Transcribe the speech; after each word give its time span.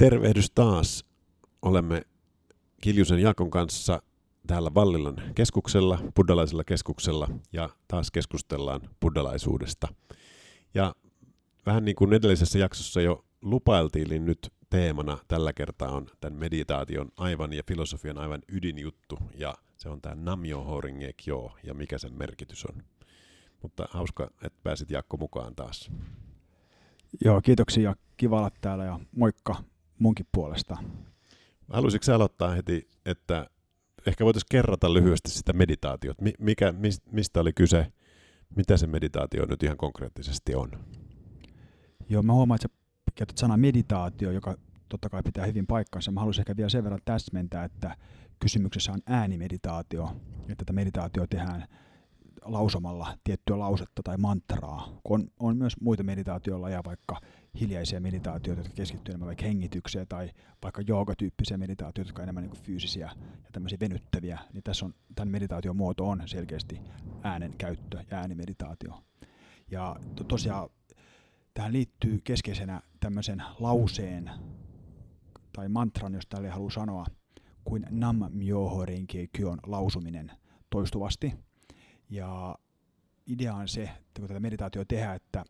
Tervehdys 0.00 0.50
taas. 0.50 1.04
Olemme 1.62 2.02
Kiljusen 2.80 3.18
Jaakon 3.18 3.50
kanssa 3.50 4.02
täällä 4.46 4.74
Vallilan 4.74 5.22
keskuksella, 5.34 5.98
buddhalaisella 6.16 6.64
keskuksella, 6.64 7.28
ja 7.52 7.68
taas 7.88 8.10
keskustellaan 8.10 8.80
buddhalaisuudesta. 9.00 9.88
Ja 10.74 10.94
vähän 11.66 11.84
niin 11.84 11.94
kuin 11.94 12.12
edellisessä 12.12 12.58
jaksossa 12.58 13.00
jo 13.00 13.24
lupailtiin, 13.42 14.08
niin 14.08 14.24
nyt 14.24 14.52
teemana 14.70 15.18
tällä 15.28 15.52
kertaa 15.52 15.90
on 15.90 16.06
tämän 16.20 16.38
meditaation 16.38 17.08
aivan 17.16 17.52
ja 17.52 17.62
filosofian 17.68 18.18
aivan 18.18 18.42
ydinjuttu, 18.48 19.18
ja 19.34 19.54
se 19.76 19.88
on 19.88 20.00
tämä 20.00 20.14
Namyo 20.14 20.64
Horinge 20.64 21.12
Kyo, 21.24 21.56
ja 21.64 21.74
mikä 21.74 21.98
sen 21.98 22.14
merkitys 22.14 22.66
on. 22.66 22.82
Mutta 23.62 23.88
hauska, 23.90 24.30
että 24.42 24.60
pääsit 24.62 24.90
Jaakko 24.90 25.16
mukaan 25.16 25.54
taas. 25.54 25.90
Joo, 27.24 27.40
kiitoksia. 27.40 27.96
Kiva 28.16 28.38
olla 28.38 28.50
täällä 28.60 28.84
ja 28.84 29.00
moikka 29.16 29.69
munkin 30.00 30.26
puolesta. 30.32 30.76
Haluaisitko 31.72 32.12
aloittaa 32.12 32.50
heti, 32.50 32.88
että 33.06 33.50
ehkä 34.06 34.24
voitaisiin 34.24 34.48
kerrata 34.50 34.94
lyhyesti 34.94 35.30
sitä 35.30 35.52
meditaatiota. 35.52 36.24
Mikä, 36.38 36.74
mistä 37.12 37.40
oli 37.40 37.52
kyse? 37.52 37.92
Mitä 38.56 38.76
se 38.76 38.86
meditaatio 38.86 39.46
nyt 39.46 39.62
ihan 39.62 39.76
konkreettisesti 39.76 40.54
on? 40.54 40.70
Joo, 42.08 42.22
mä 42.22 42.32
huomaan, 42.32 42.56
että 42.56 42.68
sä 42.68 43.12
käytät 43.14 43.38
sana 43.38 43.56
meditaatio, 43.56 44.30
joka 44.30 44.56
totta 44.88 45.08
kai 45.08 45.22
pitää 45.22 45.46
hyvin 45.46 45.66
paikkansa. 45.66 46.10
Mä 46.10 46.20
haluaisin 46.20 46.42
ehkä 46.42 46.56
vielä 46.56 46.68
sen 46.68 46.84
verran 46.84 47.00
täsmentää, 47.04 47.64
että 47.64 47.96
kysymyksessä 48.38 48.92
on 48.92 49.00
äänimeditaatio, 49.06 50.16
että 50.40 50.54
tätä 50.56 50.72
meditaatio 50.72 51.26
tehdään 51.26 51.66
lausumalla 52.44 53.18
tiettyä 53.24 53.58
lausetta 53.58 54.02
tai 54.04 54.16
mantraa. 54.16 55.00
On, 55.04 55.28
on 55.40 55.56
myös 55.56 55.72
muita 55.80 56.02
meditaatioilla 56.02 56.70
vaikka 56.84 57.20
hiljaisia 57.60 58.00
meditaatioita, 58.00 58.60
jotka 58.60 58.74
keskittyvät 58.74 59.08
enemmän 59.08 59.26
vaikka 59.26 59.44
hengitykseen 59.44 60.08
tai 60.08 60.30
vaikka 60.62 60.82
joogatyyppisiä 60.86 61.56
meditaatioita, 61.56 62.08
jotka 62.08 62.22
on 62.22 62.24
enemmän 62.24 62.44
niin 62.44 62.62
fyysisiä 62.62 63.10
ja 63.16 63.50
tämmöisiä 63.52 63.78
venyttäviä, 63.80 64.38
niin 64.52 64.62
tässä 64.62 64.86
on, 64.86 64.94
tämän 65.14 65.28
meditaation 65.28 65.76
muoto 65.76 66.08
on 66.08 66.22
selkeästi 66.26 66.80
äänen 67.22 67.54
käyttö 67.58 68.04
ja 68.10 68.18
äänimeditaatio. 68.18 69.02
Ja 69.70 69.96
to, 70.16 70.24
tosiaan 70.24 70.68
tähän 71.54 71.72
liittyy 71.72 72.20
keskeisenä 72.24 72.82
tämmöisen 73.00 73.42
lauseen 73.58 74.30
tai 75.52 75.68
mantran, 75.68 76.14
jos 76.14 76.26
tälle 76.26 76.48
haluaa 76.48 76.70
sanoa, 76.70 77.06
kuin 77.64 77.86
Nam 77.90 78.20
Myoho 78.30 78.84
Kyon 79.32 79.58
lausuminen 79.66 80.32
toistuvasti. 80.70 81.49
Ja 82.10 82.54
idea 83.26 83.54
on 83.54 83.68
se, 83.68 83.82
että 83.82 84.20
kun 84.20 84.28
tätä 84.28 84.40
meditaatio 84.40 84.84
tehdään, 84.84 85.16
että 85.16 85.44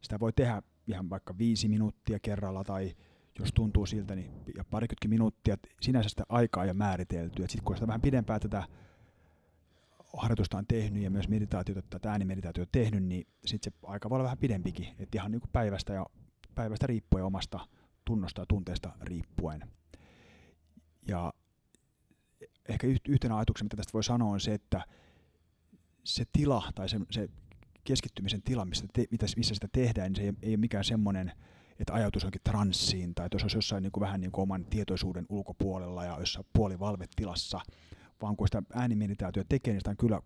sitä 0.00 0.20
voi 0.20 0.32
tehdä 0.32 0.62
ihan 0.86 1.10
vaikka 1.10 1.38
viisi 1.38 1.68
minuuttia 1.68 2.18
kerralla 2.20 2.64
tai 2.64 2.96
jos 3.38 3.52
tuntuu 3.54 3.86
siltä, 3.86 4.14
niin 4.14 4.30
ja 4.56 4.64
parikymmentä 4.64 5.08
minuuttia, 5.08 5.56
sinänsä 5.80 6.08
sitä 6.08 6.24
aikaa 6.28 6.64
ja 6.64 6.74
määritelty. 6.74 7.42
Sitten 7.42 7.64
kun 7.64 7.76
sitä 7.76 7.86
vähän 7.86 8.00
pidempään 8.00 8.40
tätä 8.40 8.68
harjoitusta 10.16 10.58
on 10.58 10.66
tehnyt 10.66 11.02
ja 11.02 11.10
myös 11.10 11.28
meditaatiota, 11.28 11.82
tätä 11.82 12.10
äänimeditaatiota 12.10 12.68
tehnyt, 12.72 13.04
niin 13.04 13.26
sitten 13.44 13.72
se 13.72 13.78
aika 13.86 14.10
voi 14.10 14.16
olla 14.16 14.24
vähän 14.24 14.38
pidempikin. 14.38 14.88
Että 14.98 15.18
ihan 15.18 15.30
niin 15.30 15.40
kuin 15.40 15.50
päivästä, 15.52 15.92
ja, 15.92 16.06
päivästä 16.54 16.86
riippuen 16.86 17.24
omasta 17.24 17.60
tunnosta 18.04 18.42
ja 18.42 18.46
tunteesta 18.48 18.92
riippuen. 19.00 19.70
Ja 21.08 21.32
ehkä 22.68 22.86
yhtenä 23.08 23.36
ajatuksena, 23.36 23.66
mitä 23.66 23.76
tästä 23.76 23.92
voi 23.92 24.04
sanoa, 24.04 24.32
on 24.32 24.40
se, 24.40 24.54
että 24.54 24.84
se 26.04 26.24
tila 26.32 26.72
tai 26.74 26.88
se, 26.88 27.00
se 27.10 27.28
keskittymisen 27.84 28.42
tila, 28.42 28.64
missä, 28.64 28.86
te, 28.92 29.06
missä 29.36 29.54
sitä 29.54 29.68
tehdään, 29.72 30.12
niin 30.12 30.16
se 30.16 30.22
ei, 30.22 30.32
ei 30.42 30.50
ole 30.50 30.56
mikään 30.56 30.84
semmoinen, 30.84 31.32
että 31.78 31.94
ajatus 31.94 32.24
onkin 32.24 32.40
transsiin 32.44 33.14
tai 33.14 33.26
että 33.26 33.38
olisi 33.42 33.56
jossain 33.56 33.82
niin 33.82 33.92
kuin 33.92 34.00
vähän 34.00 34.20
niin 34.20 34.32
kuin 34.32 34.42
oman 34.42 34.64
tietoisuuden 34.64 35.26
ulkopuolella 35.28 36.04
ja 36.04 36.16
jossain 36.20 36.46
puolivalvetilassa, 36.52 37.60
vaan 38.22 38.36
kun 38.36 38.48
sitä 38.48 38.62
äänimeditaatio 38.74 39.44
tekee, 39.48 39.72
niin 39.72 39.80
sitä 39.80 39.90
on 39.90 39.96
kyllä 39.96 40.20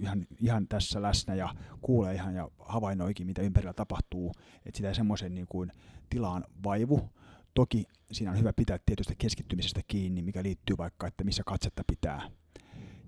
ihan, 0.00 0.26
ihan 0.40 0.68
tässä 0.68 1.02
läsnä 1.02 1.34
ja 1.34 1.54
kuulee 1.80 2.14
ihan 2.14 2.34
ja 2.34 2.48
havainnoikin, 2.58 3.26
mitä 3.26 3.42
ympärillä 3.42 3.72
tapahtuu, 3.72 4.32
että 4.66 4.76
sitä 4.76 4.88
ei 4.88 4.94
semmoisen 4.94 5.34
niin 5.34 5.46
kuin 5.48 5.72
tilaan 6.10 6.44
vaivu. 6.64 7.10
Toki 7.54 7.84
siinä 8.12 8.30
on 8.30 8.38
hyvä 8.38 8.52
pitää 8.52 8.78
tietystä 8.86 9.14
keskittymisestä 9.18 9.80
kiinni, 9.88 10.22
mikä 10.22 10.42
liittyy 10.42 10.76
vaikka, 10.78 11.06
että 11.06 11.24
missä 11.24 11.42
katsetta 11.46 11.82
pitää. 11.86 12.30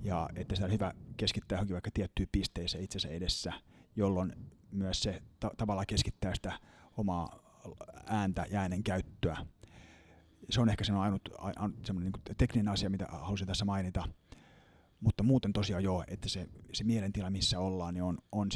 Ja 0.02 0.28
että 0.36 0.54
sitä 0.54 0.66
on 0.66 0.72
hyvä 0.72 0.92
keskittää 1.16 1.56
johonkin 1.56 1.74
vaikka 1.74 1.90
tiettyyn 1.94 2.28
pisteeseen 2.32 2.84
itsensä 2.84 3.08
edessä– 3.08 3.52
jolloin 3.96 4.32
myös 4.70 5.02
se 5.02 5.22
ta- 5.40 5.50
tavallaan 5.56 5.86
keskittää 5.86 6.34
sitä 6.34 6.58
omaa 6.96 7.38
ääntä 8.06 8.46
ja 8.50 8.60
äänen 8.60 8.84
käyttöä. 8.84 9.36
Se 10.50 10.60
on 10.60 10.68
ehkä 10.68 10.84
se 10.84 10.92
ainut, 10.92 11.28
ainut 11.38 11.86
semmoinen 11.86 12.12
niin 12.12 12.36
tekninen 12.38 12.68
asia, 12.68 12.90
mitä 12.90 13.06
halusin 13.10 13.46
tässä 13.46 13.64
mainita. 13.64 14.08
Mutta 15.02 15.22
muuten 15.22 15.52
tosiaan 15.52 15.84
joo, 15.84 16.04
että 16.06 16.28
se, 16.28 16.48
se 16.72 16.84
mielentila, 16.84 17.30
missä 17.30 17.58
ollaan, 17.58 17.94
niin 17.94 18.04
on, 18.04 18.18
on 18.32 18.48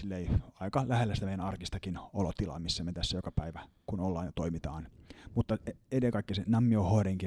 aika 0.61 0.85
lähellä 0.89 1.15
sitä 1.15 1.27
meidän 1.27 1.47
arkistakin 1.47 1.99
olotilaa, 2.13 2.59
missä 2.59 2.85
me 2.85 2.93
tässä 2.93 3.19
joka 3.19 3.33
päivä, 3.33 3.69
kun 3.87 4.01
ollaan 4.01 4.27
ja 4.27 4.33
toimitaan. 4.35 4.89
Mutta 5.35 5.59
e, 5.67 5.73
ennen 5.93 6.13
kaikkea 6.13 6.35
se 6.35 6.45
Nammio 6.47 6.87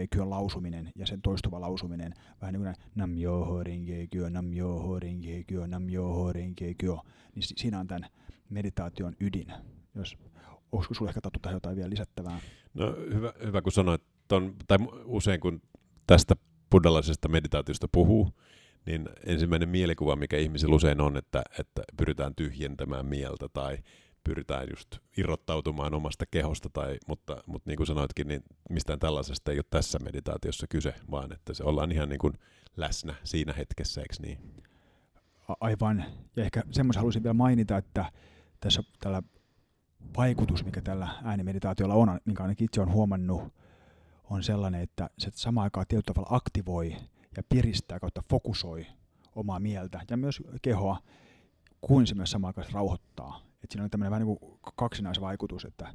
Kyön 0.09 0.29
lausuminen 0.29 0.91
ja 0.95 1.07
sen 1.07 1.21
toistuva 1.21 1.61
lausuminen, 1.61 2.13
vähän 2.41 2.53
niin 2.53 2.63
kuin 2.63 2.75
Nammio 2.95 3.45
Horinge 3.45 4.07
Kyo, 4.07 4.29
Nammio 4.29 4.79
Horinge 4.79 5.43
Kyo, 5.43 5.67
Nammio 5.67 6.13
Horinge 6.13 6.73
Kyo, 6.73 7.01
niin 7.35 7.43
siinä 7.43 7.79
on 7.79 7.87
tämän 7.87 8.09
meditaation 8.49 9.15
ydin. 9.19 9.53
Jos, 9.95 10.17
olisiko 10.71 10.93
sinulle 10.93 11.09
ehkä 11.09 11.21
tähän 11.41 11.55
jotain 11.55 11.75
vielä 11.75 11.89
lisättävää? 11.89 12.39
No 12.73 12.95
hyvä, 13.13 13.33
hyvä 13.45 13.61
kun 13.61 13.71
sanoit, 13.71 14.01
ton, 14.27 14.55
tai 14.67 14.77
usein 15.05 15.39
kun 15.39 15.61
tästä 16.07 16.35
buddhalaisesta 16.71 17.27
meditaatiosta 17.27 17.87
puhuu, 17.91 18.31
niin 18.89 19.09
ensimmäinen 19.25 19.69
mielikuva, 19.69 20.15
mikä 20.15 20.37
ihmisillä 20.37 20.75
usein 20.75 21.01
on, 21.01 21.17
että, 21.17 21.41
että 21.59 21.81
pyritään 21.97 22.35
tyhjentämään 22.35 23.05
mieltä 23.05 23.49
tai 23.53 23.77
pyritään 24.23 24.67
just 24.69 24.97
irrottautumaan 25.17 25.93
omasta 25.93 26.25
kehosta, 26.31 26.69
tai, 26.73 26.97
mutta, 27.07 27.43
mutta 27.45 27.69
niin 27.69 27.77
kuin 27.77 27.87
sanoitkin, 27.87 28.27
niin 28.27 28.43
mistään 28.69 28.99
tällaisesta 28.99 29.51
ei 29.51 29.57
ole 29.57 29.65
tässä 29.69 29.99
meditaatiossa 30.03 30.67
kyse, 30.67 30.93
vaan 31.11 31.33
että 31.33 31.53
se 31.53 31.63
ollaan 31.63 31.91
ihan 31.91 32.09
niin 32.09 32.19
kuin 32.19 32.33
läsnä 32.77 33.15
siinä 33.23 33.53
hetkessä, 33.53 34.01
eikö 34.01 34.15
niin? 34.21 34.39
Aivan, 35.59 36.05
ja 36.35 36.43
ehkä 36.43 36.63
semmoisen 36.71 36.99
haluaisin 36.99 37.23
vielä 37.23 37.33
mainita, 37.33 37.77
että 37.77 38.11
tässä 38.59 38.83
tällä 38.99 39.23
vaikutus, 40.17 40.65
mikä 40.65 40.81
tällä 40.81 41.07
äänimeditaatiolla 41.23 41.93
on, 41.93 42.19
minkä 42.25 42.43
ainakin 42.43 42.65
itse 42.65 42.81
olen 42.81 42.93
huomannut, 42.93 43.53
on 44.29 44.43
sellainen, 44.43 44.81
että 44.81 45.09
se 45.17 45.31
samaan 45.33 45.63
aikaan 45.63 45.85
tietyllä 45.87 46.13
tavalla 46.13 46.35
aktivoi 46.35 46.95
ja 47.37 47.43
piristää 47.49 47.99
kautta 47.99 48.23
fokusoi 48.29 48.85
omaa 49.35 49.59
mieltä 49.59 50.01
ja 50.09 50.17
myös 50.17 50.43
kehoa, 50.61 50.97
kuin 51.81 52.07
se 52.07 52.15
myös 52.15 52.31
samaan 52.31 52.49
aikaan 52.49 52.73
rauhoittaa. 52.73 53.41
Et 53.63 53.71
siinä 53.71 53.83
on 53.83 53.89
tämmöinen 53.89 54.11
vähän 54.11 54.27
niin 54.27 54.37
kuin 54.37 54.59
kaksinaisvaikutus, 54.75 55.65
että 55.65 55.93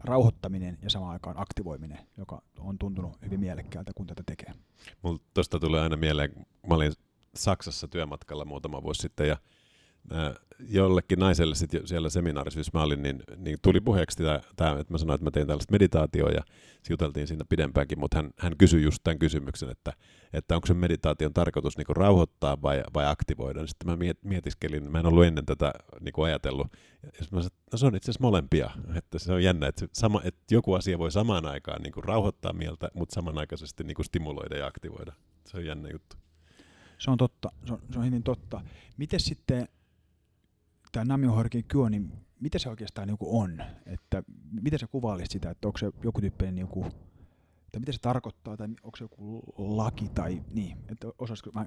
rauhoittaminen 0.00 0.78
ja 0.82 0.90
samaan 0.90 1.12
aikaan 1.12 1.40
aktivoiminen, 1.40 1.98
joka 2.16 2.42
on 2.58 2.78
tuntunut 2.78 3.22
hyvin 3.22 3.40
mielekkäältä, 3.40 3.92
kun 3.94 4.06
tätä 4.06 4.22
tekee. 4.26 4.54
Mulla 5.02 5.18
tuosta 5.34 5.60
tulee 5.60 5.80
aina 5.80 5.96
mieleen, 5.96 6.46
mä 6.66 6.74
olin 6.74 6.92
Saksassa 7.34 7.88
työmatkalla 7.88 8.44
muutama 8.44 8.82
vuosi 8.82 9.02
sitten 9.02 9.28
ja 9.28 9.36
jollekin 10.68 11.18
naiselle 11.18 11.54
sit 11.54 11.70
siellä 11.84 12.08
seminaarissa, 12.08 12.60
missä 12.60 12.70
mä 12.74 12.82
olin, 12.82 13.02
niin, 13.02 13.22
niin 13.36 13.58
tuli 13.62 13.80
puheeksi 13.80 14.22
tämä, 14.56 14.80
että 14.80 14.94
mä 14.94 14.98
sanoin, 14.98 15.14
että 15.14 15.24
mä 15.24 15.30
tein 15.30 15.46
tällaista 15.46 15.72
meditaatioa 15.72 16.30
ja 16.30 16.42
juteltiin 16.90 17.26
siinä 17.26 17.44
pidempäänkin, 17.48 18.00
mutta 18.00 18.16
hän, 18.16 18.30
hän 18.38 18.56
kysyi 18.56 18.82
just 18.82 18.98
tämän 19.04 19.18
kysymyksen, 19.18 19.70
että, 19.70 19.92
että 20.32 20.54
onko 20.54 20.66
se 20.66 20.74
meditaation 20.74 21.34
tarkoitus 21.34 21.76
niin 21.76 21.96
rauhoittaa 21.96 22.62
vai, 22.62 22.82
vai 22.94 23.06
aktivoida. 23.06 23.66
Sitten 23.66 23.90
mä 23.90 23.96
miet, 23.96 24.18
mietiskelin, 24.24 24.90
mä 24.90 25.00
en 25.00 25.06
ollut 25.06 25.24
ennen 25.24 25.46
tätä 25.46 25.72
niin 26.00 26.24
ajatellut, 26.24 26.66
ja 27.02 27.08
mä 27.12 27.26
sanoin, 27.28 27.50
no 27.72 27.78
se 27.78 27.86
on 27.86 27.96
itse 27.96 28.10
asiassa 28.10 28.24
molempia, 28.24 28.70
että 28.94 29.18
se 29.18 29.32
on 29.32 29.42
jännä, 29.42 29.66
että, 29.66 29.86
sama, 29.92 30.20
että 30.24 30.54
joku 30.54 30.74
asia 30.74 30.98
voi 30.98 31.12
samaan 31.12 31.46
aikaan 31.46 31.82
niin 31.82 32.04
rauhoittaa 32.04 32.52
mieltä, 32.52 32.90
mutta 32.94 33.14
samanaikaisesti 33.14 33.84
niin 33.84 34.04
stimuloida 34.04 34.56
ja 34.56 34.66
aktivoida. 34.66 35.12
Se 35.46 35.56
on 35.56 35.66
jännä 35.66 35.88
juttu. 35.92 36.16
Se 36.98 37.10
on 37.10 37.18
totta, 37.18 37.52
se 37.66 37.72
on, 37.72 37.78
se 37.92 37.98
on 37.98 38.04
hyvin 38.04 38.22
totta. 38.22 38.60
Miten 38.96 39.20
sitten 39.20 39.68
tämä 40.92 41.04
Namio 41.04 41.32
Horkin 41.32 41.64
Kyo, 41.64 41.88
niin 41.88 42.12
mitä 42.40 42.58
se 42.58 42.68
oikeastaan 42.68 43.08
niin 43.08 43.18
on? 43.20 43.62
Että 43.86 44.22
miten 44.62 44.78
sä 44.78 44.86
kuvailisit 44.86 45.30
sitä, 45.30 45.50
että 45.50 45.68
onko 45.68 45.78
se 45.78 45.90
joku 46.04 46.20
tyyppinen 46.20 46.54
niin 46.54 46.68
kuin, 46.68 46.92
tai 47.72 47.80
mitä 47.80 47.92
se 47.92 47.98
tarkoittaa, 48.00 48.56
tai 48.56 48.68
onko 48.82 48.96
se 48.96 49.04
joku 49.04 49.42
laki, 49.56 50.08
tai 50.14 50.42
niin, 50.50 50.76
että 50.88 51.08
osaisiko 51.18 51.50
mä 51.54 51.66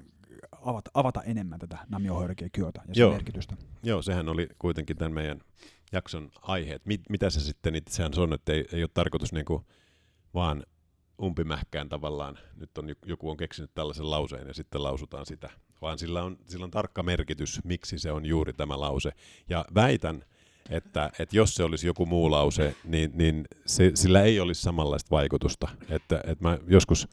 avata, 0.62 0.90
avata 0.94 1.22
enemmän 1.22 1.58
tätä 1.58 1.78
Namio 1.88 2.14
Horkin 2.14 2.50
Kyota 2.52 2.80
ja 2.88 2.94
sen 2.94 3.00
Joo. 3.00 3.12
merkitystä? 3.12 3.56
Joo, 3.82 4.02
sehän 4.02 4.28
oli 4.28 4.48
kuitenkin 4.58 4.96
tämän 4.96 5.12
meidän 5.12 5.40
jakson 5.92 6.30
aihe, 6.42 6.80
mit, 6.84 7.00
mitä 7.08 7.30
se 7.30 7.40
sitten 7.40 7.74
itseään 7.74 8.12
on, 8.16 8.32
että 8.32 8.52
ei, 8.52 8.64
ei 8.72 8.82
ole 8.82 8.90
tarkoitus 8.94 9.32
niin 9.32 9.44
kuin 9.44 9.64
vaan 10.34 10.62
umpimähkään 11.22 11.88
tavallaan, 11.88 12.38
nyt 12.56 12.78
on 12.78 12.88
joku 13.06 13.30
on 13.30 13.36
keksinyt 13.36 13.70
tällaisen 13.74 14.10
lauseen 14.10 14.48
ja 14.48 14.54
sitten 14.54 14.82
lausutaan 14.82 15.26
sitä, 15.26 15.50
vaan 15.82 15.98
sillä 15.98 16.22
on, 16.22 16.38
sillä 16.46 16.64
on 16.64 16.70
tarkka 16.70 17.02
merkitys, 17.02 17.60
miksi 17.64 17.98
se 17.98 18.12
on 18.12 18.26
juuri 18.26 18.52
tämä 18.52 18.80
lause. 18.80 19.12
Ja 19.48 19.64
väitän, 19.74 20.24
että, 20.70 21.10
että 21.18 21.36
jos 21.36 21.54
se 21.54 21.64
olisi 21.64 21.86
joku 21.86 22.06
muu 22.06 22.30
lause, 22.30 22.76
niin, 22.84 23.10
niin 23.14 23.44
se, 23.66 23.90
sillä 23.94 24.22
ei 24.22 24.40
olisi 24.40 24.62
samanlaista 24.62 25.10
vaikutusta. 25.10 25.68
Että, 25.88 26.20
että 26.26 26.48
mä 26.48 26.58
joskus 26.66 27.08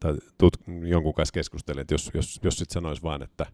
tai 0.00 0.14
tut, 0.38 0.56
jonkun 0.86 1.14
kanssa 1.14 1.32
keskustelin, 1.32 1.80
että 1.80 1.94
jos, 1.94 2.10
jos, 2.14 2.40
jos 2.42 2.58
sitten 2.58 2.74
sanoisi 2.74 3.02
vaan, 3.02 3.22
että, 3.22 3.46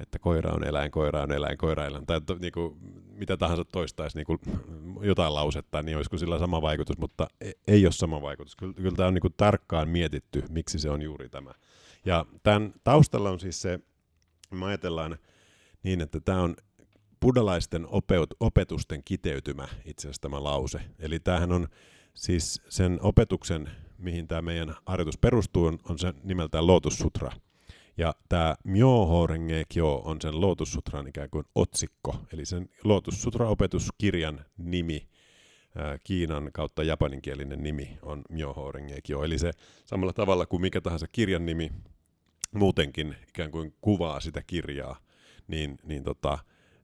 että 0.00 0.18
koira 0.18 0.52
on 0.52 0.64
eläin, 0.64 0.90
koira 0.90 1.22
on 1.22 1.32
eläin, 1.32 1.58
koira 1.58 1.82
on 1.82 1.88
eläin, 1.88 2.06
tai 2.06 2.20
to, 2.20 2.36
niin 2.40 2.52
kuin, 2.52 2.76
mitä 3.14 3.36
tahansa 3.36 3.64
toistaisi 3.64 4.16
niin 4.16 4.26
kuin 4.26 4.38
jotain 5.00 5.34
lausetta, 5.34 5.82
niin 5.82 5.96
olisiko 5.96 6.18
sillä 6.18 6.38
sama 6.38 6.62
vaikutus, 6.62 6.98
mutta 6.98 7.26
ei, 7.40 7.52
ei 7.68 7.86
ole 7.86 7.92
sama 7.92 8.22
vaikutus. 8.22 8.56
Kyllä, 8.56 8.74
kyllä 8.74 8.96
tämä 8.96 9.06
on 9.06 9.14
niin 9.14 9.22
kuin 9.22 9.34
tarkkaan 9.36 9.88
mietitty, 9.88 10.44
miksi 10.50 10.78
se 10.78 10.90
on 10.90 11.02
juuri 11.02 11.28
tämä. 11.28 11.50
Ja 12.04 12.26
tämän 12.42 12.74
taustalla 12.84 13.30
on 13.30 13.40
siis 13.40 13.62
se, 13.62 13.80
me 14.50 14.66
ajatellaan 14.66 15.18
niin, 15.82 16.00
että 16.00 16.20
tämä 16.20 16.42
on 16.42 16.56
buddhalaisten 17.20 17.86
opetusten 18.40 19.02
kiteytymä 19.04 19.68
itse 19.84 20.08
asiassa 20.08 20.22
tämä 20.22 20.44
lause. 20.44 20.80
Eli 20.98 21.20
tämähän 21.20 21.52
on 21.52 21.68
siis 22.14 22.62
sen 22.68 22.98
opetuksen, 23.02 23.70
mihin 23.98 24.28
tämä 24.28 24.42
meidän 24.42 24.74
harjoitus 24.86 25.18
perustuu, 25.18 25.66
on, 25.66 25.98
se 25.98 26.14
nimeltään 26.22 26.66
Lotus 26.66 26.98
Sutra. 26.98 27.32
Ja 27.96 28.14
tämä 28.28 28.54
Myoho 28.64 29.26
Renge 29.26 29.64
Kyo 29.68 30.02
on 30.04 30.20
sen 30.20 30.40
Lotus 30.40 30.72
Sutran 30.72 31.08
ikään 31.08 31.30
kuin 31.30 31.44
otsikko, 31.54 32.16
eli 32.32 32.46
sen 32.46 32.68
Lotus 32.84 33.22
Sutra-opetuskirjan 33.22 34.44
nimi, 34.56 35.08
Kiinan 36.04 36.50
kautta 36.52 36.82
japaninkielinen 36.82 37.62
nimi 37.62 37.98
on 38.02 38.22
Myoho 38.28 38.72
Renge 38.72 39.00
Kyo. 39.02 39.24
Eli 39.24 39.38
se 39.38 39.50
samalla 39.84 40.12
tavalla 40.12 40.46
kuin 40.46 40.60
mikä 40.60 40.80
tahansa 40.80 41.06
kirjan 41.12 41.46
nimi 41.46 41.72
muutenkin 42.54 43.16
ikään 43.28 43.50
kuin 43.50 43.74
kuvaa 43.80 44.20
sitä 44.20 44.42
kirjaa, 44.46 44.96
niin, 45.48 45.78
niin, 45.84 46.04
tota, 46.04 46.38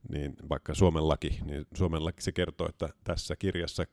niin 0.08 0.36
vaikka 0.48 0.74
Suomen 0.74 1.08
laki, 1.08 1.38
niin 1.44 1.66
Suomen 1.74 2.04
laki 2.04 2.22
se 2.22 2.32
kertoo, 2.32 2.68
että 2.68 2.88
tässä 3.04 3.36
kirjassa 3.36 3.84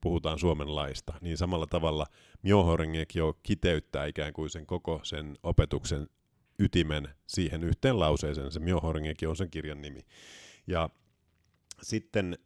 puhutaan 0.00 0.38
Suomen 0.38 0.74
laista, 0.74 1.12
niin 1.20 1.36
samalla 1.36 1.66
tavalla 1.66 2.06
Myoho 2.42 2.76
jo 3.14 3.38
kiteyttää 3.42 4.06
ikään 4.06 4.32
kuin 4.32 4.50
sen 4.50 4.66
koko 4.66 5.00
sen 5.02 5.38
opetuksen 5.42 6.08
ytimen 6.58 7.08
siihen 7.26 7.64
yhteen 7.64 7.98
lauseeseen. 7.98 8.52
Se 8.52 8.60
Myoho 8.60 8.94
on 9.28 9.36
sen 9.36 9.50
kirjan 9.50 9.82
nimi. 9.82 10.00
Ja 10.66 10.90
sitten 11.82 12.38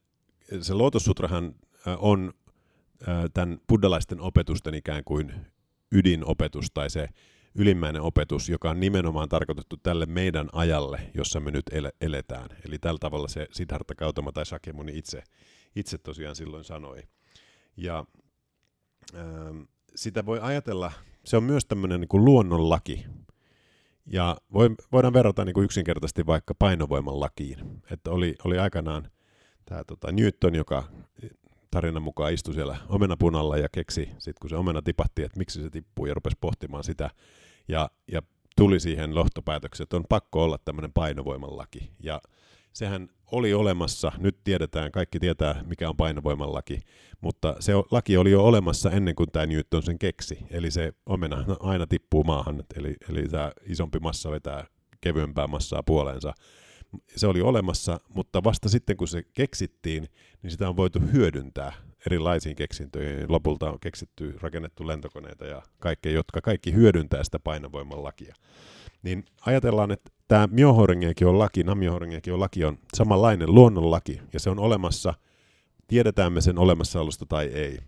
se 0.61 0.75
Lotussutrahan 0.75 1.55
on 1.99 2.33
tämän 3.35 3.59
buddhalaisten 3.69 4.21
opetusten 4.21 4.75
ikään 4.75 5.05
kuin 5.05 5.35
ydinopetus 5.93 6.71
tai 6.75 6.91
se 6.91 7.09
ylimmäinen 7.55 8.03
opetus, 8.03 8.49
joka 8.49 8.71
on 8.71 8.81
nimenomaan 8.81 9.29
tarkoitettu 9.29 9.77
tälle 9.77 10.07
meidän 10.07 10.49
ajalle, 10.53 11.11
jossa 11.15 11.41
me 11.41 11.51
nyt 11.51 11.71
ele- 11.73 11.97
eletään. 12.01 12.49
Eli 12.67 12.79
tällä 12.79 12.99
tavalla 12.99 13.29
se 13.29 13.47
Siddhartha 13.53 13.95
Gautama 13.95 14.33
tai 14.33 14.47
Shakyamuni 14.47 14.99
itse, 14.99 15.23
itse 15.77 15.99
tosiaan 15.99 16.37
silloin 16.37 16.65
sanoi. 16.65 17.03
Ja 17.77 18.05
ähm, 19.15 19.61
sitä 19.95 20.27
voi 20.27 20.39
ajatella, 20.43 20.93
se 21.25 21.37
on 21.37 21.45
myös 21.45 21.67
tämmöinen 21.67 22.01
niin 22.01 22.09
kuin 22.09 22.25
luonnonlaki. 22.25 23.07
Ja 24.07 24.37
voi, 24.53 24.71
voidaan 24.93 25.13
verrata 25.13 25.45
niin 25.45 25.55
kuin 25.55 25.65
yksinkertaisesti 25.65 26.27
vaikka 26.27 26.55
painovoiman 26.55 27.21
lakiin. 27.21 27.59
Että 27.91 28.11
oli, 28.11 28.35
oli 28.45 28.59
aikanaan 28.59 29.11
tämä 29.65 29.85
tota, 29.85 30.13
Newton, 30.13 30.55
joka 30.55 30.85
tarinan 31.71 32.03
mukaan 32.03 32.33
istui 32.33 32.55
siellä 32.55 32.77
omenapunalla 32.89 33.57
ja 33.57 33.69
keksi, 33.73 34.09
sit 34.19 34.39
kun 34.39 34.51
se 34.51 34.57
omena 34.57 34.83
tipatti, 34.83 35.23
että 35.23 35.39
miksi 35.39 35.63
se 35.63 35.71
tippuu 35.71 36.07
ja 36.07 36.15
rupesi 36.15 36.37
pohtimaan 36.41 36.85
sitä. 36.85 37.11
Ja, 37.69 37.91
ja 38.13 38.23
tuli 38.57 38.81
siihen 38.81 39.15
lohtopäätökseen, 39.15 39.85
että 39.85 39.97
on 39.97 40.05
pakko 40.09 40.45
olla 40.45 40.59
tämmöinen 40.65 40.93
painovoiman 40.93 41.57
laki. 41.57 41.91
Ja 42.01 42.21
sehän 42.73 43.09
oli 43.33 43.55
olemassa, 43.55 44.13
nyt 44.19 44.37
tiedetään, 44.45 44.93
kaikki 44.93 45.21
tietää 45.21 45.63
mikä 45.67 45.89
on 45.89 45.97
painovoiman 45.97 46.53
laki, 46.53 46.81
mutta 47.21 47.57
se 47.61 47.73
laki 47.91 48.17
oli 48.17 48.31
jo 48.31 48.45
olemassa 48.45 48.91
ennen 48.91 49.15
kuin 49.15 49.31
tämä 49.33 49.47
Newton 49.47 49.83
sen 49.83 49.99
keksi. 49.99 50.39
Eli 50.51 50.71
se 50.71 50.93
omena 51.07 51.45
no, 51.47 51.57
aina 51.61 51.87
tippuu 51.87 52.25
maahan, 52.25 52.65
eli, 52.77 52.97
eli 53.11 53.29
tämä 53.29 53.53
isompi 53.67 53.99
massa 53.99 54.31
vetää 54.31 54.67
kevyempää 55.01 55.47
massaa 55.47 55.83
puoleensa. 55.83 56.33
Se 57.17 57.27
oli 57.27 57.41
olemassa, 57.41 58.01
mutta 58.15 58.45
vasta 58.45 58.69
sitten 58.69 58.97
kun 58.97 59.09
se 59.09 59.23
keksittiin, 59.33 60.09
niin 60.43 60.51
sitä 60.51 60.69
on 60.69 60.77
voitu 60.77 61.01
hyödyntää 61.13 61.73
erilaisiin 62.07 62.57
keksintöihin. 62.57 63.33
Lopulta 63.33 63.71
on 63.71 63.81
keksitty, 63.81 64.35
rakennettu 64.41 64.87
lentokoneita 64.87 65.47
ja 65.47 65.63
kaikkea, 65.79 66.13
jotka 66.13 66.41
kaikki 66.41 66.75
hyödyntää 66.75 67.25
sitä 67.25 67.39
painovoiman 67.39 68.05
lakia. 68.05 68.35
Niin 69.03 69.25
ajatellaan, 69.47 69.91
että 69.91 70.11
tämä 70.29 70.49
on 71.27 71.39
laki, 71.39 71.65
on 72.33 72.41
laki 72.41 72.65
on 72.65 72.79
samanlainen 72.95 73.55
luonnonlaki, 73.55 74.21
ja 74.33 74.41
se 74.41 74.51
on 74.51 74.59
olemassa, 74.59 75.15
tiedetään 75.87 76.33
me 76.33 76.41
sen 76.41 76.59
olemassaolosta 76.59 77.27
tai 77.27 77.47
ei. 77.47 77.79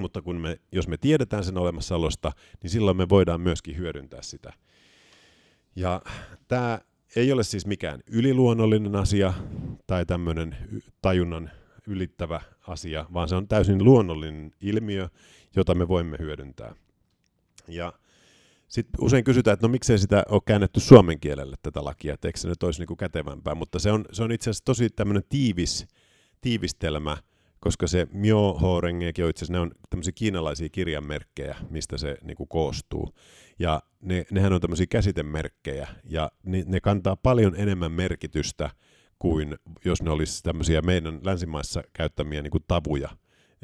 Mutta 0.00 0.22
kun 0.22 0.36
me, 0.36 0.60
jos 0.72 0.88
me 0.88 0.96
tiedetään 0.96 1.44
sen 1.44 1.58
olemassaolosta, 1.58 2.32
niin 2.62 2.70
silloin 2.70 2.96
me 2.96 3.08
voidaan 3.08 3.40
myöskin 3.40 3.76
hyödyntää 3.76 4.22
sitä. 4.22 4.52
Ja 5.76 6.02
tämä 6.48 6.80
ei 7.16 7.32
ole 7.32 7.44
siis 7.44 7.66
mikään 7.66 8.00
yliluonnollinen 8.06 8.96
asia 8.96 9.34
tai 9.86 10.06
tämmöinen 10.06 10.56
tajunnan 11.02 11.50
ylittävä 11.88 12.40
asia, 12.66 13.06
vaan 13.12 13.28
se 13.28 13.34
on 13.34 13.48
täysin 13.48 13.84
luonnollinen 13.84 14.52
ilmiö, 14.60 15.08
jota 15.56 15.74
me 15.74 15.88
voimme 15.88 16.16
hyödyntää. 16.20 16.74
Ja 17.68 17.92
sitten 18.68 19.04
usein 19.04 19.24
kysytään, 19.24 19.52
että 19.54 19.66
no 19.66 19.70
miksei 19.70 19.98
sitä 19.98 20.22
ole 20.28 20.42
käännetty 20.46 20.80
suomen 20.80 21.20
kielelle 21.20 21.56
tätä 21.62 21.84
lakia, 21.84 22.14
että 22.14 22.28
eikö 22.28 22.38
se 22.38 22.48
nyt 22.48 22.62
olisi 22.62 22.80
niinku 22.80 22.96
kätevämpää, 22.96 23.54
mutta 23.54 23.78
se 23.78 23.92
on, 23.92 24.04
se 24.12 24.22
on 24.22 24.32
itse 24.32 24.50
asiassa 24.50 24.64
tosi 24.64 24.90
tämmöinen 24.90 25.24
tiivis, 25.28 25.86
tiivistelmä 26.40 27.16
koska 27.60 27.86
se 27.86 28.06
Myoho 28.12 28.80
Rengeki 28.80 29.22
on 29.22 29.30
itse 29.30 29.38
asiassa, 29.38 29.52
ne 29.52 29.60
on 29.60 29.70
tämmöisiä 29.90 30.12
kiinalaisia 30.14 30.68
kirjanmerkkejä, 30.68 31.56
mistä 31.70 31.98
se 31.98 32.16
niin 32.22 32.36
kuin 32.36 32.48
koostuu. 32.48 33.14
Ja 33.58 33.82
ne, 34.00 34.26
nehän 34.30 34.52
on 34.52 34.60
tämmöisiä 34.60 34.86
käsitemerkkejä, 34.86 35.88
ja 36.04 36.30
ne, 36.42 36.64
ne 36.66 36.80
kantaa 36.80 37.16
paljon 37.16 37.56
enemmän 37.56 37.92
merkitystä 37.92 38.70
kuin 39.18 39.56
jos 39.84 40.02
ne 40.02 40.10
olisi 40.10 40.42
tämmöisiä 40.42 40.82
meidän 40.82 41.20
länsimaissa 41.22 41.82
käyttämiä 41.92 42.42
niin 42.42 42.50
kuin 42.50 42.64
tavuja. 42.68 43.08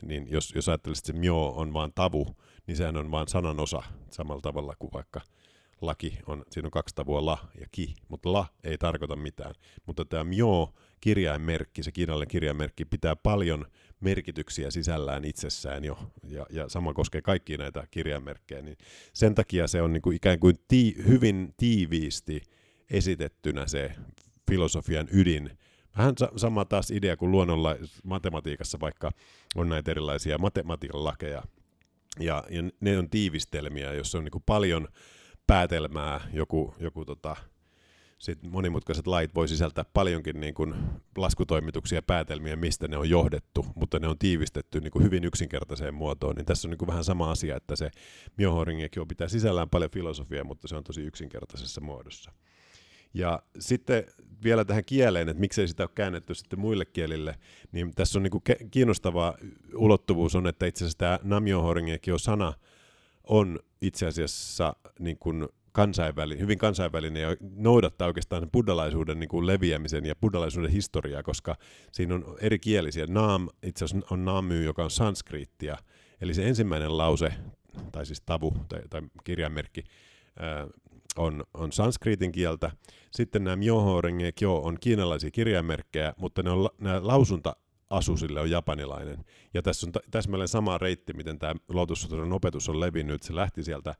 Niin 0.02 0.26
jos, 0.30 0.52
jos 0.54 0.68
ajattelisit, 0.68 1.02
että 1.08 1.12
se 1.12 1.20
myo 1.20 1.48
on 1.48 1.72
vain 1.72 1.92
tavu, 1.94 2.36
niin 2.66 2.76
sehän 2.76 2.96
on 2.96 3.10
vain 3.10 3.28
sanan 3.28 3.60
osa 3.60 3.82
samalla 4.10 4.40
tavalla 4.40 4.74
kuin 4.78 4.92
vaikka 4.92 5.20
laki 5.80 6.18
on, 6.26 6.44
siinä 6.50 6.66
on 6.66 6.70
kaksi 6.70 6.94
tavua 6.94 7.24
la 7.24 7.38
ja 7.60 7.66
ki, 7.72 7.94
mutta 8.08 8.32
la 8.32 8.46
ei 8.64 8.78
tarkoita 8.78 9.16
mitään. 9.16 9.54
Mutta 9.86 10.04
tämä 10.04 10.24
myo 10.24 10.74
kirjainmerkki, 11.00 11.82
se 11.82 11.92
kiinalainen 11.92 12.28
kirjainmerkki 12.28 12.84
pitää 12.84 13.16
paljon 13.16 13.66
merkityksiä 14.00 14.70
sisällään 14.70 15.24
itsessään 15.24 15.84
jo, 15.84 15.98
ja, 16.28 16.46
ja 16.50 16.68
sama 16.68 16.94
koskee 16.94 17.22
kaikkia 17.22 17.58
näitä 17.58 17.86
kirjainmerkkejä, 17.90 18.62
niin 18.62 18.76
sen 19.12 19.34
takia 19.34 19.66
se 19.66 19.82
on 19.82 19.92
niin 19.92 20.02
kuin 20.02 20.16
ikään 20.16 20.40
kuin 20.40 20.56
tii, 20.68 20.94
hyvin 21.08 21.54
tiiviisti 21.56 22.42
esitettynä 22.90 23.66
se 23.66 23.94
filosofian 24.54 25.08
ydin. 25.12 25.58
Vähän 25.98 26.14
sama 26.36 26.64
taas 26.64 26.90
idea 26.90 27.16
kuin 27.16 27.30
luonnolla 27.30 27.76
matematiikassa, 28.04 28.80
vaikka 28.80 29.10
on 29.54 29.68
näitä 29.68 29.90
erilaisia 29.90 30.38
matematiikan 30.38 31.04
lakeja, 31.04 31.42
ja, 32.20 32.44
ja 32.50 32.62
ne 32.80 32.98
on 32.98 33.10
tiivistelmiä, 33.10 33.92
jossa 33.92 34.18
on 34.18 34.24
niin 34.24 34.42
paljon 34.46 34.88
päätelmää, 35.46 36.20
joku, 36.32 36.74
joku 36.78 37.04
tota, 37.04 37.36
sit 38.18 38.42
monimutkaiset 38.42 39.06
lait 39.06 39.34
voi 39.34 39.48
sisältää 39.48 39.84
paljonkin 39.92 40.40
niin 40.40 40.54
kuin 40.54 40.74
laskutoimituksia 41.16 41.98
ja 41.98 42.02
päätelmiä, 42.02 42.56
mistä 42.56 42.88
ne 42.88 42.96
on 42.96 43.10
johdettu, 43.10 43.66
mutta 43.74 43.98
ne 43.98 44.08
on 44.08 44.18
tiivistetty 44.18 44.80
niin 44.80 44.90
kuin 44.90 45.04
hyvin 45.04 45.24
yksinkertaiseen 45.24 45.94
muotoon. 45.94 46.36
Niin 46.36 46.46
tässä 46.46 46.68
on 46.68 46.70
niin 46.70 46.78
kuin 46.78 46.86
vähän 46.86 47.04
sama 47.04 47.30
asia, 47.30 47.56
että 47.56 47.76
se 47.76 47.90
on 49.00 49.08
pitää 49.08 49.28
sisällään 49.28 49.70
paljon 49.70 49.90
filosofiaa, 49.90 50.44
mutta 50.44 50.68
se 50.68 50.76
on 50.76 50.84
tosi 50.84 51.02
yksinkertaisessa 51.02 51.80
muodossa. 51.80 52.32
Ja 53.14 53.42
sitten 53.58 54.04
vielä 54.44 54.64
tähän 54.64 54.84
kieleen, 54.84 55.28
että 55.28 55.40
miksei 55.40 55.68
sitä 55.68 55.82
ole 55.82 55.90
käännetty 55.94 56.34
sitten 56.34 56.60
muille 56.60 56.84
kielille, 56.84 57.34
niin 57.72 57.94
tässä 57.94 58.18
on 58.18 58.22
niin 58.22 58.30
kuin 58.30 58.42
kiinnostava 58.70 59.34
ulottuvuus 59.74 60.34
on, 60.34 60.46
että 60.46 60.66
itse 60.66 60.84
asiassa 60.84 60.98
tämä 60.98 61.18
Namjoho 61.22 61.74
sana 62.16 62.52
on 63.24 63.60
itse 63.80 64.06
asiassa 64.06 64.76
niin 64.98 65.18
kuin 65.18 65.48
kansainvälinen, 65.72 66.40
hyvin 66.40 66.58
kansainvälinen 66.58 67.22
ja 67.22 67.36
noudattaa 67.56 68.06
oikeastaan 68.06 68.50
buddhalaisuuden 68.52 69.20
niin 69.20 69.28
kuin 69.28 69.46
leviämisen 69.46 70.06
ja 70.06 70.16
buddhalaisuuden 70.16 70.70
historiaa, 70.70 71.22
koska 71.22 71.56
siinä 71.92 72.14
on 72.14 72.36
eri 72.40 72.58
kielisiä. 72.58 73.06
Naam 73.08 73.48
itse 73.62 73.84
asiassa 73.84 74.06
on 74.10 74.24
naamy, 74.24 74.64
joka 74.64 74.84
on 74.84 74.90
sanskriittia, 74.90 75.76
eli 76.20 76.34
se 76.34 76.48
ensimmäinen 76.48 76.98
lause, 76.98 77.32
tai 77.92 78.06
siis 78.06 78.20
tavu 78.20 78.52
tai, 78.68 78.80
tai 78.90 79.02
kirjainmerkki, 79.24 79.84
ää, 80.38 80.66
on, 81.16 81.44
on 81.54 81.72
sanskriitin 81.72 82.32
kieltä. 82.32 82.70
Sitten 83.10 83.44
nämä 83.44 83.56
myoho 83.56 84.00
renge 84.00 84.32
kyo 84.32 84.56
on 84.56 84.76
kiinalaisia 84.80 85.30
kirjainmerkkejä, 85.30 86.14
mutta 86.16 86.42
ne 86.42 86.50
on, 86.50 86.68
nämä 86.78 87.00
lausunta 87.02 87.56
asusille 87.90 88.40
on 88.40 88.50
japanilainen. 88.50 89.24
Ja 89.54 89.62
tässä 89.62 89.86
on 89.86 89.92
täsmälleen 90.10 90.48
sama 90.48 90.78
reitti, 90.78 91.12
miten 91.12 91.38
tämä 91.38 91.54
Lotus 91.68 92.08
opetus 92.32 92.68
on 92.68 92.80
levinnyt. 92.80 93.22
Se 93.22 93.34
lähti 93.34 93.64
sieltä 93.64 93.94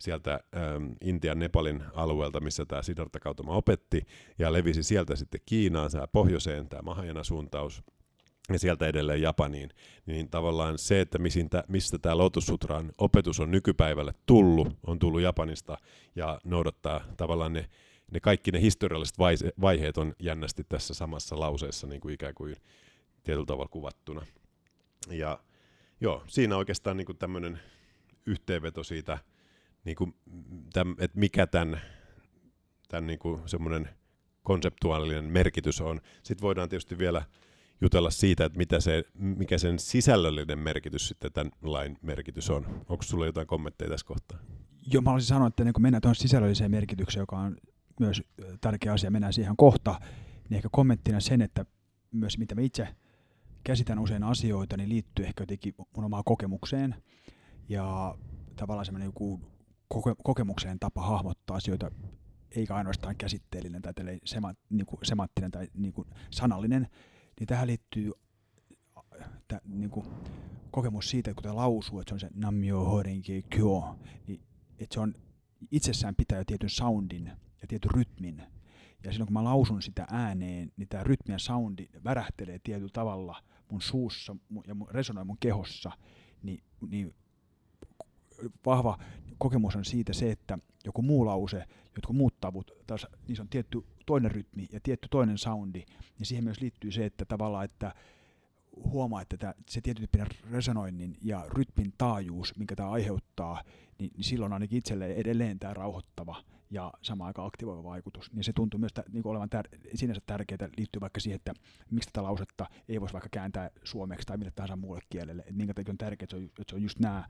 sieltä 0.00 0.40
ähm, 0.56 0.92
Intian 1.00 1.38
Nepalin 1.38 1.84
alueelta, 1.94 2.40
missä 2.40 2.64
tämä 2.66 2.82
Siddhartha 2.82 3.20
Gautama 3.20 3.52
opetti, 3.52 4.06
ja 4.38 4.52
levisi 4.52 4.82
sieltä 4.82 5.16
sitten 5.16 5.40
Kiinaan, 5.46 5.90
tämä 5.90 6.06
pohjoiseen, 6.06 6.68
tämä 6.68 6.82
Mahajana-suuntaus, 6.82 7.82
ja 8.52 8.58
sieltä 8.58 8.86
edelleen 8.86 9.22
Japaniin, 9.22 9.70
niin 10.06 10.30
tavallaan 10.30 10.78
se, 10.78 11.00
että 11.00 11.18
mistä 11.68 11.98
tämä 11.98 12.18
Lotus 12.18 12.46
Sutran 12.46 12.92
opetus 12.98 13.40
on 13.40 13.50
nykypäivälle 13.50 14.14
tullut, 14.26 14.78
on 14.86 14.98
tullut 14.98 15.20
Japanista 15.20 15.78
ja 16.16 16.40
noudattaa 16.44 17.04
tavallaan 17.16 17.52
ne, 17.52 17.68
ne 18.10 18.20
kaikki 18.20 18.50
ne 18.50 18.60
historialliset 18.60 19.18
vaiheet 19.60 19.98
on 19.98 20.14
jännästi 20.18 20.64
tässä 20.68 20.94
samassa 20.94 21.40
lauseessa 21.40 21.86
niin 21.86 22.00
kuin 22.00 22.14
ikään 22.14 22.34
kuin 22.34 22.56
tietyllä 23.22 23.46
tavalla 23.46 23.68
kuvattuna. 23.68 24.26
Ja 25.10 25.38
joo, 26.00 26.24
siinä 26.26 26.56
oikeastaan 26.56 26.96
niin 26.96 27.18
tämmöinen 27.18 27.60
yhteenveto 28.26 28.82
siitä, 28.82 29.18
niin 29.84 29.96
kuin, 29.96 30.14
että 30.98 31.18
mikä 31.18 31.46
tämän, 31.46 31.80
tämän 32.88 33.06
niin 33.06 33.18
kuin 33.18 33.48
semmoinen 33.48 33.88
konseptuaalinen 34.42 35.24
merkitys 35.24 35.80
on. 35.80 36.00
Sitten 36.22 36.42
voidaan 36.42 36.68
tietysti 36.68 36.98
vielä 36.98 37.22
jutella 37.84 38.10
siitä, 38.10 38.44
että 38.44 38.58
mitä 38.58 38.80
se, 38.80 39.04
mikä 39.14 39.58
sen 39.58 39.78
sisällöllinen 39.78 40.58
merkitys 40.58 41.08
sitten 41.08 41.32
tämän 41.32 41.52
lain 41.62 41.98
merkitys 42.02 42.50
on. 42.50 42.66
Onko 42.88 43.02
sulla 43.02 43.26
jotain 43.26 43.46
kommentteja 43.46 43.90
tässä 43.90 44.06
kohtaa? 44.06 44.38
Joo, 44.92 45.02
mä 45.02 45.12
olisin 45.12 45.28
sanoa, 45.28 45.48
että 45.48 45.64
niin 45.64 45.72
kun 45.72 45.82
mennään 45.82 46.02
tuohon 46.02 46.14
sisällölliseen 46.14 46.70
merkitykseen, 46.70 47.22
joka 47.22 47.38
on 47.38 47.56
myös 48.00 48.22
tärkeä 48.60 48.92
asia, 48.92 49.10
mennään 49.10 49.32
siihen 49.32 49.56
kohta, 49.56 50.00
niin 50.48 50.56
ehkä 50.56 50.68
kommenttina 50.72 51.20
sen, 51.20 51.42
että 51.42 51.64
myös 52.10 52.38
mitä 52.38 52.54
me 52.54 52.64
itse 52.64 52.88
käsitän 53.64 53.98
usein 53.98 54.22
asioita, 54.22 54.76
niin 54.76 54.88
liittyy 54.88 55.26
ehkä 55.26 55.42
jotenkin 55.42 55.74
mun 55.96 56.04
omaan 56.04 56.24
kokemukseen 56.24 56.94
ja 57.68 58.14
tavallaan 58.56 58.84
semmoinen 58.84 59.06
joku 59.06 59.40
koke- 59.94 60.16
kokemukseen 60.24 60.78
tapa 60.78 61.02
hahmottaa 61.02 61.56
asioita, 61.56 61.90
eikä 62.56 62.74
ainoastaan 62.74 63.16
käsitteellinen 63.16 63.82
tai 63.82 63.92
niin 64.70 64.86
semanttinen 65.02 65.50
tai 65.50 65.68
niin 65.74 65.92
kuin 65.92 66.08
sanallinen, 66.30 66.88
niin 67.40 67.46
tähän 67.46 67.66
liittyy 67.66 68.12
tä, 69.48 69.60
niin 69.64 69.90
kuin 69.90 70.06
kokemus 70.70 71.10
siitä, 71.10 71.30
että 71.30 71.34
kun 71.34 71.42
tämä 71.42 71.56
lausuu, 71.56 72.00
että 72.00 72.10
se 72.10 72.14
on 72.14 72.20
se 72.20 72.30
namyo 72.34 72.84
horinki 72.84 73.42
kyo, 73.42 73.98
niin 74.26 74.40
että 74.78 74.94
se 74.94 75.00
on 75.00 75.14
itsessään 75.70 76.14
pitää 76.14 76.38
jo 76.38 76.44
tietyn 76.44 76.70
soundin 76.70 77.26
ja 77.62 77.68
tietyn 77.68 77.90
rytmin. 77.90 78.42
Ja 79.04 79.12
silloin 79.12 79.26
kun 79.26 79.34
mä 79.34 79.44
lausun 79.44 79.82
sitä 79.82 80.06
ääneen, 80.10 80.72
niin 80.76 80.88
tämä 80.88 81.04
rytmi 81.04 81.34
ja 81.34 81.38
soundi 81.38 81.88
värähtelee 82.04 82.58
tietyllä 82.58 82.90
tavalla 82.92 83.42
mun 83.70 83.82
suussa 83.82 84.36
ja 84.66 84.74
resonoi 84.90 85.24
mun 85.24 85.38
kehossa, 85.40 85.92
niin, 86.42 86.62
niin 86.88 87.14
vahva 88.66 88.98
kokemus 89.38 89.76
on 89.76 89.84
siitä 89.84 90.12
se, 90.12 90.30
että 90.30 90.58
joku 90.84 91.02
muu 91.02 91.26
lause, 91.26 91.64
jotkut 91.96 92.16
muut 92.16 92.40
tavut, 92.40 92.70
taas 92.86 93.06
niissä 93.28 93.42
on 93.42 93.48
tietty 93.48 93.84
toinen 94.06 94.30
rytmi 94.30 94.68
ja 94.72 94.80
tietty 94.82 95.08
toinen 95.10 95.38
soundi, 95.38 95.84
niin 96.18 96.26
siihen 96.26 96.44
myös 96.44 96.60
liittyy 96.60 96.90
se, 96.90 97.04
että 97.04 97.24
tavallaan, 97.24 97.64
että 97.64 97.94
huomaa, 98.76 99.22
että 99.22 99.36
tämä, 99.36 99.54
se 99.68 99.80
tietyn 99.80 100.08
resonoinnin 100.50 101.16
ja 101.22 101.44
rytmin 101.48 101.92
taajuus, 101.98 102.56
minkä 102.56 102.76
tämä 102.76 102.90
aiheuttaa, 102.90 103.62
niin, 103.98 104.10
niin 104.16 104.24
silloin 104.24 104.52
ainakin 104.52 104.78
itselle 104.78 105.06
edelleen 105.06 105.58
tämä 105.58 105.74
rauhoittava 105.74 106.36
ja 106.70 106.92
samaan 107.02 107.26
aikaan 107.26 107.48
aktivoiva 107.48 107.84
vaikutus. 107.84 108.32
Niin 108.32 108.44
se 108.44 108.52
tuntuu 108.52 108.80
myös 108.80 108.92
niin 109.12 109.26
olevan 109.26 109.48
tär- 109.54 109.78
sinänsä 109.94 110.22
tärkeää, 110.26 110.68
liittyy 110.76 111.00
vaikka 111.00 111.20
siihen, 111.20 111.36
että 111.36 111.54
miksi 111.90 112.10
tätä 112.12 112.22
lausetta 112.22 112.66
ei 112.88 113.00
voisi 113.00 113.12
vaikka 113.12 113.28
kääntää 113.32 113.70
suomeksi 113.84 114.26
tai 114.26 114.36
mille 114.36 114.50
tahansa 114.50 114.76
muulle 114.76 115.00
kielelle. 115.10 115.42
Että 115.42 115.54
minkä 115.54 115.74
takia 115.74 115.92
on 115.92 115.98
tärkeää, 115.98 116.24
että 116.24 116.36
se 116.36 116.36
on, 116.36 116.44
että 116.44 116.64
se 116.70 116.76
on 116.76 116.82
just 116.82 116.98
nämä 116.98 117.24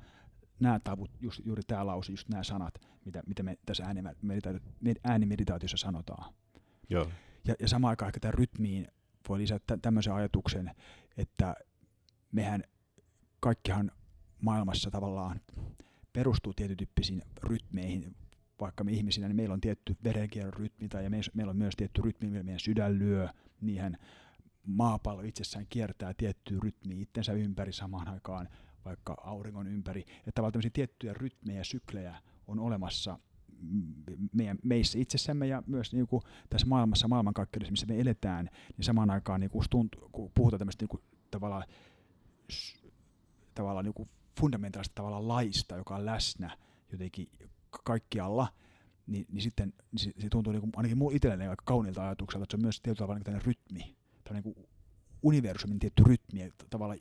nämä 0.61 0.81
tavut, 0.85 1.11
just, 1.21 1.41
juuri 1.45 1.63
tämä 1.67 1.87
lause, 1.87 2.13
just 2.13 2.29
nämä 2.29 2.45
sanat, 2.45 2.75
mitä, 3.05 3.23
mitä 3.27 3.43
me 3.43 3.59
tässä 3.67 3.85
äänimeditaatiossa 5.05 5.77
sanotaan. 5.77 6.35
Joo. 6.91 7.11
Ja, 7.45 7.55
ja 7.61 7.69
samaan 7.69 7.91
aikaan 7.91 8.09
ehkä 8.09 8.21
tämän 8.21 8.35
rytmiin 8.35 8.89
voi 9.29 9.39
lisätä 9.39 9.79
tämmöisen 9.83 10.15
ajatuksen, 10.15 10.71
että 11.17 11.55
mehän 12.33 12.65
kaikkihan 13.41 13.91
maailmassa 14.41 14.91
tavallaan 14.91 15.41
perustuu 16.13 16.55
tietytyyppisiin 16.55 17.23
rytmeihin, 17.43 18.17
vaikka 18.61 18.85
me 18.85 18.93
ihmisinä, 18.93 19.29
niin 19.29 19.37
meillä 19.37 19.53
on 19.53 19.61
tietty 19.61 19.97
verenkierron 20.05 20.53
rytmi, 20.53 20.89
tai 20.89 21.11
me, 21.11 21.21
meillä 21.35 21.51
on 21.51 21.57
myös 21.57 21.75
tietty 21.77 22.03
rytmi, 22.03 22.31
millä 22.31 22.43
meidän 22.43 22.61
sydän 22.61 22.99
lyö, 22.99 23.29
niihin 23.61 23.99
maapallo 24.67 25.23
itsessään 25.23 25.67
kiertää 25.69 26.15
tiettyä 26.15 26.59
rytmiä 26.63 26.97
itsensä 27.01 27.33
ympäri 27.33 27.73
samaan 27.73 28.09
aikaan, 28.09 28.49
vaikka 28.85 29.17
auringon 29.25 29.67
ympäri. 29.67 30.01
Että 30.01 30.33
tavallaan 30.35 30.73
tiettyjä 30.73 31.15
rytmejä 31.15 31.59
ja 31.59 31.65
syklejä 31.65 32.15
on 32.47 32.59
olemassa 32.59 33.19
meidän, 34.33 34.59
meissä 34.65 34.99
itsessämme 34.99 35.47
ja 35.47 35.63
myös 35.67 35.93
niin 35.93 36.07
kuin 36.07 36.23
tässä 36.51 36.67
maailmassa, 36.67 37.09
maailmankaikkeudessa, 37.09 37.71
missä 37.71 37.87
me 37.87 38.01
eletään, 38.01 38.51
niin 38.77 38.85
samaan 38.85 39.11
aikaan 39.11 39.41
niin 39.41 39.51
kuin 39.51 39.65
tuntuu, 39.71 40.09
kun 40.13 40.31
puhutaan 40.35 40.59
tämmöistä 40.59 40.83
niin 40.83 40.89
kuin, 40.89 41.03
tavallaan, 41.31 41.65
tavallaan 43.55 43.85
niin 43.85 43.95
kuin 43.95 44.09
fundamentaalista 44.41 44.95
tavallaan 44.95 45.29
laista, 45.29 45.77
joka 45.77 45.97
on 45.97 46.07
läsnä 46.07 46.57
jotenkin 46.93 47.29
kaikkialla, 47.85 48.49
niin, 49.07 49.27
niin 49.33 49.43
sitten 49.43 49.73
niin 49.93 49.99
se, 49.99 50.13
se 50.19 50.29
tuntuu 50.29 50.53
niin 50.53 50.61
kuin, 50.61 50.73
ainakin 50.77 50.99
mulle 50.99 51.17
itselleni 51.17 51.47
aika 51.47 51.63
kauniilta 51.67 52.05
ajatukselta, 52.05 52.43
että 52.43 52.53
se 52.53 52.57
on 52.57 52.63
myös 52.63 52.81
tietyllä 52.81 53.07
tavalla 53.07 53.21
niin 53.27 53.43
rytmi, 53.43 53.97
tämmöinen 54.25 54.45
niin 54.45 54.55
kuin 54.55 54.69
universumin 55.23 55.79
tietty 55.79 56.03
rytmi, 56.07 56.53
tavallaan 56.71 56.99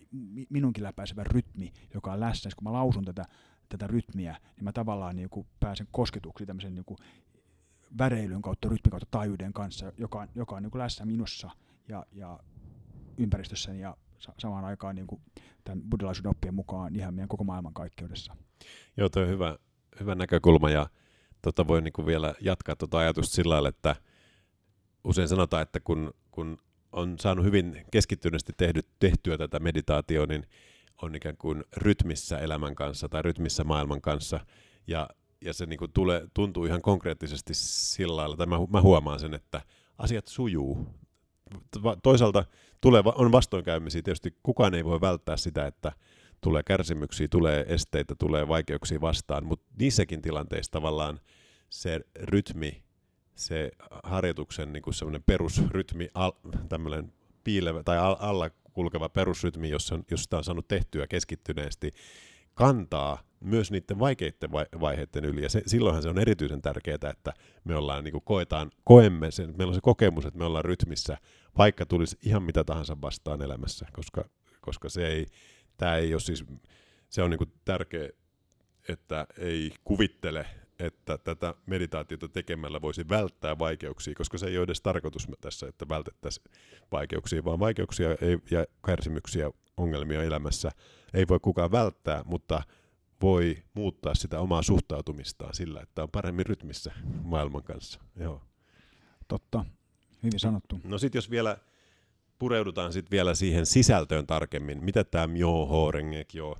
minunkin 0.49 0.83
läpäisevä 0.83 1.23
rytmi, 1.23 1.73
joka 1.93 2.13
on 2.13 2.19
läsnä. 2.19 2.51
kun 2.55 2.63
mä 2.63 2.73
lausun 2.73 3.05
tätä, 3.05 3.25
tätä 3.69 3.87
rytmiä, 3.87 4.37
niin 4.55 4.63
mä 4.63 4.71
tavallaan 4.71 5.15
niin 5.15 5.29
kuin 5.29 5.47
pääsen 5.59 5.87
kosketuksi 5.91 6.45
tämmöisen 6.45 6.75
niin 6.75 6.85
kuin 6.85 6.97
väreilyn 7.97 8.41
kautta, 8.41 8.69
rytmin 8.69 8.91
kautta 8.91 9.07
taajuuden 9.11 9.53
kanssa, 9.53 9.93
joka 9.97 10.19
on, 10.19 10.27
joka 10.35 10.55
on 10.55 10.63
niin 10.63 10.71
kuin 10.71 10.79
läsnä 10.79 11.05
minussa 11.05 11.49
ja, 11.87 12.05
ja 12.11 12.39
ympäristössäni 13.17 13.79
ja 13.79 13.97
samaan 14.37 14.65
aikaan 14.65 14.95
niin 14.95 15.07
kuin 15.07 15.21
tämän 15.63 15.81
buddhalaisuuden 15.81 16.29
oppien 16.29 16.53
mukaan 16.53 16.95
ihan 16.95 17.13
meidän 17.13 17.27
koko 17.27 17.43
maailman 17.43 17.73
kaikkeudessa. 17.73 18.35
Joo, 18.97 19.09
tuo 19.09 19.23
on 19.23 19.29
hyvä, 19.29 19.57
hyvä 19.99 20.15
näkökulma 20.15 20.69
ja 20.69 20.89
tota 21.41 21.67
voi 21.67 21.81
niin 21.81 21.93
kuin 21.93 22.05
vielä 22.05 22.33
jatkaa 22.41 22.75
tuota 22.75 22.97
ajatusta 22.97 23.35
sillä 23.35 23.53
lailla, 23.53 23.69
että 23.69 23.95
usein 25.03 25.27
sanotaan, 25.27 25.61
että 25.61 25.79
kun, 25.79 26.13
kun 26.31 26.57
on 26.91 27.19
saanut 27.19 27.45
hyvin 27.45 27.85
keskittyneesti 27.91 28.53
tehdy, 28.57 28.81
tehtyä 28.99 29.37
tätä 29.37 29.59
meditaatioa, 29.59 30.25
niin 30.25 30.45
on 31.01 31.15
ikään 31.15 31.37
kuin 31.37 31.63
rytmissä 31.77 32.37
elämän 32.37 32.75
kanssa 32.75 33.09
tai 33.09 33.21
rytmissä 33.21 33.63
maailman 33.63 34.01
kanssa. 34.01 34.39
Ja, 34.87 35.09
ja 35.41 35.53
se 35.53 35.65
niin 35.65 35.79
kuin 35.79 35.91
tulee, 35.91 36.27
tuntuu 36.33 36.65
ihan 36.65 36.81
konkreettisesti 36.81 37.53
sillä 37.53 38.15
lailla, 38.15 38.37
tai 38.37 38.47
mä, 38.47 38.55
mä 38.69 38.81
huomaan 38.81 39.19
sen, 39.19 39.33
että 39.33 39.61
asiat 39.97 40.27
sujuu. 40.27 40.87
Toisaalta 42.03 42.45
tulee, 42.81 43.03
on 43.15 43.31
vastoinkäymisiä. 43.31 44.01
Tietysti 44.01 44.37
kukaan 44.43 44.73
ei 44.73 44.85
voi 44.85 45.01
välttää 45.01 45.37
sitä, 45.37 45.67
että 45.67 45.91
tulee 46.41 46.63
kärsimyksiä, 46.63 47.27
tulee 47.27 47.65
esteitä, 47.67 48.15
tulee 48.19 48.47
vaikeuksia 48.47 49.01
vastaan, 49.01 49.45
mutta 49.45 49.65
niissäkin 49.79 50.21
tilanteissa 50.21 50.71
tavallaan 50.71 51.19
se 51.69 51.99
rytmi 52.15 52.83
se 53.35 53.71
harjoituksen 54.03 54.73
niin 54.73 54.83
kuin 54.83 54.93
perusrytmi, 55.25 56.09
al, 56.13 56.31
tämmöinen 56.69 57.13
piilevä 57.43 57.83
tai 57.83 57.97
al, 57.97 58.15
alla 58.19 58.49
kulkeva 58.73 59.09
perusrytmi, 59.09 59.69
jossa, 59.69 59.95
on, 59.95 60.03
josta 60.11 60.37
on 60.37 60.43
saanut 60.43 60.67
tehtyä 60.67 61.07
keskittyneesti, 61.07 61.91
kantaa 62.53 63.23
myös 63.39 63.71
niiden 63.71 63.99
vaikeiden 63.99 64.51
vaiheiden 64.79 65.25
yli. 65.25 65.43
Ja 65.43 65.49
se, 65.49 65.61
silloinhan 65.65 66.03
se 66.03 66.09
on 66.09 66.19
erityisen 66.19 66.61
tärkeää, 66.61 67.09
että 67.09 67.33
me 67.63 67.75
ollaan, 67.75 68.03
niin 68.03 68.11
kuin 68.11 68.23
koetaan, 68.23 68.71
koemme 68.83 69.31
sen, 69.31 69.53
meillä 69.57 69.71
on 69.71 69.75
se 69.75 69.81
kokemus, 69.81 70.25
että 70.25 70.39
me 70.39 70.45
ollaan 70.45 70.65
rytmissä, 70.65 71.17
vaikka 71.57 71.85
tulisi 71.85 72.17
ihan 72.21 72.43
mitä 72.43 72.63
tahansa 72.63 73.01
vastaan 73.01 73.41
elämässä, 73.41 73.85
koska, 73.93 74.25
koska 74.61 74.89
se 74.89 75.07
ei, 75.07 75.25
tämä 75.77 75.95
ei 75.95 76.13
ole 76.13 76.21
siis, 76.21 76.45
se 77.09 77.23
on 77.23 77.29
niin 77.29 77.37
kuin 77.37 77.53
tärkeä, 77.65 78.09
että 78.87 79.27
ei 79.37 79.71
kuvittele 79.83 80.45
että 80.79 81.17
tätä 81.17 81.55
meditaatiota 81.65 82.27
tekemällä 82.27 82.81
voisi 82.81 83.09
välttää 83.09 83.59
vaikeuksia, 83.59 84.13
koska 84.17 84.37
se 84.37 84.45
ei 84.45 84.57
ole 84.57 84.63
edes 84.63 84.81
tarkoitus 84.81 85.27
tässä, 85.41 85.67
että 85.67 85.89
vältettäisiin 85.89 86.51
vaikeuksia, 86.91 87.45
vaan 87.45 87.59
vaikeuksia 87.59 88.09
ei, 88.09 88.37
ja 88.51 88.65
kärsimyksiä, 88.85 89.51
ongelmia 89.77 90.23
elämässä 90.23 90.71
ei 91.13 91.27
voi 91.27 91.39
kukaan 91.39 91.71
välttää, 91.71 92.23
mutta 92.25 92.63
voi 93.21 93.63
muuttaa 93.73 94.15
sitä 94.15 94.39
omaa 94.39 94.61
suhtautumistaan 94.61 95.53
sillä, 95.53 95.81
että 95.81 96.03
on 96.03 96.09
paremmin 96.11 96.45
rytmissä 96.45 96.91
maailman 97.23 97.63
kanssa. 97.63 97.99
Joo. 98.15 98.41
Totta, 99.27 99.65
hyvin 100.23 100.39
sanottu. 100.39 100.79
No 100.83 100.97
sitten 100.97 101.17
jos 101.17 101.29
vielä 101.29 101.57
pureudutaan 102.39 102.93
sit 102.93 103.11
vielä 103.11 103.35
siihen 103.35 103.65
sisältöön 103.65 104.27
tarkemmin, 104.27 104.83
mitä 104.83 105.03
tämä 105.03 105.27
myoho 105.27 105.91
rengekyo 105.91 106.57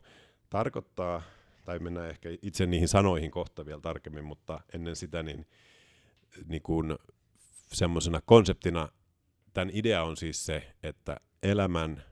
tarkoittaa, 0.50 1.22
tai 1.65 1.79
mennään 1.79 2.10
ehkä 2.10 2.29
itse 2.41 2.65
niihin 2.65 2.88
sanoihin 2.88 3.32
kohta 3.32 3.65
vielä 3.65 3.82
tarkemmin, 3.82 4.25
mutta 4.25 4.60
ennen 4.74 4.96
sitä 4.96 5.24
niin, 5.24 5.46
niin 6.46 6.62
kuin 6.62 6.96
semmoisena 7.74 8.22
konseptina 8.25 8.89
tämän 9.53 9.70
idea 9.74 10.03
on 10.03 10.17
siis 10.17 10.46
se, 10.46 10.74
että 10.84 11.17
elämän, 11.43 12.03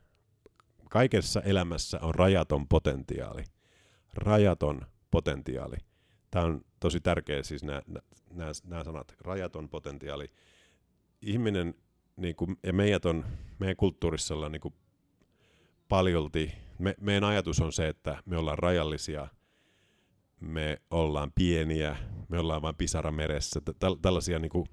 kaikessa 0.89 1.41
elämässä 1.41 1.99
on 2.01 2.15
rajaton 2.15 2.67
potentiaali. 2.67 3.43
Rajaton 4.13 4.81
potentiaali. 5.11 5.77
Tämä 6.31 6.45
on 6.45 6.61
tosi 6.79 6.99
tärkeä 6.99 7.43
siis 7.43 7.63
nämä, 7.63 7.81
nämä, 8.33 8.51
nämä 8.63 8.83
sanat, 8.83 9.15
rajaton 9.19 9.69
potentiaali. 9.69 10.31
Ihminen 11.21 11.73
niin 12.15 12.35
kuin, 12.35 12.57
ja 12.63 12.73
meidät 12.73 13.05
on, 13.05 13.25
meidän 13.59 13.75
kulttuurissa 13.75 14.33
ollaan 14.33 14.51
niin 14.51 14.61
kuin 14.61 14.73
paljolti, 15.89 16.53
me, 16.79 16.95
meidän 16.99 17.23
ajatus 17.23 17.59
on 17.59 17.73
se, 17.73 17.87
että 17.87 18.23
me 18.25 18.37
ollaan 18.37 18.57
rajallisia, 18.57 19.27
me 20.41 20.77
ollaan 20.91 21.31
pieniä, 21.35 21.97
me 22.29 22.39
ollaan 22.39 22.61
vain 22.61 22.75
pisara 22.75 23.11
meressä, 23.11 23.61
Täl, 23.79 23.95
tällaisia, 23.95 24.39
niin 24.39 24.49
kuin, 24.49 24.65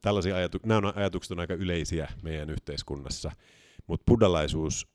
tällaisia 0.00 0.36
ajatu, 0.36 0.58
nämä 0.66 0.92
ajatukset 0.96 1.32
on 1.32 1.40
aika 1.40 1.54
yleisiä 1.54 2.08
meidän 2.22 2.50
yhteiskunnassa, 2.50 3.32
mutta 3.86 4.04
buddhalaisuus 4.06 4.88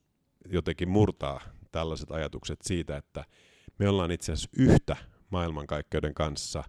jotenkin 0.50 0.90
murtaa 0.90 1.42
tällaiset 1.72 2.12
ajatukset 2.12 2.60
siitä, 2.62 2.98
että 2.98 3.26
me 3.80 3.90
ollaan 3.90 4.12
itse 4.12 4.32
asiassa 4.32 4.50
yhtä 4.58 4.96
maailmankaikkeuden 5.30 6.14
kanssa, 6.14 6.64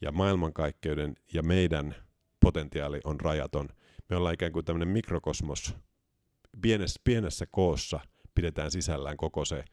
ja 0.00 0.12
maailmankaikkeuden 0.12 1.14
ja 1.32 1.42
meidän 1.42 1.94
potentiaali 2.40 3.00
on 3.04 3.20
rajaton. 3.20 3.68
Me 4.08 4.16
ollaan 4.16 4.34
ikään 4.34 4.52
kuin 4.52 4.64
tämmöinen 4.64 4.88
mikrokosmos, 4.88 5.74
pienessä, 6.62 7.00
pienessä 7.04 7.46
koossa 7.50 8.00
pidetään 8.34 8.70
sisällään 8.70 9.16
koko 9.16 9.44
se 9.44 9.64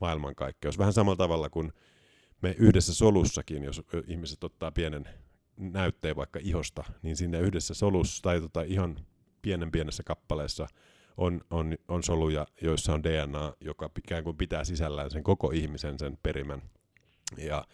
maailmankaikkeus. 0.00 0.78
Vähän 0.78 0.92
samalla 0.92 1.16
tavalla 1.16 1.50
kuin 1.50 1.72
me 2.42 2.54
yhdessä 2.58 2.94
solussakin, 2.94 3.64
jos 3.64 3.82
ihmiset 4.06 4.44
ottaa 4.44 4.70
pienen 4.70 5.08
näytteen 5.56 6.16
vaikka 6.16 6.38
ihosta, 6.42 6.84
niin 7.02 7.16
sinne 7.16 7.40
yhdessä 7.40 7.74
solussa 7.74 8.22
tai 8.22 8.40
tota 8.40 8.62
ihan 8.62 8.96
pienen 9.42 9.70
pienessä 9.70 10.02
kappaleessa 10.02 10.66
on, 11.16 11.40
on, 11.50 11.76
on 11.88 12.02
soluja, 12.02 12.46
joissa 12.62 12.94
on 12.94 13.02
DNA, 13.02 13.52
joka 13.60 13.90
ikään 13.98 14.24
kuin 14.24 14.36
pitää 14.36 14.64
sisällään 14.64 15.10
sen 15.10 15.22
koko 15.22 15.50
ihmisen, 15.50 15.98
sen 15.98 16.18
perimän. 16.22 16.62
Ja 17.38 17.64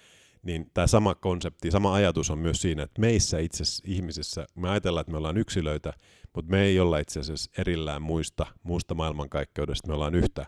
niin 0.43 0.71
tämä 0.75 0.87
sama 0.87 1.15
konsepti, 1.15 1.71
sama 1.71 1.95
ajatus 1.95 2.31
on 2.31 2.39
myös 2.39 2.63
siinä, 2.63 2.83
että 2.83 3.01
meissä 3.01 3.39
itse 3.39 3.65
ihmisissä, 3.85 4.47
me 4.55 4.69
ajatellaan, 4.71 5.01
että 5.01 5.11
me 5.11 5.17
ollaan 5.17 5.37
yksilöitä, 5.37 5.93
mutta 6.35 6.51
me 6.51 6.63
ei 6.63 6.81
olla 6.81 6.99
itse 6.99 7.21
asiassa 7.21 7.51
erillään 7.59 8.03
muista, 8.03 8.47
muusta 8.63 8.95
maailmankaikkeudesta, 8.95 9.89
me 9.89 9.95
ollaan 9.95 10.15
yhtä. 10.15 10.47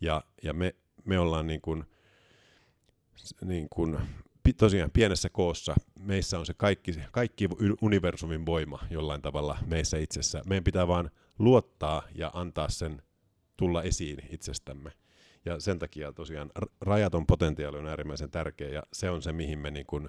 Ja, 0.00 0.22
ja 0.42 0.52
me, 0.52 0.74
me 1.04 1.18
ollaan 1.18 1.46
niin 1.46 1.60
kuin, 1.60 1.84
niin 3.44 3.66
kuin, 3.70 3.98
tosiaan 4.56 4.90
pienessä 4.90 5.30
koossa, 5.30 5.74
meissä 5.98 6.38
on 6.38 6.46
se 6.46 6.54
kaikki, 6.54 6.92
kaikki 7.12 7.48
universumin 7.82 8.46
voima 8.46 8.78
jollain 8.90 9.22
tavalla 9.22 9.58
meissä 9.66 9.98
itsessä. 9.98 10.42
Meidän 10.46 10.64
pitää 10.64 10.88
vaan 10.88 11.10
luottaa 11.38 12.02
ja 12.14 12.30
antaa 12.34 12.68
sen 12.68 13.02
tulla 13.56 13.82
esiin 13.82 14.18
itsestämme. 14.30 14.92
Ja 15.44 15.60
sen 15.60 15.78
takia 15.78 16.12
tosiaan 16.12 16.50
rajaton 16.80 17.26
potentiaali 17.26 17.78
on 17.78 17.86
äärimmäisen 17.86 18.30
tärkeä 18.30 18.68
ja 18.68 18.82
se 18.92 19.10
on 19.10 19.22
se, 19.22 19.32
mihin 19.32 19.58
me 19.58 19.70
niin 19.70 19.86
kuin 19.86 20.08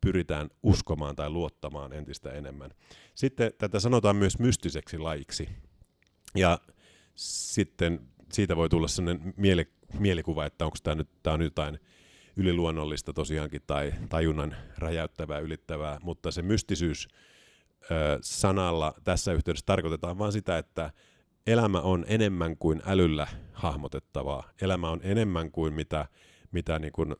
pyritään 0.00 0.50
uskomaan 0.62 1.16
tai 1.16 1.30
luottamaan 1.30 1.92
entistä 1.92 2.30
enemmän. 2.30 2.70
Sitten 3.14 3.52
tätä 3.58 3.80
sanotaan 3.80 4.16
myös 4.16 4.38
mystiseksi 4.38 4.98
laiksi. 4.98 5.48
Ja 6.34 6.58
sitten 7.14 8.00
siitä 8.32 8.56
voi 8.56 8.68
tulla 8.68 8.88
sellainen 8.88 9.34
miele, 9.36 9.66
mielikuva, 9.98 10.46
että 10.46 10.64
onko 10.64 10.76
tämä 10.82 10.94
nyt, 10.94 11.08
tämä 11.22 11.34
on 11.34 11.42
jotain 11.42 11.78
yliluonnollista 12.36 13.12
tosiaankin 13.12 13.62
tai 13.66 13.92
tajunnan 14.08 14.56
räjäyttävää, 14.78 15.38
ylittävää, 15.38 15.98
mutta 16.02 16.30
se 16.30 16.42
mystisyys 16.42 17.08
ö, 17.90 18.18
sanalla 18.20 18.94
tässä 19.04 19.32
yhteydessä 19.32 19.66
tarkoitetaan 19.66 20.18
vain 20.18 20.32
sitä, 20.32 20.58
että 20.58 20.92
elämä 21.46 21.80
on 21.80 22.04
enemmän 22.08 22.56
kuin 22.56 22.82
älyllä 22.86 23.26
hahmotettavaa. 23.52 24.50
Elämä 24.60 24.90
on 24.90 25.00
enemmän 25.02 25.50
kuin 25.50 25.74
mitä, 25.74 26.06
mitä 26.52 26.78
niin 26.78 26.92
kuin, 26.92 27.16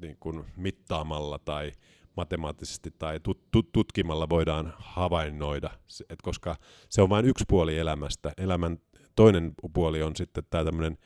niin 0.00 0.16
kuin 0.20 0.44
mittaamalla 0.56 1.38
tai 1.38 1.72
matemaattisesti 2.16 2.90
tai 2.98 3.20
tut, 3.20 3.50
tut, 3.50 3.72
tutkimalla 3.72 4.28
voidaan 4.28 4.74
havainnoida, 4.78 5.70
Et 6.10 6.22
koska 6.22 6.56
se 6.88 7.02
on 7.02 7.08
vain 7.08 7.26
yksi 7.26 7.44
puoli 7.48 7.78
elämästä. 7.78 8.32
Elämän 8.38 8.78
toinen 9.16 9.52
puoli 9.74 10.02
on 10.02 10.16
sitten 10.16 10.44
tämä 10.50 10.64
tämmöinen 10.64 10.98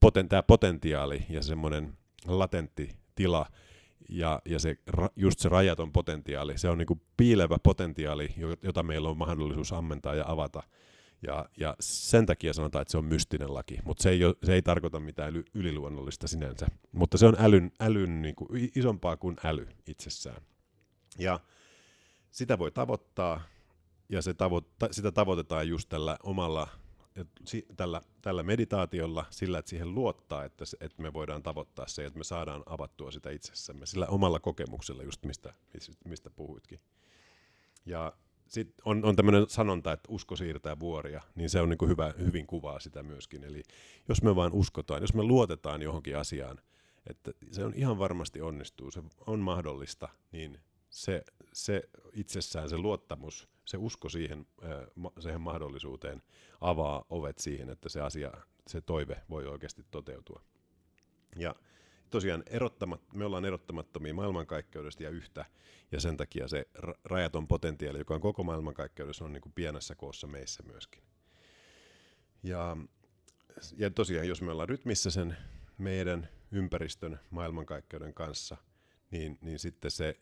poten, 0.00 0.28
potentiaali 0.46 1.26
ja 1.28 1.42
semmoinen 1.42 1.98
latentti 2.26 2.90
tila, 3.14 3.46
ja, 4.08 4.42
ja 4.44 4.58
se, 4.58 4.76
just 5.16 5.38
se 5.38 5.48
rajaton 5.48 5.92
potentiaali, 5.92 6.58
se 6.58 6.68
on 6.68 6.78
niin 6.78 6.86
kuin 6.86 7.00
piilevä 7.16 7.58
potentiaali, 7.62 8.28
jota 8.62 8.82
meillä 8.82 9.08
on 9.08 9.18
mahdollisuus 9.18 9.72
ammentaa 9.72 10.14
ja 10.14 10.24
avata. 10.26 10.62
Ja, 11.26 11.48
ja 11.56 11.76
sen 11.80 12.26
takia 12.26 12.52
sanotaan, 12.52 12.82
että 12.82 12.92
se 12.92 12.98
on 12.98 13.04
mystinen 13.04 13.54
laki, 13.54 13.78
mutta 13.84 14.02
se 14.02 14.10
ei, 14.10 14.20
se 14.44 14.54
ei 14.54 14.62
tarkoita 14.62 15.00
mitään 15.00 15.44
yliluonnollista 15.54 16.28
sinänsä. 16.28 16.66
Mutta 16.92 17.18
se 17.18 17.26
on 17.26 17.36
älyn, 17.38 17.72
älyn 17.80 18.22
niin 18.22 18.34
kuin 18.34 18.70
isompaa 18.76 19.16
kuin 19.16 19.36
äly 19.44 19.68
itsessään. 19.86 20.42
Ja 21.18 21.40
sitä 22.30 22.58
voi 22.58 22.70
tavoittaa, 22.70 23.40
ja 24.08 24.22
se 24.22 24.34
tavo, 24.34 24.62
sitä 24.90 25.12
tavoitetaan 25.12 25.68
just 25.68 25.88
tällä 25.88 26.16
omalla 26.22 26.68
tällä, 27.76 28.00
tällä 28.22 28.42
meditaatiolla, 28.42 29.24
sillä, 29.30 29.58
että 29.58 29.68
siihen 29.68 29.94
luottaa, 29.94 30.44
että, 30.44 30.64
että 30.80 31.02
me 31.02 31.12
voidaan 31.12 31.42
tavoittaa 31.42 31.86
se, 31.86 32.06
että 32.06 32.18
me 32.18 32.24
saadaan 32.24 32.62
avattua 32.66 33.10
sitä 33.10 33.30
itsessämme, 33.30 33.86
sillä 33.86 34.06
omalla 34.06 34.40
kokemuksella, 34.40 35.02
just 35.02 35.24
mistä, 35.24 35.54
mistä 36.04 36.30
puhuitkin. 36.30 36.80
Ja 37.86 38.12
sitten 38.48 38.74
on, 38.84 39.04
on 39.04 39.16
tämmöinen 39.16 39.48
sanonta, 39.48 39.92
että 39.92 40.08
usko 40.12 40.36
siirtää 40.36 40.78
vuoria, 40.78 41.22
niin 41.34 41.50
se 41.50 41.60
on 41.60 41.68
niin 41.68 41.88
hyvä, 41.88 42.14
hyvin 42.18 42.46
kuvaa 42.46 42.80
sitä 42.80 43.02
myöskin. 43.02 43.44
Eli 43.44 43.62
jos 44.08 44.22
me 44.22 44.36
vain 44.36 44.52
uskotaan, 44.52 45.02
jos 45.02 45.14
me 45.14 45.22
luotetaan 45.22 45.82
johonkin 45.82 46.16
asiaan, 46.16 46.58
että 47.06 47.32
se 47.50 47.64
on 47.64 47.74
ihan 47.74 47.98
varmasti 47.98 48.40
onnistuu, 48.40 48.90
se 48.90 49.02
on 49.26 49.40
mahdollista, 49.40 50.08
niin 50.32 50.58
se, 50.90 51.24
se 51.52 51.82
itsessään 52.12 52.68
se 52.68 52.76
luottamus, 52.76 53.48
se 53.64 53.76
usko 53.76 54.08
siihen, 54.08 54.46
siihen 55.20 55.40
mahdollisuuteen 55.40 56.22
avaa 56.60 57.04
ovet 57.10 57.38
siihen, 57.38 57.70
että 57.70 57.88
se 57.88 58.00
asia, 58.00 58.32
se 58.66 58.80
toive 58.80 59.22
voi 59.30 59.46
oikeasti 59.46 59.84
toteutua. 59.90 60.42
Ja 61.36 61.54
tosiaan 62.10 62.42
erottamat, 62.46 63.00
me 63.14 63.24
ollaan 63.24 63.44
erottamattomia 63.44 64.14
maailmankaikkeudesta 64.14 65.02
ja 65.02 65.10
yhtä, 65.10 65.44
ja 65.92 66.00
sen 66.00 66.16
takia 66.16 66.48
se 66.48 66.66
rajaton 67.04 67.48
potentiaali, 67.48 67.98
joka 67.98 68.14
on 68.14 68.20
koko 68.20 68.44
maailmankaikkeudessa, 68.44 69.24
on 69.24 69.32
niin 69.32 69.42
kuin 69.42 69.52
pienessä 69.52 69.94
koossa 69.94 70.26
meissä 70.26 70.62
myöskin. 70.62 71.02
Ja, 72.42 72.76
ja 73.76 73.90
tosiaan, 73.90 74.28
jos 74.28 74.42
me 74.42 74.50
ollaan 74.50 74.68
rytmissä 74.68 75.10
sen 75.10 75.36
meidän 75.78 76.28
ympäristön 76.52 77.20
maailmankaikkeuden 77.30 78.14
kanssa, 78.14 78.56
niin, 79.10 79.38
niin 79.40 79.58
sitten 79.58 79.90
se 79.90 80.18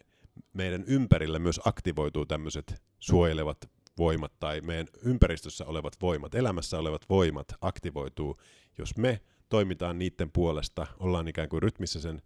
meidän 0.53 0.85
ympärillä 0.87 1.39
myös 1.39 1.61
aktivoituu 1.65 2.27
tämmöiset 2.27 2.83
suojelevat 2.99 3.71
voimat 3.99 4.33
tai 4.41 4.61
meidän 4.61 4.87
ympäristössä 5.03 5.67
olevat 5.67 5.93
voimat, 6.03 6.35
elämässä 6.35 6.79
olevat 6.79 7.09
voimat 7.09 7.47
aktivoituu, 7.61 8.41
jos 8.79 8.97
me 8.97 9.21
toimitaan 9.49 9.99
niiden 9.99 10.31
puolesta, 10.33 10.87
ollaan 10.99 11.29
ikään 11.29 11.49
kuin 11.49 11.63
rytmissä 11.63 12.01
sen 12.01 12.23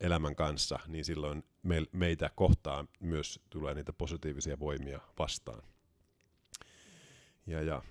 elämän 0.00 0.36
kanssa, 0.36 0.78
niin 0.86 1.04
silloin 1.04 1.44
me, 1.62 1.82
meitä 1.92 2.30
kohtaa 2.34 2.86
myös 3.00 3.40
tulee 3.50 3.74
niitä 3.74 3.92
positiivisia 3.92 4.58
voimia 4.58 5.00
vastaan. 5.18 5.62
Ja, 7.46 7.62
ja 7.62 7.82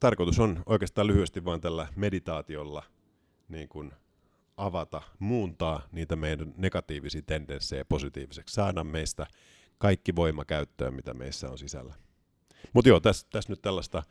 tarkoitus 0.00 0.38
on 0.38 0.62
oikeastaan 0.66 1.06
lyhyesti 1.06 1.44
vain 1.44 1.60
tällä 1.60 1.88
meditaatiolla 1.96 2.82
niin 3.48 3.68
kuin 3.68 3.92
avata, 4.56 5.02
muuntaa 5.18 5.82
niitä 5.92 6.16
meidän 6.16 6.54
negatiivisia 6.56 7.22
tendenssejä 7.26 7.84
positiiviseksi, 7.84 8.54
saada 8.54 8.84
meistä 8.84 9.26
kaikki 9.78 10.16
voima 10.16 10.44
käyttöön, 10.44 10.94
mitä 10.94 11.14
meissä 11.14 11.50
on 11.50 11.58
sisällä. 11.58 11.94
Mutta 12.72 12.88
joo, 12.88 13.00
tässä 13.00 13.26
täs 13.30 13.48
nyt 13.48 13.62
tällaista 13.62 14.02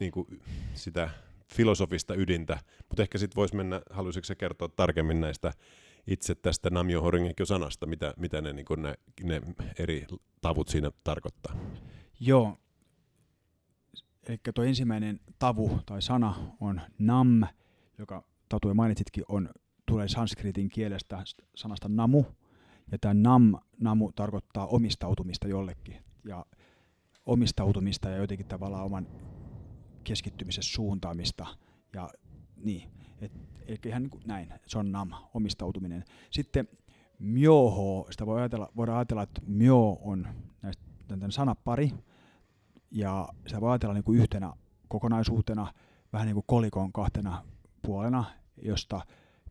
niin 0.00 0.12
kuin 0.12 0.26
sitä 0.74 1.10
filosofista 1.54 2.14
ydintä, 2.14 2.58
mutta 2.88 3.02
ehkä 3.02 3.18
sitten 3.18 3.36
voisi 3.36 3.56
mennä, 3.56 3.80
haluaisitko 3.90 4.26
se 4.26 4.34
kertoa 4.34 4.68
tarkemmin 4.68 5.20
näistä 5.20 5.52
itse 6.06 6.34
tästä 6.34 6.70
Namio 6.70 7.02
Horingekyo-sanasta, 7.02 7.86
mitä, 7.86 8.14
mitä 8.16 8.40
ne, 8.40 8.52
niin 8.52 8.66
ne, 8.76 8.94
ne 9.22 9.40
eri 9.78 10.06
tavut 10.40 10.68
siinä 10.68 10.90
tarkoittaa? 11.04 11.56
Joo, 12.20 12.58
eli 14.28 14.38
tuo 14.54 14.64
ensimmäinen 14.64 15.20
tavu 15.38 15.80
tai 15.86 16.02
sana 16.02 16.34
on 16.60 16.80
nam, 16.98 17.42
joka 17.98 18.24
Tatu 18.54 18.68
ja 18.68 18.74
mainitsitkin, 18.74 19.24
on, 19.28 19.48
tulee 19.86 20.08
sanskritin 20.08 20.68
kielestä 20.68 21.22
sanasta 21.54 21.88
namu, 21.88 22.24
ja 22.92 22.98
tämä 22.98 23.14
nam, 23.14 23.54
namu 23.80 24.12
tarkoittaa 24.12 24.66
omistautumista 24.66 25.48
jollekin, 25.48 26.04
ja 26.24 26.46
omistautumista 27.26 28.10
ja 28.10 28.16
jotenkin 28.16 28.46
tavallaan 28.46 28.84
oman 28.84 29.06
keskittymisen 30.04 30.62
suuntaamista, 30.62 31.46
ja 31.94 32.10
niin, 32.56 32.90
et, 33.20 33.32
eli 33.66 33.78
ihan 33.86 34.02
niin 34.02 34.10
kuin 34.10 34.22
näin, 34.26 34.52
se 34.66 34.78
on 34.78 34.92
nam, 34.92 35.10
omistautuminen. 35.34 36.04
Sitten 36.30 36.68
myoho, 37.18 38.06
sitä 38.10 38.26
voi 38.26 38.40
ajatella, 38.40 38.68
voidaan 38.76 38.98
ajatella, 38.98 39.22
että 39.22 39.40
myo 39.46 39.98
on 40.02 40.28
näistä, 40.62 40.82
tämän 41.08 41.32
sanapari, 41.32 41.90
ja 42.90 43.28
sitä 43.46 43.60
voi 43.60 43.70
ajatella 43.70 43.94
niin 43.94 44.04
kuin 44.04 44.20
yhtenä 44.20 44.52
kokonaisuutena, 44.88 45.72
vähän 46.12 46.26
niin 46.26 46.34
kuin 46.34 46.44
kolikon 46.46 46.92
kahtena 46.92 47.44
puolena, 47.82 48.24
josta 48.62 49.00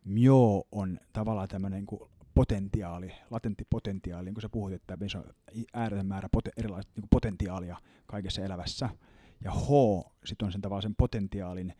myo 0.04 0.66
on 0.72 0.98
tavallaan 1.12 1.48
tämmöinen 1.48 1.86
kuin 1.86 2.10
potentiaali, 2.34 3.12
latentti 3.30 3.64
potentiaali, 3.70 4.24
niin 4.24 4.34
kuin 4.34 4.42
sä 4.42 4.48
puhut, 4.48 4.72
että 4.72 4.96
meissä 4.96 5.18
on 5.18 5.24
ääretön 5.74 6.06
määrä 6.06 6.28
pote, 6.32 6.50
erilaista 6.56 6.92
niin 6.96 7.08
potentiaalia 7.10 7.76
kaikessa 8.06 8.42
elävässä. 8.42 8.90
Ja 9.44 9.50
H 9.50 9.68
sitten 10.24 10.46
on 10.46 10.52
sen 10.52 10.60
tavallaan 10.60 10.82
sen 10.82 10.94
potentiaalin 10.96 11.74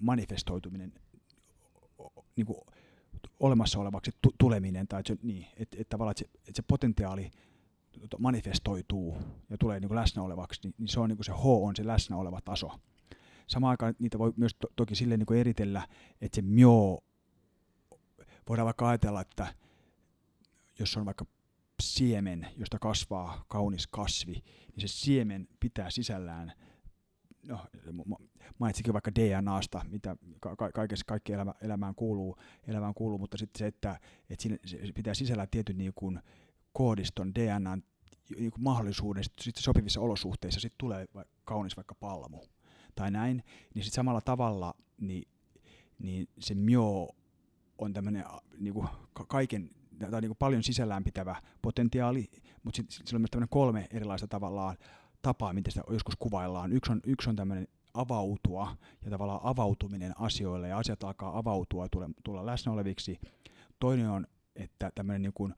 manifestoituminen 0.00 0.92
niin 2.36 2.46
kuin 2.46 2.58
olemassa 3.40 3.80
olevaksi 3.80 4.10
tuleminen, 4.38 4.88
tai 4.88 5.00
että, 5.00 5.12
se, 5.14 5.18
niin, 5.22 5.46
että, 5.56 5.76
että 5.80 5.90
tavallaan 5.90 6.12
että 6.12 6.24
se, 6.34 6.38
että 6.38 6.56
se 6.56 6.62
potentiaali 6.68 7.30
manifestoituu 8.18 9.16
ja 9.50 9.58
tulee 9.58 9.80
niin 9.80 9.88
kuin 9.88 9.96
läsnä 9.96 10.22
olevaksi, 10.22 10.60
niin, 10.64 10.74
niin 10.78 10.88
se 10.88 11.00
on 11.00 11.08
niin 11.08 11.16
kuin 11.16 11.24
se 11.24 11.32
H 11.32 11.46
on 11.46 11.76
se 11.76 11.86
läsnä 11.86 12.16
oleva 12.16 12.40
taso. 12.40 12.70
Samaan 13.52 13.70
aikaan 13.70 13.94
niitä 13.98 14.18
voi 14.18 14.32
myös 14.36 14.54
to, 14.54 14.68
toki 14.76 14.94
silleen 14.94 15.18
niin 15.18 15.26
kuin 15.26 15.40
eritellä, 15.40 15.88
että 16.20 16.36
se 16.36 16.42
myo, 16.42 16.98
voidaan 18.48 18.66
vaikka 18.66 18.88
ajatella, 18.88 19.20
että 19.20 19.54
jos 20.78 20.96
on 20.96 21.04
vaikka 21.04 21.26
siemen, 21.82 22.46
josta 22.56 22.78
kasvaa 22.78 23.44
kaunis 23.48 23.86
kasvi, 23.86 24.32
niin 24.32 24.80
se 24.80 24.88
siemen 24.88 25.48
pitää 25.60 25.90
sisällään 25.90 26.52
no, 27.48 27.58
mainitsikin 28.58 28.92
vaikka 28.92 29.14
DNAsta, 29.14 29.84
mitä 29.88 30.16
ka- 30.40 30.72
kaikessa, 30.74 31.04
kaikki 31.06 31.32
elämä, 31.32 31.54
elämään, 31.62 31.94
kuuluu, 31.94 32.36
elämään 32.66 32.94
kuuluu, 32.94 33.18
mutta 33.18 33.38
sitten 33.38 33.58
se, 33.58 33.66
että, 33.66 34.00
että 34.30 34.42
siinä, 34.42 34.58
se 34.64 34.78
pitää 34.94 35.14
sisällä 35.14 35.46
tietyn 35.46 35.78
niin 35.78 35.92
kuin 35.94 36.20
koodiston 36.72 37.34
DNAn 37.34 37.82
niin 38.36 38.50
kuin 38.50 38.62
mahdollisuuden 38.62 39.24
sitten 39.24 39.44
sit 39.44 39.56
sopivissa 39.56 40.00
olosuhteissa 40.00 40.60
sitten 40.60 40.78
tulee 40.78 41.06
kaunis 41.44 41.76
vaikka 41.76 41.94
palmu 41.94 42.38
tai 42.94 43.10
näin, 43.10 43.44
niin 43.74 43.84
sitten 43.84 43.96
samalla 43.96 44.20
tavalla 44.20 44.74
niin, 45.00 45.28
niin 45.98 46.28
se 46.38 46.54
myo 46.54 47.08
on 47.78 47.92
tämmöinen 47.92 48.24
niin 48.58 48.74
kuin 48.74 48.88
kaiken 49.28 49.70
tai 50.10 50.20
niin 50.20 50.28
kuin 50.28 50.38
paljon 50.38 50.62
sisällään 50.62 51.04
pitävä 51.04 51.42
potentiaali, 51.62 52.30
mutta 52.62 52.76
sit 52.76 52.90
sillä 52.90 53.16
on 53.16 53.20
myös 53.20 53.30
tämmöinen 53.30 53.48
kolme 53.48 53.86
erilaista 53.90 54.28
tavallaan 54.28 54.76
tapaa, 55.22 55.52
miten 55.52 55.72
sitä 55.72 55.84
joskus 55.90 56.16
kuvaillaan. 56.18 56.72
Yksi 56.72 56.92
on, 56.92 57.00
yksi 57.06 57.30
on 57.30 57.36
tämmöinen 57.36 57.68
avautua 57.94 58.76
ja 59.04 59.10
tavallaan 59.10 59.40
avautuminen 59.42 60.20
asioille 60.20 60.68
ja 60.68 60.78
asiat 60.78 61.04
alkaa 61.04 61.38
avautua 61.38 61.88
tulla, 61.88 62.10
tulla 62.24 62.46
läsnä 62.46 62.72
oleviksi. 62.72 63.20
Toinen 63.80 64.10
on, 64.10 64.26
että 64.56 64.92
tämmöinen 64.94 65.22
niin 65.22 65.32
kuin, 65.32 65.54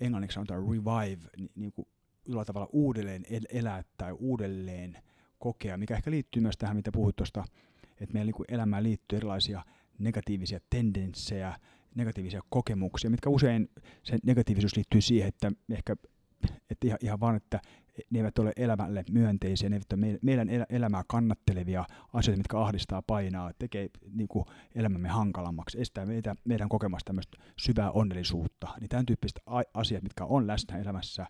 englanniksi 0.00 0.34
sanotaan 0.34 0.62
revive, 0.62 1.28
niin, 1.36 1.50
niin 1.54 1.72
kuin 1.72 1.88
jollain 2.26 2.46
tavalla 2.46 2.68
uudelleen 2.72 3.24
elää 3.48 3.84
tai 3.98 4.12
uudelleen 4.12 4.98
kokea, 5.44 5.76
mikä 5.76 5.94
ehkä 5.94 6.10
liittyy 6.10 6.42
myös 6.42 6.56
tähän, 6.56 6.76
mitä 6.76 6.92
puhuit 6.92 7.16
tuosta, 7.16 7.44
että 8.00 8.12
meillä 8.12 8.32
niin 8.32 8.44
elämään 8.54 8.82
liittyy 8.82 9.16
erilaisia 9.16 9.62
negatiivisia 9.98 10.60
tendenssejä, 10.70 11.56
negatiivisia 11.94 12.40
kokemuksia, 12.48 13.10
mitkä 13.10 13.30
usein 13.30 13.68
se 14.02 14.18
negatiivisuus 14.26 14.76
liittyy 14.76 15.00
siihen, 15.00 15.28
että 15.28 15.52
ehkä 15.70 15.96
että 16.70 16.86
ihan, 16.86 16.98
ihan 17.02 17.20
vaan, 17.20 17.36
että 17.36 17.60
ne 18.10 18.18
eivät 18.18 18.38
ole 18.38 18.52
elämälle 18.56 19.04
myönteisiä, 19.10 19.68
ne 19.68 19.76
eivät 19.76 19.92
ole 19.92 20.18
meidän 20.22 20.48
elämää 20.68 21.02
kannattelevia 21.08 21.84
asioita, 22.12 22.38
mitkä 22.38 22.58
ahdistaa, 22.58 23.02
painaa, 23.02 23.52
tekee 23.58 23.88
niin 24.14 24.28
kuin 24.28 24.44
elämämme 24.74 25.08
hankalammaksi, 25.08 25.80
estää 25.80 26.06
meitä, 26.06 26.34
meidän 26.44 26.68
kokemasta 26.68 27.06
tämmöistä 27.06 27.36
syvää 27.58 27.90
onnellisuutta. 27.90 28.68
Niin 28.80 28.88
tämän 28.88 29.06
tyyppiset 29.06 29.40
asiat, 29.74 30.02
mitkä 30.02 30.24
on 30.24 30.46
läsnä 30.46 30.78
elämässä, 30.78 31.26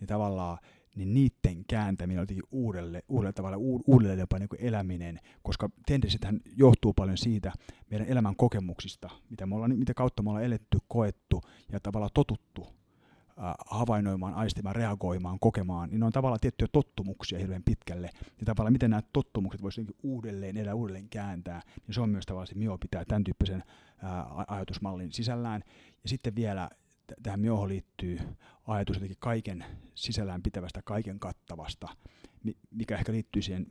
niin 0.00 0.08
tavallaan 0.08 0.58
niin 0.96 1.14
niiden 1.14 1.64
kääntäminen 1.68 2.20
on 2.20 2.26
uudelle, 2.50 3.02
uudelle 3.08 3.32
tavalla, 3.32 3.56
uudelleen 3.86 4.18
jopa 4.18 4.38
niin 4.38 4.48
kuin 4.48 4.60
eläminen, 4.60 5.20
koska 5.42 5.70
tendensithän 5.86 6.40
johtuu 6.56 6.92
paljon 6.92 7.18
siitä 7.18 7.52
meidän 7.90 8.08
elämän 8.08 8.36
kokemuksista, 8.36 9.10
mitä, 9.30 9.46
me 9.46 9.54
ollaan, 9.54 9.78
mitä 9.78 9.94
kautta 9.94 10.22
me 10.22 10.30
ollaan 10.30 10.44
eletty, 10.44 10.78
koettu 10.88 11.40
ja 11.72 11.80
tavallaan 11.80 12.10
totuttu 12.14 12.66
havainnoimaan, 13.66 14.34
aistimaan, 14.34 14.76
reagoimaan, 14.76 15.38
kokemaan, 15.40 15.90
niin 15.90 16.00
ne 16.00 16.06
on 16.06 16.12
tavallaan 16.12 16.40
tiettyjä 16.40 16.68
tottumuksia 16.72 17.38
hirveän 17.38 17.62
pitkälle. 17.64 18.10
Ja 18.38 18.44
tavallaan 18.44 18.72
miten 18.72 18.90
nämä 18.90 19.02
tottumukset 19.12 19.62
voisi 19.62 19.86
uudelleen 20.02 20.56
elää, 20.56 20.74
uudelleen 20.74 21.08
kääntää, 21.08 21.62
niin 21.86 21.94
se 21.94 22.00
on 22.00 22.10
myös 22.10 22.26
tavallaan 22.26 22.46
se 22.46 22.54
mio 22.54 22.78
pitää 22.78 23.04
tämän 23.04 23.24
tyyppisen 23.24 23.62
ää, 24.02 24.26
ajatusmallin 24.46 25.12
sisällään. 25.12 25.62
Ja 26.02 26.08
sitten 26.08 26.36
vielä 26.36 26.70
tähän 27.22 27.40
miohon 27.40 27.68
liittyy 27.68 28.18
ajatus 28.66 28.96
jotenkin 28.96 29.16
kaiken 29.20 29.64
sisällään 29.94 30.42
pitävästä, 30.42 30.82
kaiken 30.82 31.20
kattavasta, 31.20 31.88
mikä 32.70 32.96
ehkä 32.96 33.12
liittyy 33.12 33.42
siihen 33.42 33.66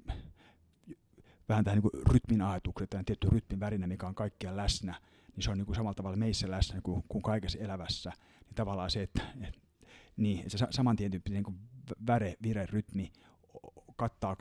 vähän 1.50 1.64
tähän 1.64 1.80
niin 1.80 2.04
rytmin 2.14 2.42
ajatukseen, 2.42 2.90
tähän 2.90 3.06
tietty 3.06 3.30
rytmin 3.30 3.60
värinä, 3.60 3.88
mikä 3.88 4.08
on 4.08 4.16
kaikkia 4.16 4.58
läsnä, 4.58 5.02
niin 5.36 5.44
se 5.44 5.52
on 5.52 5.58
niin 5.58 5.66
kuin 5.66 5.76
samalla 5.76 5.94
tavalla 5.94 6.18
meissä 6.18 6.52
läsnä 6.52 6.82
kuin, 6.82 7.04
kuin 7.08 7.22
kaikessa 7.22 7.60
elävässä 7.60 8.12
niin 8.46 8.56
tavallaan 8.56 8.92
se, 8.92 9.04
että 9.04 9.22
et, 9.42 9.60
niin, 10.18 10.50
se 10.50 10.58
samantien 10.70 11.12
tyyppinen 11.12 11.44
niin 11.44 11.60
väre, 12.08 12.36
vire, 12.44 12.66
rytmi 12.66 13.12
kattaa 13.96 14.36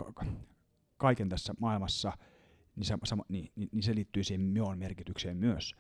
kaiken 0.97 1.29
tässä 1.29 1.55
maailmassa, 1.61 2.13
niin, 2.77 2.85
sama, 2.85 3.07
sama, 3.07 3.25
niin, 3.29 3.53
niin, 3.57 3.69
niin 3.73 3.83
se 3.83 3.95
liittyy 3.95 4.25
siihen 4.25 4.41
myoon 4.41 4.79
merkitykseen 4.79 5.37
myös. 5.37 5.75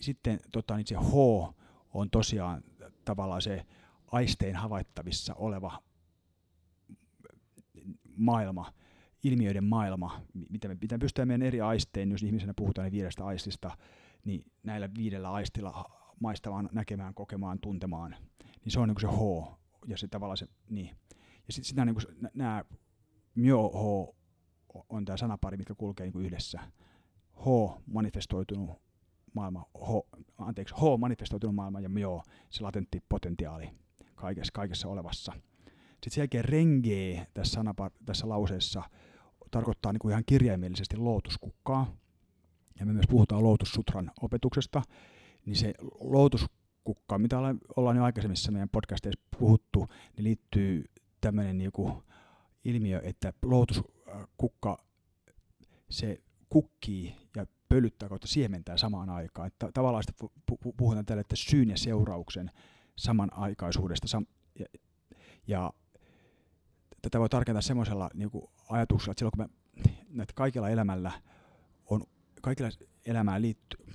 Sitten 0.00 0.40
tota, 0.52 0.76
niin 0.76 0.86
se 0.86 0.96
H 0.96 1.12
on 1.96 2.10
tosiaan 2.10 2.62
tavallaan 3.04 3.42
se 3.42 3.66
aistein 4.06 4.56
havaittavissa 4.56 5.34
oleva 5.34 5.82
maailma, 8.16 8.72
ilmiöiden 9.24 9.64
maailma, 9.64 10.20
mitä 10.50 10.68
me 10.68 10.76
pitää 10.76 10.98
pystyä 10.98 11.26
meidän 11.26 11.46
eri 11.46 11.60
aistein, 11.60 12.10
jos 12.10 12.22
ihmisenä 12.22 12.52
puhutaan 12.56 12.84
niin 12.84 12.92
viidestä 12.92 13.26
aistista, 13.26 13.76
niin 14.24 14.44
näillä 14.62 14.88
viidellä 14.98 15.32
aistilla 15.32 15.84
maistamaan, 16.20 16.68
näkemään, 16.72 17.14
kokemaan, 17.14 17.58
tuntemaan, 17.60 18.16
niin 18.64 18.72
se 18.72 18.80
on 18.80 18.88
niin 18.88 19.00
se 19.00 19.06
H, 19.06 19.52
ja 19.86 19.96
se 19.98 20.08
tavallaan 20.08 20.36
se, 20.36 20.46
niin. 20.70 20.96
Ja 21.46 21.52
sitten 21.52 21.64
sit 21.64 21.76
niin 21.76 22.30
nämä 22.34 22.64
myo 23.34 23.68
H 23.68 24.16
on 24.88 25.04
tämä 25.04 25.16
sanapari, 25.16 25.56
mikä 25.56 25.74
kulkee 25.74 26.06
niin 26.06 26.26
yhdessä. 26.26 26.60
H, 27.32 27.44
manifestoitunut 27.86 28.85
maailma, 29.36 29.66
H, 29.78 29.90
anteeksi, 30.38 30.74
H, 30.74 30.98
manifestoitunut 30.98 31.54
maailma 31.54 31.80
ja 31.80 31.88
myo, 31.88 32.22
se 32.50 32.62
latentti 32.62 33.02
potentiaali 33.08 33.70
kaikessa, 34.14 34.52
kaikessa 34.52 34.88
olevassa. 34.88 35.32
Sitten 35.66 36.12
sen 36.12 36.22
jälkeen 36.22 36.44
renge 36.44 37.26
tässä, 37.34 37.54
sanapar, 37.54 37.90
tässä 38.06 38.28
lauseessa 38.28 38.82
tarkoittaa 39.50 39.92
niin 39.92 40.00
kuin 40.00 40.10
ihan 40.10 40.24
kirjaimellisesti 40.26 40.96
lootuskukkaa. 40.96 41.96
Ja 42.80 42.86
me 42.86 42.92
myös 42.92 43.06
puhutaan 43.10 43.42
lootussutran 43.42 44.10
opetuksesta, 44.22 44.82
niin 45.46 45.56
se 45.56 45.74
lootuskukka, 46.00 47.18
mitä 47.18 47.38
ollaan 47.76 47.96
jo 47.96 48.04
aikaisemmissa 48.04 48.52
meidän 48.52 48.68
podcasteissa 48.68 49.20
puhuttu, 49.38 49.86
niin 50.16 50.24
liittyy 50.24 50.84
tämmöinen 51.20 51.58
niinku 51.58 52.02
ilmiö, 52.64 53.00
että 53.04 53.32
lootuskukka 53.42 54.78
se 55.90 56.18
kukkii 56.48 57.14
ja 57.36 57.46
pölyttää 57.68 58.08
kautta 58.08 58.26
siementää 58.26 58.76
samaan 58.76 59.10
aikaan. 59.10 59.46
Että 59.46 59.72
tavallaan 59.74 60.04
sitä 60.04 60.26
puhutaan 60.76 61.06
tällä, 61.06 61.20
että 61.20 61.36
syyn 61.36 61.70
ja 61.70 61.76
seurauksen 61.76 62.50
samanaikaisuudesta. 62.96 64.18
Sam- 64.18 64.26
ja, 64.58 64.66
ja 65.46 65.72
tätä 67.02 67.20
voi 67.20 67.28
tarkentaa 67.28 67.62
semmoisella 67.62 68.10
niin 68.14 68.30
ajatuksella, 68.68 69.12
että 69.12 69.18
silloin 69.18 69.32
kun 69.36 69.50
me, 70.14 70.22
että 70.22 70.34
kaikilla 70.34 70.68
elämällä 70.68 71.12
on, 71.90 72.02
kaikilla 72.42 72.70
elämään 73.06 73.42
liittyy, 73.42 73.86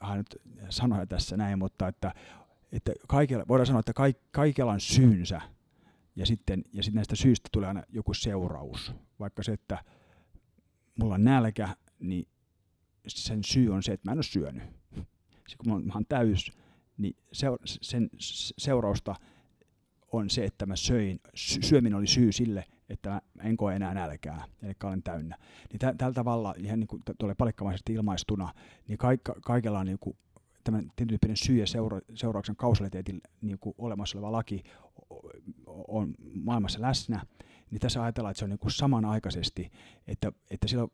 hän 0.00 0.18
nyt 0.18 0.36
sanoja 0.68 1.06
tässä 1.06 1.36
näin, 1.36 1.58
mutta 1.58 1.88
että, 1.88 2.14
että 2.72 2.92
kaikilla, 3.08 3.44
voidaan 3.48 3.66
sanoa, 3.66 3.80
että 3.80 3.92
kaik, 3.92 4.18
kaikilla 4.30 4.72
on 4.72 4.80
syynsä 4.80 5.40
ja 6.16 6.26
sitten, 6.26 6.64
ja 6.72 6.82
sitten 6.82 6.96
näistä 6.96 7.16
syistä 7.16 7.48
tulee 7.52 7.68
aina 7.68 7.82
joku 7.88 8.14
seuraus. 8.14 8.94
Vaikka 9.20 9.42
se, 9.42 9.52
että 9.52 9.84
mulla 10.98 11.14
on 11.14 11.24
nälkä, 11.24 11.76
niin 12.00 12.28
sen 13.10 13.44
syy 13.44 13.70
on 13.70 13.82
se, 13.82 13.92
että 13.92 14.08
mä 14.08 14.12
en 14.12 14.18
ole 14.18 14.22
syönyt. 14.22 14.62
Kun 15.58 15.84
mä 15.86 15.92
oon 15.94 16.06
täys, 16.08 16.52
niin 16.98 17.16
sen 17.80 18.10
seurausta 18.58 19.14
on 20.12 20.30
se, 20.30 20.44
että 20.44 20.66
mä 20.66 20.76
söin, 20.76 21.20
syöminen 21.34 21.98
oli 21.98 22.06
syy 22.06 22.32
sille, 22.32 22.64
että 22.88 23.10
mä 23.10 23.42
en 23.42 23.56
koe 23.56 23.76
enää 23.76 23.94
nälkää, 23.94 24.44
eli 24.62 24.72
olen 24.84 25.02
täynnä. 25.02 25.36
Niin 25.70 25.78
tä, 25.78 25.94
tällä 25.98 26.14
tavalla, 26.14 26.54
ihan 26.58 26.80
niin 26.80 26.88
kuin 26.88 27.02
tulee 27.18 27.34
palikkamaisesti 27.34 27.92
ilmaistuna, 27.92 28.54
niin 28.88 28.98
kaik, 28.98 29.20
kaikella 29.44 29.78
on 29.78 29.86
niin 29.86 29.98
kuin 29.98 30.16
tämän 30.64 30.92
tyyppinen 30.96 31.36
syy 31.36 31.58
ja 31.58 31.66
seura, 31.66 32.00
seurauksen 32.14 32.56
kausaliteetin 32.56 33.20
niin 33.40 33.58
kuin 33.58 33.74
olemassa 33.78 34.18
oleva 34.18 34.32
laki 34.32 34.62
on 35.88 36.14
maailmassa 36.34 36.80
läsnä, 36.80 37.26
niin 37.70 37.80
tässä 37.80 38.02
ajatellaan, 38.02 38.30
että 38.30 38.38
se 38.38 38.44
on 38.44 38.50
niin 38.50 38.58
kuin 38.58 38.72
samanaikaisesti, 38.72 39.70
että, 40.06 40.32
että 40.50 40.68
silloin 40.68 40.90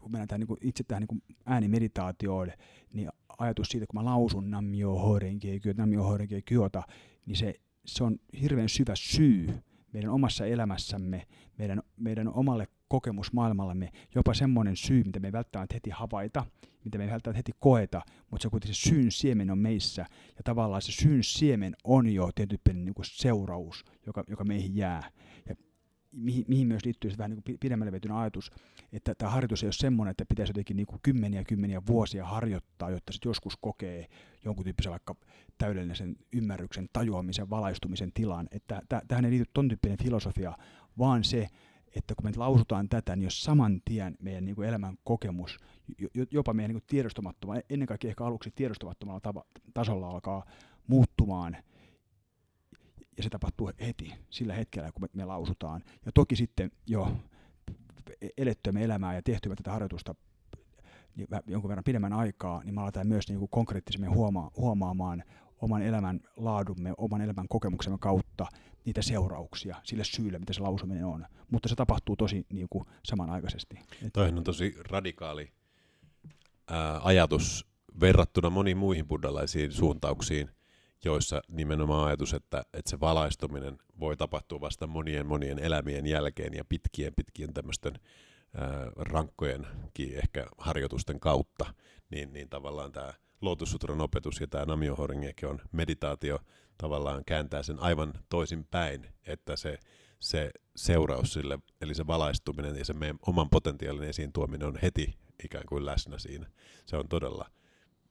kun 0.00 0.12
mennään 0.12 0.28
tähän, 0.28 0.40
niin 0.40 0.58
itse 0.68 0.84
tähän 0.84 1.06
niin 1.10 1.22
äänimeditaatioon, 1.46 2.48
niin 2.92 3.08
ajatus 3.38 3.68
siitä, 3.68 3.86
kun 3.86 4.00
mä 4.00 4.04
lausun 4.04 4.50
namio 4.50 4.94
horenkie 4.94 5.60
horenkie 6.02 6.42
kyötä, 6.42 6.82
niin 7.26 7.36
se, 7.36 7.54
se 7.86 8.04
on 8.04 8.16
hirveän 8.40 8.68
syvä 8.68 8.92
syy 8.96 9.48
meidän 9.92 10.10
omassa 10.10 10.46
elämässämme, 10.46 11.26
meidän, 11.58 11.82
meidän 11.96 12.28
omalle 12.28 12.68
kokemusmaailmallamme, 12.88 13.88
jopa 14.14 14.34
semmoinen 14.34 14.76
syy, 14.76 15.04
mitä 15.04 15.20
me 15.20 15.28
ei 15.28 15.32
välttämättä 15.32 15.74
heti 15.74 15.90
havaita, 15.90 16.46
mitä 16.84 16.98
me 16.98 17.04
ei 17.04 17.10
välttämättä 17.10 17.38
heti 17.38 17.52
koeta, 17.60 18.02
mutta 18.30 18.42
se 18.42 18.50
kuitenkin 18.50 18.74
se 18.74 18.88
syyn 18.88 19.12
siemen 19.12 19.50
on 19.50 19.58
meissä, 19.58 20.06
ja 20.36 20.42
tavallaan 20.44 20.82
se 20.82 20.92
syyn 20.92 21.24
siemen 21.24 21.76
on 21.84 22.08
jo 22.08 22.30
tietyn 22.34 22.84
niin 22.84 22.94
seuraus, 23.02 23.84
joka, 24.06 24.24
joka 24.28 24.44
meihin 24.44 24.76
jää. 24.76 25.10
Ja 25.48 25.54
mihin, 26.12 26.44
mihin 26.48 26.68
myös 26.68 26.84
liittyy 26.84 27.10
vähän 27.18 27.30
niin 27.30 27.58
pidemmälle 27.60 27.92
vetyn 27.92 28.12
ajatus, 28.12 28.52
että 28.92 29.14
tämä 29.14 29.30
harjoitus 29.30 29.62
ei 29.62 29.66
ole 29.66 29.72
semmoinen, 29.72 30.10
että 30.10 30.24
pitäisi 30.24 30.50
jotenkin 30.50 30.76
niin 30.76 30.86
kuin 30.86 31.00
kymmeniä 31.02 31.44
kymmeniä 31.44 31.82
vuosia 31.86 32.26
harjoittaa, 32.26 32.90
jotta 32.90 33.12
sitten 33.12 33.30
joskus 33.30 33.56
kokee 33.60 34.06
jonkun 34.44 34.64
tyyppisen 34.64 34.90
vaikka 34.90 35.14
täydellisen 35.58 36.16
ymmärryksen, 36.32 36.88
tajuamisen, 36.92 37.50
valaistumisen 37.50 38.12
tilan. 38.14 38.48
Että 38.50 38.82
tähän 39.08 39.24
ei 39.24 39.30
liity 39.30 39.50
ton 39.54 39.68
tyyppinen 39.68 39.98
filosofia, 39.98 40.58
vaan 40.98 41.24
se, 41.24 41.48
että 41.96 42.14
kun 42.14 42.24
me 42.24 42.32
lausutaan 42.36 42.88
tätä, 42.88 43.16
niin 43.16 43.24
jos 43.24 43.44
saman 43.44 43.80
tien 43.84 44.16
meidän 44.22 44.44
niin 44.44 44.56
kuin 44.56 44.68
elämän 44.68 44.96
kokemus, 45.04 45.58
jopa 46.30 46.52
meidän 46.54 46.74
niin 46.74 46.82
tiedostamattomalla, 46.86 47.62
ennen 47.70 47.88
kaikkea 47.88 48.08
ehkä 48.08 48.24
aluksi 48.24 48.50
tiedostamattomalla 48.50 49.44
tasolla 49.74 50.10
alkaa 50.10 50.44
muuttumaan, 50.86 51.56
ja 53.20 53.24
se 53.24 53.30
tapahtuu 53.30 53.70
heti, 53.80 54.14
sillä 54.30 54.54
hetkellä, 54.54 54.92
kun 54.92 55.02
me, 55.02 55.08
me 55.12 55.24
lausutaan. 55.24 55.82
Ja 56.06 56.12
toki 56.12 56.36
sitten 56.36 56.70
jo 56.86 57.16
elettyämme 58.36 58.84
elämää 58.84 59.14
ja 59.14 59.22
tehtyä 59.22 59.56
tätä 59.56 59.72
harjoitusta 59.72 60.14
niin 61.16 61.28
jonkun 61.46 61.68
verran 61.68 61.84
pidemmän 61.84 62.12
aikaa, 62.12 62.64
niin 62.64 62.74
me 62.74 62.80
aletaan 62.80 63.06
myös 63.06 63.28
niin 63.28 63.38
kuin 63.38 63.48
konkreettisemmin 63.48 64.10
huoma- 64.10 64.50
huomaamaan 64.56 65.22
oman 65.62 65.82
elämän 65.82 66.20
laadumme, 66.36 66.92
oman 66.96 67.20
elämän 67.20 67.48
kokemuksemme 67.48 67.98
kautta 67.98 68.46
niitä 68.84 69.02
seurauksia 69.02 69.76
sille 69.84 70.04
syylle, 70.04 70.38
mitä 70.38 70.52
se 70.52 70.60
lausuminen 70.60 71.04
on. 71.04 71.26
Mutta 71.50 71.68
se 71.68 71.74
tapahtuu 71.74 72.16
tosi 72.16 72.46
niin 72.52 72.66
kuin 72.70 72.84
samanaikaisesti. 73.02 73.78
Toihan 74.12 74.38
on 74.38 74.44
tosi 74.44 74.76
radikaali 74.90 75.52
ää, 76.70 77.00
ajatus 77.04 77.66
verrattuna 78.00 78.50
moniin 78.50 78.76
muihin 78.76 79.08
buddhalaisiin 79.08 79.72
suuntauksiin, 79.72 80.50
joissa 81.04 81.42
nimenomaan 81.48 82.06
ajatus, 82.06 82.34
että, 82.34 82.62
että 82.74 82.90
se 82.90 83.00
valaistuminen 83.00 83.78
voi 84.00 84.16
tapahtua 84.16 84.60
vasta 84.60 84.86
monien 84.86 85.26
monien 85.26 85.58
elämien 85.58 86.06
jälkeen 86.06 86.54
ja 86.54 86.64
pitkien 86.64 87.12
pitkien 87.14 87.54
tämmöisten 87.54 87.92
rankkojenkin 88.96 90.14
ehkä 90.14 90.46
harjoitusten 90.58 91.20
kautta, 91.20 91.74
niin, 92.10 92.32
niin 92.32 92.48
tavallaan 92.48 92.92
tämä 92.92 93.14
Lotussutran 93.40 94.00
opetus 94.00 94.40
ja 94.40 94.46
tämä 94.46 94.64
Namio 94.64 94.96
Horingekin 94.96 95.48
on 95.48 95.58
meditaatio 95.72 96.38
tavallaan 96.78 97.24
kääntää 97.24 97.62
sen 97.62 97.78
aivan 97.78 98.12
toisin 98.28 98.64
päin, 98.64 99.06
että 99.26 99.56
se, 99.56 99.78
se 100.18 100.50
seuraus 100.76 101.32
sille, 101.32 101.58
eli 101.80 101.94
se 101.94 102.06
valaistuminen 102.06 102.76
ja 102.76 102.84
se 102.84 102.92
meidän 102.92 103.18
oman 103.26 103.50
potentiaalin 103.50 104.08
esiin 104.08 104.32
tuominen 104.32 104.68
on 104.68 104.78
heti 104.82 105.14
ikään 105.44 105.64
kuin 105.68 105.86
läsnä 105.86 106.18
siinä. 106.18 106.46
Se 106.86 106.96
on 106.96 107.08
todella 107.08 107.50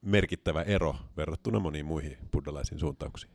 merkittävä 0.01 0.61
ero 0.61 0.95
verrattuna 1.17 1.59
moniin 1.59 1.85
muihin 1.85 2.17
buddhalaisiin 2.31 2.79
suuntauksiin. 2.79 3.33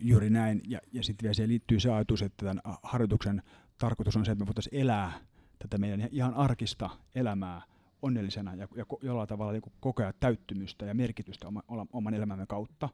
Juuri 0.00 0.30
näin, 0.30 0.60
ja, 0.68 0.80
ja 0.92 1.02
sitten 1.02 1.22
vielä 1.22 1.34
siihen 1.34 1.50
liittyy 1.50 1.80
se 1.80 1.90
ajatus, 1.90 2.22
että 2.22 2.46
tämän 2.46 2.60
harjoituksen 2.82 3.42
tarkoitus 3.78 4.16
on 4.16 4.24
se, 4.24 4.32
että 4.32 4.44
me 4.44 4.46
voitaisiin 4.46 4.80
elää 4.80 5.20
tätä 5.58 5.78
meidän 5.78 6.08
ihan 6.12 6.34
arkista 6.34 6.90
elämää 7.14 7.62
onnellisena 8.02 8.54
ja, 8.54 8.68
ja 8.76 8.84
jollain 9.02 9.28
tavalla 9.28 9.52
niin 9.52 9.62
koko 9.80 10.02
ajan 10.02 10.14
täyttymystä 10.20 10.86
ja 10.86 10.94
merkitystä 10.94 11.48
oma, 11.48 11.62
oman 11.92 12.14
elämämme 12.14 12.46
kautta, 12.46 12.88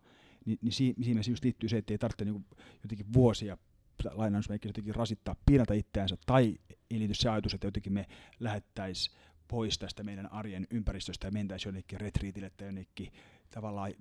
niin, 0.44 0.58
niin 0.62 0.72
siinä 0.72 0.94
mielessä 1.06 1.30
just 1.30 1.44
liittyy 1.44 1.68
se, 1.68 1.78
että 1.78 1.94
ei 1.94 1.98
tarvitse 1.98 2.24
niin 2.24 2.46
jotenkin 2.82 3.12
vuosia 3.12 3.58
lainausmerkki 4.10 4.68
jotenkin 4.68 4.94
rasittaa, 4.94 5.36
piinata 5.46 5.74
itseänsä, 5.74 6.16
tai 6.26 6.58
ei 6.90 6.98
liity 6.98 7.14
se 7.14 7.28
ajatus, 7.28 7.54
että 7.54 7.66
jotenkin 7.66 7.92
me 7.92 8.06
lähettäisiin 8.40 9.16
pois 9.52 9.78
tästä 9.78 10.02
meidän 10.02 10.32
arjen 10.32 10.66
ympäristöstä 10.70 11.26
ja 11.26 11.30
mentäisiin 11.30 11.70
jonnekin 11.70 12.00
retriitille 12.00 12.50
tai 12.50 12.68
jonnekin 12.68 13.12
tavallaan 13.50 13.92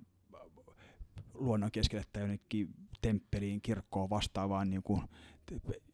luonnon 1.34 1.70
keskelle 1.70 2.04
tai 2.12 2.22
jonnekin 2.22 2.68
temppeliin, 3.02 3.60
kirkkoon 3.62 4.10
vastaavaan 4.10 4.70
niin 4.70 4.82
kuin 4.82 5.02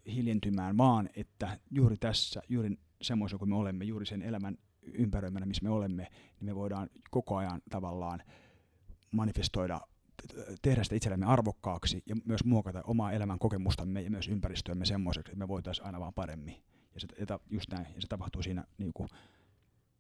hiljentymään, 0.07 0.77
vaan 0.77 1.11
että 1.17 1.59
juuri 1.71 1.97
tässä, 1.97 2.43
juuri 2.49 2.79
semmoisen 3.03 3.39
kuin 3.39 3.49
me 3.49 3.57
olemme, 3.57 3.85
juuri 3.85 4.07
sen 4.07 4.23
elämän 4.23 4.59
ympäröimänä, 4.83 5.47
missä 5.47 5.63
me 5.63 5.71
olemme, 5.71 6.03
niin 6.41 6.47
me 6.47 6.55
voidaan 6.55 6.89
koko 7.11 7.37
ajan 7.37 7.63
tavallaan 7.71 8.23
manifestoida, 9.11 9.81
tehdä 10.63 10.85
sitä 10.85 10.97
itsellemme 10.97 11.27
arvokkaaksi 11.27 12.03
ja 12.07 12.17
myös 12.25 12.45
muokata 12.45 12.83
omaa 12.87 13.13
elämän 13.13 13.39
kokemustamme 13.39 14.03
ja 14.03 14.11
myös 14.11 14.29
ympäristöämme 14.29 14.85
semmoiseksi, 14.85 15.31
että 15.31 15.39
me 15.39 15.49
voitaisiin 15.49 15.87
aina 15.87 16.01
vaan 16.01 16.15
paremmin. 16.15 16.63
Ja 16.95 17.01
se, 17.01 17.07
just 17.51 17.73
näin, 17.73 17.87
ja 17.95 18.01
se 18.01 18.07
tapahtuu 18.07 18.43
siinä 18.43 18.65
niin 18.79 18.93
kuin, 18.95 19.09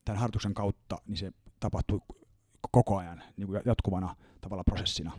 tämän 0.08 0.20
harjoituksen 0.20 0.54
kautta, 0.54 0.98
niin 1.06 1.16
se 1.16 1.32
tapahtuu 1.60 2.02
koko 2.70 2.96
ajan 2.96 3.22
niin 3.36 3.46
kuin 3.46 3.62
jatkuvana 3.64 4.16
tavalla 4.40 4.64
prosessina. 4.64 5.12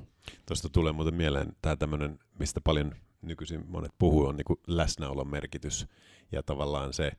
Tuosta 0.45 0.69
tulee 0.69 0.93
muuten 0.93 1.13
mieleen 1.13 1.56
tämä 1.62 1.75
tämmöinen, 1.75 2.19
mistä 2.39 2.62
paljon 2.62 2.95
nykyisin 3.21 3.65
monet 3.67 3.91
puhuu, 3.99 4.25
on 4.25 4.38
niin 4.38 4.45
kuin 4.45 4.60
läsnäolon 4.67 5.28
merkitys. 5.28 5.88
Ja 6.32 6.43
tavallaan 6.43 6.93
se, 6.93 7.12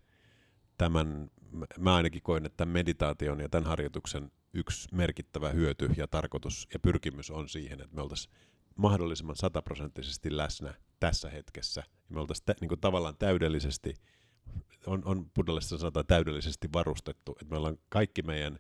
tämän, 0.79 1.31
mä 1.79 1.95
ainakin 1.95 2.23
koen, 2.23 2.47
että 2.47 2.57
tämän 2.57 2.73
meditaation 2.73 3.41
ja 3.41 3.49
tämän 3.49 3.69
harjoituksen 3.69 4.33
yksi 4.53 4.89
merkittävä 4.95 5.51
hyöty 5.51 5.91
ja 5.97 6.09
tarkoitus 6.09 6.69
ja 6.73 6.79
pyrkimys 6.79 7.31
on 7.31 7.49
siihen, 7.49 7.81
että 7.81 7.97
me 7.97 8.03
oltaisiin 8.03 8.35
mahdollisimman 8.77 9.37
sataprosenttisesti 9.37 10.37
läsnä 10.37 10.75
tässä 11.01 11.31
hetkessä. 11.31 11.83
Me 12.09 12.21
oltaisiin 12.21 12.47
tä, 12.47 12.55
niin 12.61 12.69
kuin 12.69 12.81
tavallaan 12.81 13.17
täydellisesti, 13.19 13.95
on, 14.87 15.03
on 15.05 15.31
buddhalaisessa 15.35 15.79
sanotaan 15.79 16.07
täydellisesti 16.07 16.69
varustettu, 16.73 17.33
että 17.33 17.51
me 17.51 17.57
ollaan 17.57 17.79
kaikki 17.89 18.23
meidän 18.23 18.59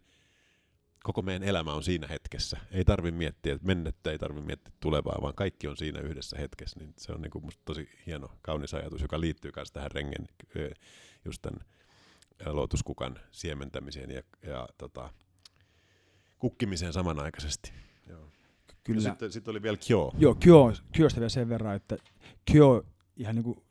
koko 1.05 1.23
meidän 1.23 1.43
elämä 1.43 1.75
on 1.75 1.83
siinä 1.83 2.07
hetkessä. 2.07 2.59
Ei 2.71 2.85
tarvi 2.85 3.11
miettiä, 3.11 3.55
että 3.55 3.66
mennettä 3.66 4.11
ei 4.11 4.19
tarvi 4.19 4.40
miettiä 4.40 4.73
tulevaa, 4.81 5.19
vaan 5.23 5.35
kaikki 5.35 5.69
on 5.69 5.77
siinä 5.77 6.01
yhdessä 6.01 6.38
hetkessä. 6.38 6.81
Niin 6.81 6.95
se 6.97 7.12
on 7.12 7.23
niin 7.23 7.31
kuin 7.31 7.45
musta 7.45 7.62
tosi 7.64 7.88
hieno, 8.07 8.29
kaunis 8.43 8.75
ajatus, 8.75 9.03
joka 9.03 9.21
liittyy 9.21 9.51
myös 9.57 9.73
tähän 9.73 9.90
rengen, 9.90 10.29
just 11.25 11.43
tämän 11.43 11.61
lootuskukan 12.47 13.19
siementämiseen 13.31 14.11
ja, 14.11 14.23
ja 14.43 14.69
tota, 14.79 15.11
kukkimiseen 16.38 16.93
samanaikaisesti. 16.93 17.73
Joo. 18.07 18.29
Kyllä. 18.85 19.01
sitten 19.01 19.33
sit 19.33 19.49
oli 19.49 19.62
vielä 19.62 19.77
Kyo. 19.77 20.12
Joo, 20.19 20.35
Kyo, 20.35 20.73
Kyosta 20.93 21.21
vielä 21.21 21.29
sen 21.29 21.49
verran, 21.49 21.77
että 21.77 21.97
Kyo 22.53 22.87
ihan 23.16 23.35
niin 23.35 23.45
kuin 23.45 23.62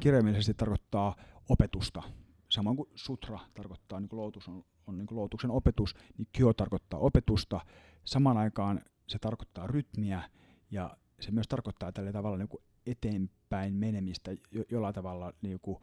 kirjaimellisesti 0.00 0.54
tarkoittaa 0.54 1.16
opetusta. 1.48 2.02
Samoin 2.48 2.76
kuin 2.76 2.90
sutra 2.94 3.38
tarkoittaa, 3.54 4.00
niin 4.00 4.08
kuin 4.08 4.20
lootus 4.20 4.48
on 4.48 4.64
on 4.86 4.98
niin 4.98 5.06
luotuksen 5.10 5.50
opetus, 5.50 5.94
niin 6.18 6.28
kyo 6.32 6.52
tarkoittaa 6.52 7.00
opetusta. 7.00 7.60
Samaan 8.04 8.36
aikaan 8.36 8.80
se 9.08 9.18
tarkoittaa 9.18 9.66
rytmiä 9.66 10.30
ja 10.70 10.96
se 11.20 11.30
myös 11.30 11.48
tarkoittaa 11.48 11.92
tällä 11.92 12.12
tavalla 12.12 12.38
niin 12.38 12.48
kuin 12.48 12.62
eteenpäin 12.86 13.74
menemistä, 13.74 14.30
jo, 14.50 14.64
jollain 14.70 14.94
tavalla 14.94 15.32
niin 15.42 15.58
kuin 15.62 15.78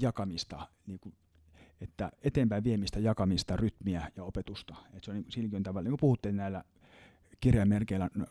jakamista, 0.00 0.68
niin 0.86 1.00
kuin, 1.00 1.14
että 1.80 2.12
eteenpäin 2.22 2.64
viemistä, 2.64 3.00
jakamista, 3.00 3.56
rytmiä 3.56 4.12
ja 4.16 4.24
opetusta. 4.24 4.74
Et 4.94 5.04
se 5.04 5.10
on 5.10 5.16
niin, 5.16 5.26
siinäkin 5.28 5.56
on 5.56 5.62
tavalla, 5.62 5.84
niin 5.84 5.92
kuin 5.92 6.00
puhuttiin 6.00 6.36
näillä 6.36 6.64
kirjamerkeillä, 7.40 8.10
no, 8.14 8.26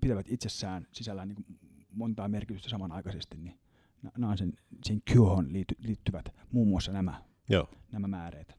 pitävät 0.00 0.26
itsessään 0.28 0.86
sisällään 0.92 1.28
niin 1.28 1.58
montaa 1.90 2.28
merkitystä 2.28 2.68
samanaikaisesti, 2.68 3.36
niin 3.36 3.60
on 4.28 4.38
sen, 4.38 4.52
kyohon 5.12 5.52
liittyvät 5.78 6.34
muun 6.52 6.68
muassa 6.68 6.92
nämä, 6.92 7.22
Joo. 7.48 7.68
nämä 7.92 8.08
määreet. 8.08 8.58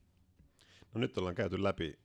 No 0.94 1.02
nyt 1.02 1.18
ollaan 1.18 1.36
käyty 1.36 1.64
läpi 1.64 2.00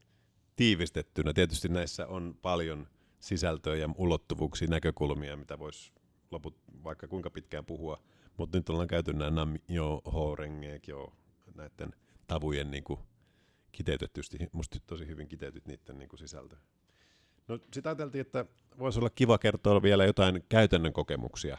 tiivistettynä. 0.57 1.33
Tietysti 1.33 1.69
näissä 1.69 2.07
on 2.07 2.39
paljon 2.43 2.87
sisältöä 3.21 3.77
ja 3.77 3.91
ulottuvuuksia, 3.97 4.69
näkökulmia, 4.69 5.37
mitä 5.37 5.59
voisi 5.59 5.93
loput 6.31 6.57
vaikka 6.85 7.09
kuinka 7.09 7.31
pitkään 7.31 7.65
puhua. 7.65 8.03
Mutta 8.37 8.59
nyt 8.59 8.69
ollaan 8.69 8.89
käyty 8.89 9.13
nämä 9.13 9.31
nam 9.31 9.55
jo 9.69 10.03
horengeek 10.13 10.89
jo 10.89 11.13
näiden 11.55 11.95
tavujen 12.27 12.71
niin 12.71 12.85
kuin 12.85 13.01
kiteytettysti, 13.73 14.39
musta 14.53 14.79
tosi 14.87 15.07
hyvin 15.07 15.29
kiteytyt 15.29 15.67
niiden 15.67 15.99
niin 15.99 16.09
kuin 16.09 16.19
sisältö. 16.19 16.57
No 17.49 17.59
sitten 17.59 17.91
ajateltiin, 17.91 18.21
että 18.21 18.47
voisi 18.79 18.99
olla 18.99 19.11
kiva 19.11 19.39
kertoa 19.39 19.83
vielä 19.83 20.05
jotain 20.05 20.45
käytännön 20.49 20.93
kokemuksia 20.93 21.59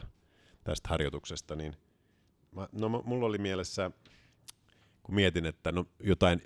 tästä 0.70 0.88
harjoituksesta, 0.88 1.56
niin 1.56 1.76
mä, 2.52 2.68
no 2.72 2.88
mulla 2.88 3.26
oli 3.26 3.38
mielessä, 3.38 3.90
kun 5.02 5.14
mietin, 5.14 5.46
että 5.46 5.72
no 5.72 5.86
jotain 6.02 6.42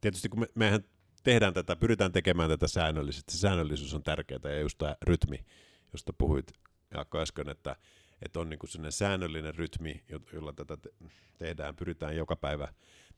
tietysti 0.00 0.28
kun 0.28 0.40
me, 0.40 0.46
mehän 0.54 0.84
tehdään 1.22 1.54
tätä, 1.54 1.76
pyritään 1.76 2.12
tekemään 2.12 2.50
tätä 2.50 2.68
säännöllisesti, 2.68 3.32
se 3.32 3.38
säännöllisyys 3.38 3.94
on 3.94 4.02
tärkeää 4.02 4.40
ja 4.44 4.60
just 4.60 4.78
tämä 4.78 4.96
rytmi, 5.02 5.44
josta 5.92 6.12
puhuit 6.12 6.52
Jaakko 6.94 7.18
äsken, 7.18 7.48
että, 7.48 7.76
että 8.22 8.40
on 8.40 8.48
niin 8.48 8.58
sellainen 8.64 8.92
säännöllinen 8.92 9.54
rytmi, 9.54 10.04
jolla 10.32 10.52
tätä 10.52 10.76
te- 10.76 10.92
tehdään, 11.38 11.76
pyritään 11.76 12.16
joka 12.16 12.36
päivä 12.36 12.68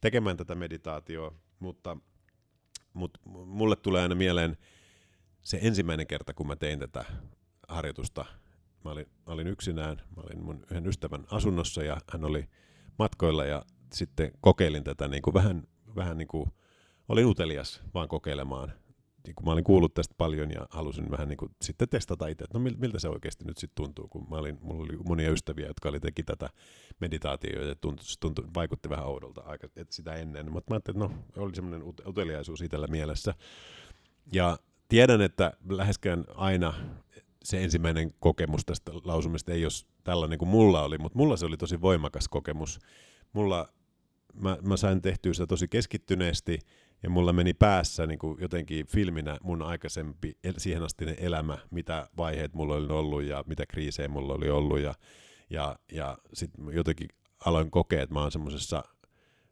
tekemään 0.01 0.37
tätä 0.37 0.55
meditaatioa, 0.55 1.35
mutta, 1.59 1.97
mutta 2.93 3.21
mulle 3.27 3.77
tulee 3.77 4.03
aina 4.03 4.15
mieleen 4.15 4.57
se 5.43 5.59
ensimmäinen 5.63 6.07
kerta, 6.07 6.35
kun 6.35 6.47
mä 6.47 6.57
tein 6.57 6.79
tätä 6.79 7.05
harjoitusta. 7.69 8.25
Mä 8.85 8.91
olin, 8.91 9.07
mä 9.27 9.33
olin 9.33 9.47
yksinään, 9.47 9.97
mä 10.17 10.23
olin 10.23 10.45
mun 10.45 10.67
yhden 10.71 10.87
ystävän 10.87 11.25
asunnossa 11.31 11.83
ja 11.83 12.01
hän 12.13 12.25
oli 12.25 12.49
matkoilla 12.99 13.45
ja 13.45 13.63
sitten 13.93 14.33
kokeilin 14.41 14.85
tätä 14.85 15.09
niin 15.09 15.23
kuin 15.23 15.35
vähän, 15.35 15.63
vähän 15.97 16.19
niin 16.19 16.29
kuin 16.29 16.51
olin 17.09 17.27
utelias 17.27 17.83
vaan 17.95 18.09
kokeilemaan 18.09 18.73
niin 19.27 19.35
kun 19.35 19.47
mä 19.47 19.53
olin 19.53 19.65
kuullut 19.65 19.95
tästä 19.95 20.15
paljon 20.19 20.51
ja 20.51 20.67
halusin 20.71 21.11
vähän 21.11 21.29
niin 21.29 21.37
kuin 21.37 21.51
sitten 21.63 21.89
testata 21.89 22.27
itse, 22.27 22.45
että 22.45 22.59
no 22.59 22.71
miltä 22.79 22.99
se 22.99 23.09
oikeasti 23.09 23.45
nyt 23.45 23.59
sitten 23.59 23.85
tuntuu, 23.85 24.09
kun 24.09 24.27
mä 24.31 24.37
olin, 24.37 24.59
mulla 24.61 24.83
oli 24.83 24.97
monia 25.05 25.31
ystäviä, 25.31 25.67
jotka 25.67 25.89
oli 25.89 26.01
teki 26.01 26.23
tätä 26.23 26.49
meditaatiota 27.01 27.67
ja 27.67 27.75
tuntui, 27.75 28.05
tuntui, 28.21 28.45
vaikutti 28.55 28.89
vähän 28.89 29.07
oudolta 29.07 29.41
aika, 29.41 29.67
että 29.77 29.95
sitä 29.95 30.15
ennen, 30.15 30.53
mutta 30.53 30.71
mä 30.71 30.75
ajattelin, 30.75 31.03
että 31.03 31.17
no 31.17 31.43
oli 31.45 31.55
semmoinen 31.55 31.83
uteliaisuus 32.07 32.63
itsellä 32.63 32.87
mielessä. 32.87 33.35
Ja 34.33 34.59
tiedän, 34.89 35.21
että 35.21 35.53
läheskään 35.69 36.25
aina 36.35 36.75
se 37.45 37.63
ensimmäinen 37.63 38.13
kokemus 38.21 38.65
tästä 38.65 38.93
lausumista 39.05 39.53
ei 39.53 39.65
ole 39.65 39.73
tällainen 40.05 40.39
kuin 40.39 40.49
mulla 40.49 40.83
oli, 40.83 40.99
mutta 40.99 41.19
mulla 41.19 41.37
se 41.37 41.47
oli 41.47 41.57
tosi 41.57 41.81
voimakas 41.81 42.29
kokemus. 42.29 42.79
Mulla, 43.33 43.69
mä, 44.35 44.59
mä 44.63 44.77
sain 44.77 45.03
tehtyä 45.03 45.33
sitä 45.33 45.47
tosi 45.47 45.69
keskittyneesti, 45.69 46.59
ja 47.03 47.11
mulla 47.11 47.33
meni 47.33 47.55
päässä 47.55 48.07
niin 48.07 48.19
kuin 48.19 48.41
jotenkin 48.41 48.87
filminä 48.87 49.39
mun 49.43 49.63
aikaisempi 49.63 50.37
siihen 50.59 50.83
astinen 50.83 51.17
elämä, 51.19 51.59
mitä 51.71 52.09
vaiheet 52.17 52.55
mulla 52.55 52.75
oli 52.75 52.87
ollut 52.89 53.23
ja 53.23 53.45
mitä 53.47 53.67
kriisejä 53.67 54.09
mulla 54.09 54.35
oli 54.35 54.51
ollut 54.51 54.81
ja, 54.81 54.95
ja, 55.51 55.79
ja 55.93 56.19
sitten 56.33 56.65
jotenkin 56.73 57.09
aloin 57.45 57.71
kokea, 57.71 58.03
että 58.03 58.15
mä 58.15 58.21
oon 58.21 58.33
semmoisessa 58.33 58.85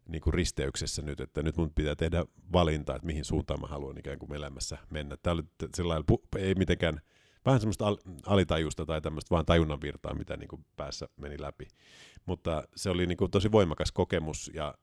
niin 0.09 0.21
kuin 0.21 0.35
risteyksessä 0.35 1.03
nyt, 1.03 1.21
että 1.21 1.43
nyt 1.43 1.57
mun 1.57 1.73
pitää 1.75 1.97
tehdä 1.97 2.25
valinta, 2.53 2.95
että 2.95 3.07
mihin 3.07 3.25
suuntaan 3.25 3.61
mä 3.61 3.67
haluan 3.67 3.99
ikään 3.99 4.19
kuin 4.19 4.35
elämässä 4.35 4.79
mennä. 4.91 5.17
Tämä 5.17 5.35
oli 5.35 5.43
sellainen, 5.77 6.05
ei 6.37 6.55
mitenkään, 6.55 7.01
vähän 7.47 7.61
semmoista 7.61 7.87
al- 7.87 7.97
alitajusta 8.27 8.87
tai 8.87 9.01
tämmöistä 9.01 9.31
vaan 9.31 9.47
tajunnan 9.47 9.81
virtaa, 9.81 10.15
mitä 10.15 10.37
niin 10.37 10.49
kuin 10.49 10.65
päässä 10.77 11.09
meni 11.17 11.41
läpi. 11.41 11.69
Mutta 12.27 12.63
se 12.77 12.91
oli 12.91 13.07
niin 13.07 13.19
kuin 13.19 13.31
tosi 13.31 13.53
voimakas 13.53 13.93
kokemus 13.93 14.51
ja, 14.55 14.75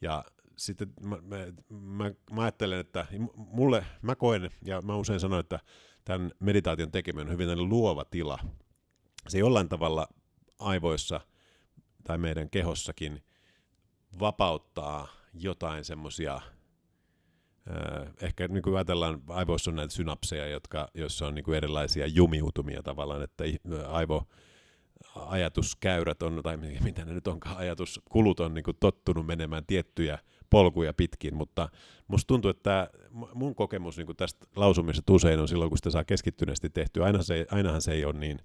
ja 0.00 0.24
sitten 0.56 0.92
mä, 1.00 1.18
mä, 1.22 1.36
mä, 1.70 2.10
mä 2.32 2.42
ajattelen, 2.42 2.78
että 2.78 3.06
mulle, 3.34 3.86
mä 4.02 4.16
koen, 4.16 4.50
ja 4.64 4.82
mä 4.82 4.96
usein 4.96 5.20
sanon, 5.20 5.40
että 5.40 5.60
tämän 6.04 6.30
meditaation 6.40 6.90
tekeminen 6.90 7.26
on 7.26 7.32
hyvin 7.32 7.68
luova 7.68 8.04
tila. 8.04 8.38
Se 9.28 9.38
jollain 9.38 9.68
tavalla 9.68 10.08
aivoissa 10.58 11.20
tai 12.04 12.18
meidän 12.18 12.50
kehossakin 12.50 13.22
vapauttaa 14.20 15.08
jotain 15.34 15.84
semmoisia, 15.84 16.40
ehkä 18.22 18.48
niin 18.48 18.62
kuin 18.62 18.76
ajatellaan, 18.76 19.22
aivoissa 19.28 19.70
on 19.70 19.76
näitä 19.76 19.94
synapseja, 19.94 20.46
jotka, 20.46 20.88
joissa 20.94 21.26
on 21.26 21.34
niin 21.34 21.44
kuin 21.44 21.56
erilaisia 21.56 22.06
jumiutumia 22.06 22.82
tavallaan, 22.82 23.22
että 23.22 23.44
aivo, 23.88 24.26
ajatuskäyrät 25.14 26.22
on, 26.22 26.40
tai 26.42 26.56
mitä 26.56 27.04
ne 27.04 27.12
nyt 27.14 27.26
onkaan, 27.26 27.56
ajatuskulut 27.56 28.40
on 28.40 28.54
niin 28.54 28.64
kuin 28.64 28.76
tottunut 28.80 29.26
menemään 29.26 29.66
tiettyjä 29.66 30.18
polkuja 30.50 30.94
pitkin, 30.94 31.34
mutta 31.34 31.68
musta 32.08 32.26
tuntuu, 32.26 32.50
että 32.50 32.90
mun 33.34 33.54
kokemus 33.54 33.96
niin 33.96 34.16
tästä 34.16 34.46
lausumisesta 34.56 35.12
usein 35.12 35.40
on 35.40 35.48
silloin, 35.48 35.70
kun 35.70 35.78
sitä 35.78 35.90
saa 35.90 36.04
keskittyneesti 36.04 36.70
tehtyä. 36.70 37.04
Aina 37.04 37.22
se, 37.22 37.46
ainahan 37.50 37.82
se 37.82 37.92
ei 37.92 38.04
ole 38.04 38.18
niin, 38.18 38.38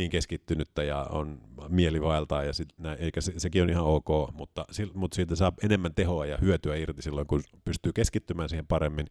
niin 0.00 0.10
keskittynyttä 0.10 0.82
ja 0.82 1.06
on 1.10 1.40
mielivaeltaa, 1.68 2.44
ja 2.44 2.52
sit, 2.52 2.68
nä, 2.78 2.94
eikä 2.94 3.20
se, 3.20 3.32
sekin 3.36 3.62
on 3.62 3.70
ihan 3.70 3.84
ok, 3.84 4.08
mutta, 4.32 4.64
mutta 4.94 5.14
siitä 5.14 5.36
saa 5.36 5.52
enemmän 5.64 5.94
tehoa 5.94 6.26
ja 6.26 6.38
hyötyä 6.40 6.76
irti 6.76 7.02
silloin, 7.02 7.26
kun 7.26 7.42
pystyy 7.64 7.92
keskittymään 7.92 8.48
siihen 8.48 8.66
paremmin. 8.66 9.06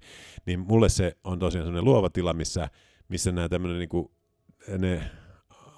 Niin 0.45 0.59
mulle 0.59 0.89
se 0.89 1.17
on 1.23 1.39
tosiaan 1.39 1.65
sellainen 1.65 1.85
luova 1.85 2.09
tila, 2.09 2.33
missä, 2.33 2.69
missä 3.09 3.31
nämä 3.31 3.49
tämmöinen 3.49 3.79
niin 3.79 3.89
kuin, 3.89 4.11
ne 4.77 5.01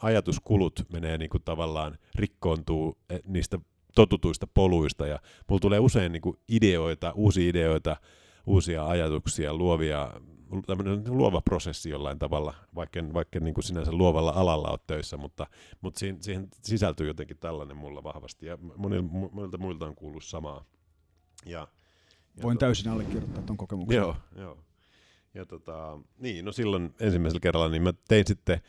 ajatuskulut 0.02 0.86
menee 0.94 1.18
niin 1.18 1.30
kuin 1.30 1.44
tavallaan 1.44 1.98
rikkoontuu 2.16 2.98
e, 3.10 3.18
niistä 3.26 3.60
totutuista 3.96 4.48
poluista 4.54 5.08
ja 5.08 5.20
mulla 5.50 5.60
tulee 5.60 5.80
usein 5.80 6.12
niin 6.12 6.22
kuin 6.22 6.38
ideoita, 6.50 7.12
uusia 7.16 7.50
ideoita, 7.50 7.98
uusia 8.46 8.88
ajatuksia, 8.88 9.54
luovia, 9.54 10.14
tämmöinen 10.68 11.04
luova 11.18 11.42
prosessi 11.42 11.90
jollain 11.90 12.20
tavalla, 12.20 12.54
vaikka, 12.76 13.00
vaikka 13.14 13.40
niin 13.40 13.54
kuin 13.54 13.64
sinänsä 13.64 13.92
luovalla 13.92 14.32
alalla 14.36 14.70
olet 14.70 14.88
töissä, 14.88 15.18
mutta, 15.18 15.48
mutta 15.82 16.00
siihen, 16.00 16.24
siihen 16.24 16.48
sisältyy 16.62 17.08
jotenkin 17.08 17.38
tällainen 17.38 17.78
mulla 17.78 18.04
vahvasti 18.04 18.46
ja 18.46 18.58
monilta, 18.76 19.08
monilta 19.32 19.58
muilta 19.58 19.86
on 19.86 19.96
kuullut 19.96 20.24
samaa. 20.24 20.66
Ja, 21.46 21.68
ja 22.38 22.44
Voin 22.44 22.58
to... 22.58 22.60
täysin 22.60 22.92
allekirjoittaa 22.92 23.44
tuon 23.44 23.58
kokemuksen. 23.58 23.98
Joo, 23.98 24.16
joo. 24.36 24.58
Ja 25.34 25.46
tota, 25.46 26.00
niin, 26.18 26.46
no 26.46 26.52
silloin 26.52 26.94
ensimmäisellä 27.00 27.40
kerralla 27.40 27.70
niin 27.70 27.84
mä 27.84 27.94
tein 28.08 28.28
sitten, 28.28 28.62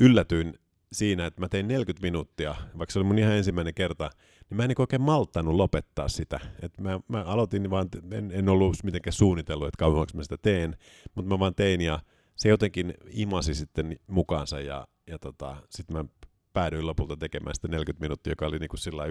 yllätyin 0.00 0.58
siinä, 0.92 1.26
että 1.26 1.40
mä 1.40 1.48
tein 1.48 1.68
40 1.68 2.06
minuuttia, 2.06 2.54
vaikka 2.78 2.92
se 2.92 2.98
oli 2.98 3.06
mun 3.06 3.18
ihan 3.18 3.36
ensimmäinen 3.36 3.74
kerta, 3.74 4.10
niin 4.50 4.56
mä 4.56 4.62
en 4.62 4.68
niin 4.68 4.80
oikein 4.80 5.02
malttanut 5.02 5.54
lopettaa 5.54 6.08
sitä. 6.08 6.40
Et 6.62 6.80
mä, 6.80 7.00
mä 7.08 7.22
aloitin 7.22 7.70
vaan, 7.70 7.88
en, 8.12 8.30
en 8.34 8.48
ollut 8.48 8.76
mitenkään 8.84 9.12
suunnitellut, 9.12 9.68
että 9.68 9.78
kauanko 9.78 10.12
mä 10.14 10.22
sitä 10.22 10.36
teen, 10.42 10.76
mutta 11.14 11.28
mä 11.28 11.38
vaan 11.38 11.54
tein 11.54 11.80
ja 11.80 12.00
se 12.36 12.48
jotenkin 12.48 12.94
imasi 13.10 13.54
sitten 13.54 13.96
mukaansa 14.06 14.60
ja, 14.60 14.88
ja 15.06 15.18
tota, 15.18 15.56
sitten 15.70 15.96
mä 15.96 16.04
päädyin 16.52 16.86
lopulta 16.86 17.16
tekemään 17.16 17.54
sitä 17.54 17.68
40 17.68 18.04
minuuttia, 18.04 18.30
joka 18.30 18.46
oli 18.46 18.58
niin 18.58 18.68
kuin 18.68 18.80
sillä 18.80 19.02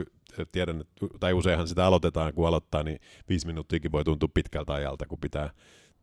tiedän, 0.52 0.84
tai 1.20 1.34
useinhan 1.34 1.68
sitä 1.68 1.86
aloitetaan, 1.86 2.34
kun 2.34 2.48
aloittaa, 2.48 2.84
niin 2.84 3.00
viisi 3.30 3.48
minuuttiakin 3.48 3.92
voi 3.92 4.04
tuntua 4.04 4.30
pitkältä 4.34 4.74
ajalta, 4.74 5.06
kun 5.06 5.20
pitää 5.20 5.50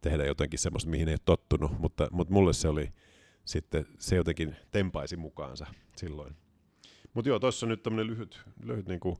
tehdä 0.00 0.24
jotenkin 0.24 0.58
semmoista, 0.58 0.90
mihin 0.90 1.08
ei 1.08 1.12
ole 1.12 1.20
tottunut, 1.24 1.78
mutta, 1.78 2.08
mutta 2.10 2.32
mulle 2.32 2.52
se 2.52 2.68
oli 2.68 2.92
sitten, 3.44 3.86
se 3.98 4.16
jotenkin 4.16 4.56
tempaisi 4.70 5.16
mukaansa 5.16 5.66
silloin. 5.96 6.36
Mutta 7.14 7.28
joo, 7.28 7.38
tuossa 7.38 7.66
nyt 7.66 7.82
tämmöinen 7.82 8.06
lyhyt, 8.06 8.40
lyhyt 8.62 8.88
niin 8.88 9.00
kuin, 9.00 9.16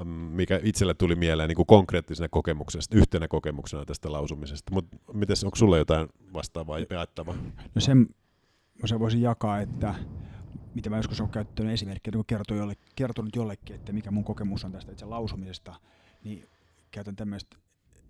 um, 0.00 0.08
mikä 0.08 0.60
itselle 0.62 0.94
tuli 0.94 1.14
mieleen 1.14 1.48
niin 1.48 1.56
kuin 1.56 1.66
konkreettisena 1.66 2.28
kokemuksesta, 2.28 2.96
yhtenä 2.96 3.28
kokemuksena 3.28 3.84
tästä 3.84 4.12
lausumisesta. 4.12 4.74
Mutta 4.74 4.96
miten 5.12 5.36
onko 5.44 5.56
sulla 5.56 5.78
jotain 5.78 6.08
vastaavaa 6.32 6.78
ja 6.78 6.86
jaettavaa? 6.90 7.34
No 7.74 7.80
sen, 7.80 8.08
sen 8.84 9.00
voisin 9.00 9.22
jakaa, 9.22 9.60
että 9.60 9.94
mitä 10.74 10.90
mä 10.90 10.96
joskus 10.96 11.20
olen 11.20 11.30
käyttänyt 11.30 11.72
esimerkkiä, 11.72 12.12
kun 12.12 12.24
kertonut, 12.26 12.60
jolle, 12.60 12.74
kertonut 12.96 13.36
jollekin, 13.36 13.76
että 13.76 13.92
mikä 13.92 14.10
mun 14.10 14.24
kokemus 14.24 14.64
on 14.64 14.72
tästä 14.72 14.92
itse 14.92 15.04
lausumisesta, 15.04 15.74
niin 16.24 16.48
käytän 16.90 17.16
tämmöistä 17.16 17.56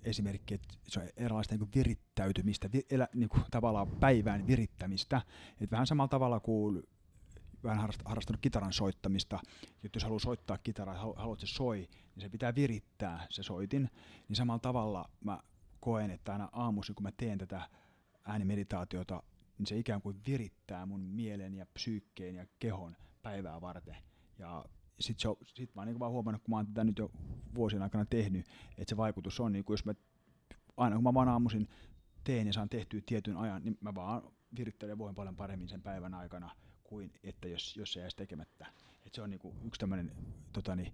esimerkkiä, 0.05 0.55
että 0.55 0.75
se 0.89 1.01
on 1.01 1.09
erilaista 1.17 1.57
niin 1.57 1.69
virittäytymistä, 1.75 2.69
vi, 2.73 2.87
elä, 2.91 3.09
niin 3.15 3.29
kuin 3.29 3.45
tavallaan 3.51 3.89
päivään 3.89 4.47
virittämistä. 4.47 5.23
Et 5.61 5.71
vähän 5.71 5.87
samalla 5.87 6.09
tavalla 6.09 6.41
kuin 6.41 6.83
vähän 7.65 7.89
harrastanut 8.05 8.41
kitaran 8.41 8.73
soittamista, 8.73 9.41
että 9.85 9.97
jos 9.97 10.03
haluaa 10.03 10.19
soittaa 10.19 10.59
kitaraa, 10.59 11.15
haluat 11.17 11.41
se 11.41 11.47
soi, 11.47 11.77
niin 12.15 12.21
se 12.21 12.29
pitää 12.29 12.55
virittää 12.55 13.27
se 13.31 13.43
soitin, 13.43 13.91
niin 14.29 14.37
samalla 14.37 14.59
tavalla 14.59 15.11
mä 15.25 15.41
koen, 15.81 16.11
että 16.11 16.33
aina 16.33 16.49
aamuisin, 16.53 16.95
kun 16.95 17.03
mä 17.03 17.13
teen 17.17 17.39
tätä 17.39 17.69
äänimeditaatiota, 18.25 19.23
niin 19.59 19.67
se 19.67 19.79
ikään 19.79 20.03
kuin 20.03 20.21
virittää 20.27 20.87
mun 20.87 21.01
mielen 21.01 21.55
ja 21.55 21.67
psyykkeen 21.75 22.35
ja 22.35 22.47
kehon 22.59 22.97
päivää 23.23 23.61
varten. 23.61 23.97
Ja 24.39 24.65
sitten 25.03 25.33
sit 25.45 25.75
mä 25.75 25.81
oon 25.81 25.89
niin 25.89 25.99
vaan 25.99 26.13
huomannut, 26.13 26.43
kun 26.43 26.51
mä 26.53 26.57
oon 26.57 26.67
tätä 26.67 26.85
nyt 26.85 26.99
jo 26.99 27.11
vuosien 27.55 27.83
aikana 27.83 28.05
tehnyt, 28.05 28.47
että 28.79 28.91
se 28.91 28.97
vaikutus 28.97 29.41
on, 29.41 29.53
niin 29.53 29.65
kuin 29.65 29.75
jos 29.75 29.85
mä, 29.85 29.95
aina 30.77 30.97
kun 30.97 31.05
mä 31.05 31.15
vaan 31.15 31.29
aamuisin 31.29 31.69
teen 32.25 32.47
ja 32.47 32.53
saan 32.53 32.69
tehtyä 32.69 33.01
tietyn 33.07 33.37
ajan, 33.37 33.65
niin 33.65 33.79
mä 33.81 33.95
vaan 33.95 34.23
virittelen 34.59 34.99
voin 34.99 35.15
paljon 35.15 35.37
paremmin 35.37 35.69
sen 35.69 35.83
päivän 35.83 36.15
aikana 36.15 36.51
kuin 36.85 37.13
että 37.23 37.49
jos, 37.49 37.77
jos 37.77 37.93
se 37.93 38.01
jäisi 38.01 38.17
tekemättä. 38.17 38.67
Et 39.07 39.15
se 39.15 39.23
on 39.23 39.31
niinku 39.31 39.55
yksi 39.65 39.81
tämmöinen 39.81 40.13
tota 40.53 40.77
niin, 40.77 40.93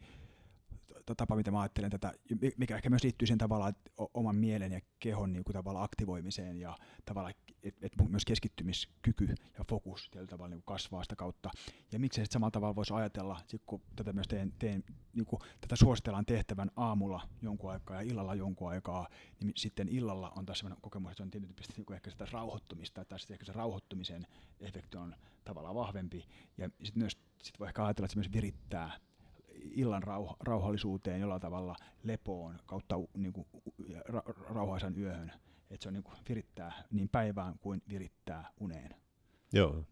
tapa, 1.16 1.36
mitä 1.36 1.50
mä 1.50 1.60
ajattelen 1.60 1.90
tätä, 1.90 2.12
mikä 2.56 2.76
ehkä 2.76 2.90
myös 2.90 3.02
liittyy 3.02 3.26
siihen 3.26 3.38
tavallaan 3.38 3.74
oman 4.14 4.36
mielen 4.36 4.72
ja 4.72 4.80
kehon 4.98 5.32
niin 5.32 5.44
kuin 5.44 5.54
tavallaan 5.54 5.84
aktivoimiseen 5.84 6.58
ja 6.58 6.78
tavallaan, 7.04 7.34
että 7.62 7.86
et 7.86 7.92
myös 8.08 8.24
keskittymiskyky 8.24 9.34
ja 9.58 9.64
fokus 9.68 10.10
tällä 10.10 10.26
tavalla 10.26 10.48
niin 10.48 10.62
kuin 10.62 10.74
kasvaa 10.74 11.02
sitä 11.02 11.16
kautta. 11.16 11.50
Ja 11.92 11.98
miksei 11.98 12.24
sitten 12.24 12.32
samalla 12.32 12.50
tavalla 12.50 12.76
voisi 12.76 12.94
ajatella, 12.94 13.40
sit 13.46 13.62
kun 13.66 13.82
tätä 13.96 14.12
myös 14.12 14.28
teen, 14.28 14.52
teen 14.58 14.84
niin 15.12 15.26
kuin 15.26 15.40
tätä 15.60 15.76
suositellaan 15.76 16.26
tehtävän 16.26 16.70
aamulla 16.76 17.28
jonkun 17.42 17.70
aikaa 17.70 17.96
ja 17.96 18.02
illalla 18.02 18.34
jonkun 18.34 18.70
aikaa, 18.70 19.08
niin 19.40 19.52
sitten 19.56 19.88
illalla 19.88 20.32
on 20.36 20.46
taas 20.46 20.58
sellainen 20.58 20.82
kokemus, 20.82 21.10
että 21.10 21.16
se 21.16 21.22
on 21.22 21.30
tietysti 21.30 21.74
niin 21.76 21.86
kuin 21.86 21.94
ehkä 21.94 22.10
sitä 22.10 22.26
rauhoittumista, 22.32 23.04
tai 23.04 23.20
sitten 23.20 23.34
ehkä 23.34 23.44
se 23.44 23.52
rauhoittumisen 23.52 24.26
efekti 24.60 24.96
on 24.96 25.16
tavallaan 25.44 25.74
vahvempi. 25.74 26.28
Ja 26.58 26.68
sitten 26.68 27.02
myös 27.02 27.18
sit 27.42 27.58
voi 27.58 27.68
ehkä 27.68 27.84
ajatella, 27.84 28.04
että 28.04 28.12
se 28.12 28.18
myös 28.18 28.32
virittää 28.32 29.07
illan 29.74 30.02
rauha, 30.02 30.36
rauhallisuuteen 30.40 31.20
jollain 31.20 31.40
tavalla 31.40 31.76
lepoon 32.02 32.58
kautta 32.66 32.94
niin 33.14 33.32
kuin, 33.32 33.46
ra, 34.04 34.22
rauhaisan 34.48 34.98
yöhön. 34.98 35.32
Että 35.70 35.82
se 35.82 35.88
on 35.88 35.92
niin 35.92 36.02
kuin, 36.02 36.16
virittää 36.28 36.72
niin 36.90 37.08
päivään 37.08 37.54
kuin 37.58 37.82
virittää 37.88 38.50
uneen. 38.60 38.94
Joo. 39.52 39.84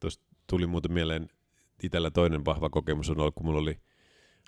Tuosta 0.00 0.24
tuli 0.46 0.66
muuten 0.66 0.92
mieleen 0.92 1.28
itsellä 1.82 2.10
toinen 2.10 2.44
vahva 2.44 2.70
kokemus 2.70 3.10
on 3.10 3.20
ollut, 3.20 3.34
kun 3.34 3.46
mulla 3.46 3.60
oli, 3.60 3.80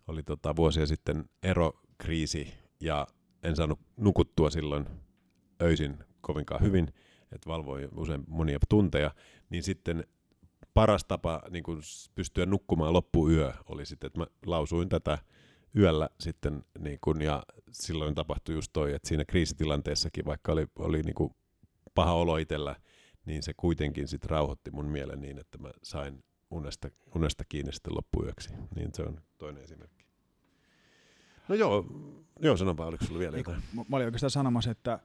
oli 0.09 0.23
tota 0.23 0.57
vuosia 0.57 0.87
sitten 0.87 1.25
erokriisi 1.43 2.55
ja 2.81 3.07
en 3.43 3.57
saanut 3.57 3.81
nukuttua 3.97 4.51
silloin 4.51 4.87
öisin 5.63 5.99
kovinkaan 6.21 6.61
hyvin, 6.61 6.89
että 7.33 7.51
valvoin 7.51 7.89
usein 7.97 8.25
monia 8.27 8.59
tunteja, 8.69 9.15
niin 9.51 9.63
sitten 9.63 10.05
paras 10.75 11.05
tapa 11.05 11.43
niin 11.51 11.63
kuin 11.63 11.81
pystyä 12.15 12.47
nukkumaan 12.47 12.93
loppuyö 12.93 13.53
oli 13.67 13.87
sitten, 13.87 14.07
että 14.07 14.19
mä 14.19 14.27
lausuin 14.47 14.89
tätä 14.89 15.19
yöllä 15.77 16.09
sitten, 16.21 16.65
niin 16.79 16.99
kuin, 17.01 17.21
ja 17.21 17.43
silloin 17.73 18.15
tapahtui 18.15 18.55
just 18.55 18.73
toi, 18.73 18.95
että 18.95 19.09
siinä 19.09 19.25
kriisitilanteessakin, 19.25 20.25
vaikka 20.25 20.53
oli, 20.53 20.67
oli 20.79 21.03
niin 21.03 21.15
kuin 21.15 21.35
paha 21.95 22.13
olo 22.13 22.37
itsellä, 22.37 22.77
niin 23.27 23.43
se 23.43 23.55
kuitenkin 23.57 24.09
sitten 24.09 24.31
rauhoitti 24.31 24.71
mun 24.71 24.87
mielen 24.87 25.21
niin, 25.21 25.39
että 25.39 25.59
mä 25.59 25.71
sain 25.83 26.25
unesta, 26.51 26.91
unesta 27.15 27.45
kiinni 27.49 27.73
sitten 27.73 27.95
loppuyöksi. 27.95 28.55
Niin 28.77 28.91
se 28.95 29.03
on 29.03 29.21
toinen 29.39 29.63
esimerkki. 29.63 30.05
No 31.49 31.55
joo, 31.55 31.87
joo 32.41 32.57
sanonpa, 32.57 32.87
oliko 32.87 33.05
sulla 33.05 33.19
vielä 33.19 33.37
jotain? 33.37 33.63
Mä, 33.73 33.85
mä 33.89 33.97
olin 33.97 34.05
oikeastaan 34.05 34.31
sanomassa, 34.31 34.71
että 34.71 35.01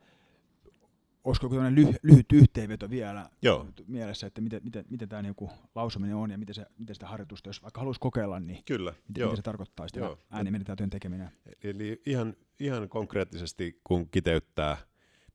olisiko 1.30 1.46
joku 1.46 1.56
lyhy, 1.76 1.94
lyhyt 2.04 2.32
yhteenveto 2.34 2.90
vielä 2.90 3.30
Joo. 3.42 3.68
mielessä, 3.88 4.28
että 4.28 4.42
miten, 4.42 4.62
miten, 4.64 4.86
miten 4.90 5.10
tämä 5.10 5.22
niinku 5.22 5.50
lausuminen 5.76 6.16
on 6.16 6.32
ja 6.32 6.38
miten, 6.38 6.56
se, 6.56 6.66
miten 6.78 6.96
sitä 6.96 7.08
harjoitusta, 7.08 7.50
jos 7.50 7.64
vaikka 7.64 7.82
haluaisi 7.82 8.00
kokeilla, 8.00 8.40
niin 8.40 8.64
Kyllä, 8.66 8.92
miten, 9.08 9.22
joo. 9.22 9.28
miten 9.28 9.38
se 9.38 9.42
tarkoittaa 9.42 9.88
sitä 9.88 10.00
Joo. 10.00 10.18
äänimeditaation 10.30 10.90
tekeminen. 10.90 11.32
Eli 11.64 12.02
ihan, 12.06 12.36
ihan 12.60 12.90
konkreettisesti, 12.90 13.80
kun 13.84 14.10
kiteyttää, 14.10 14.78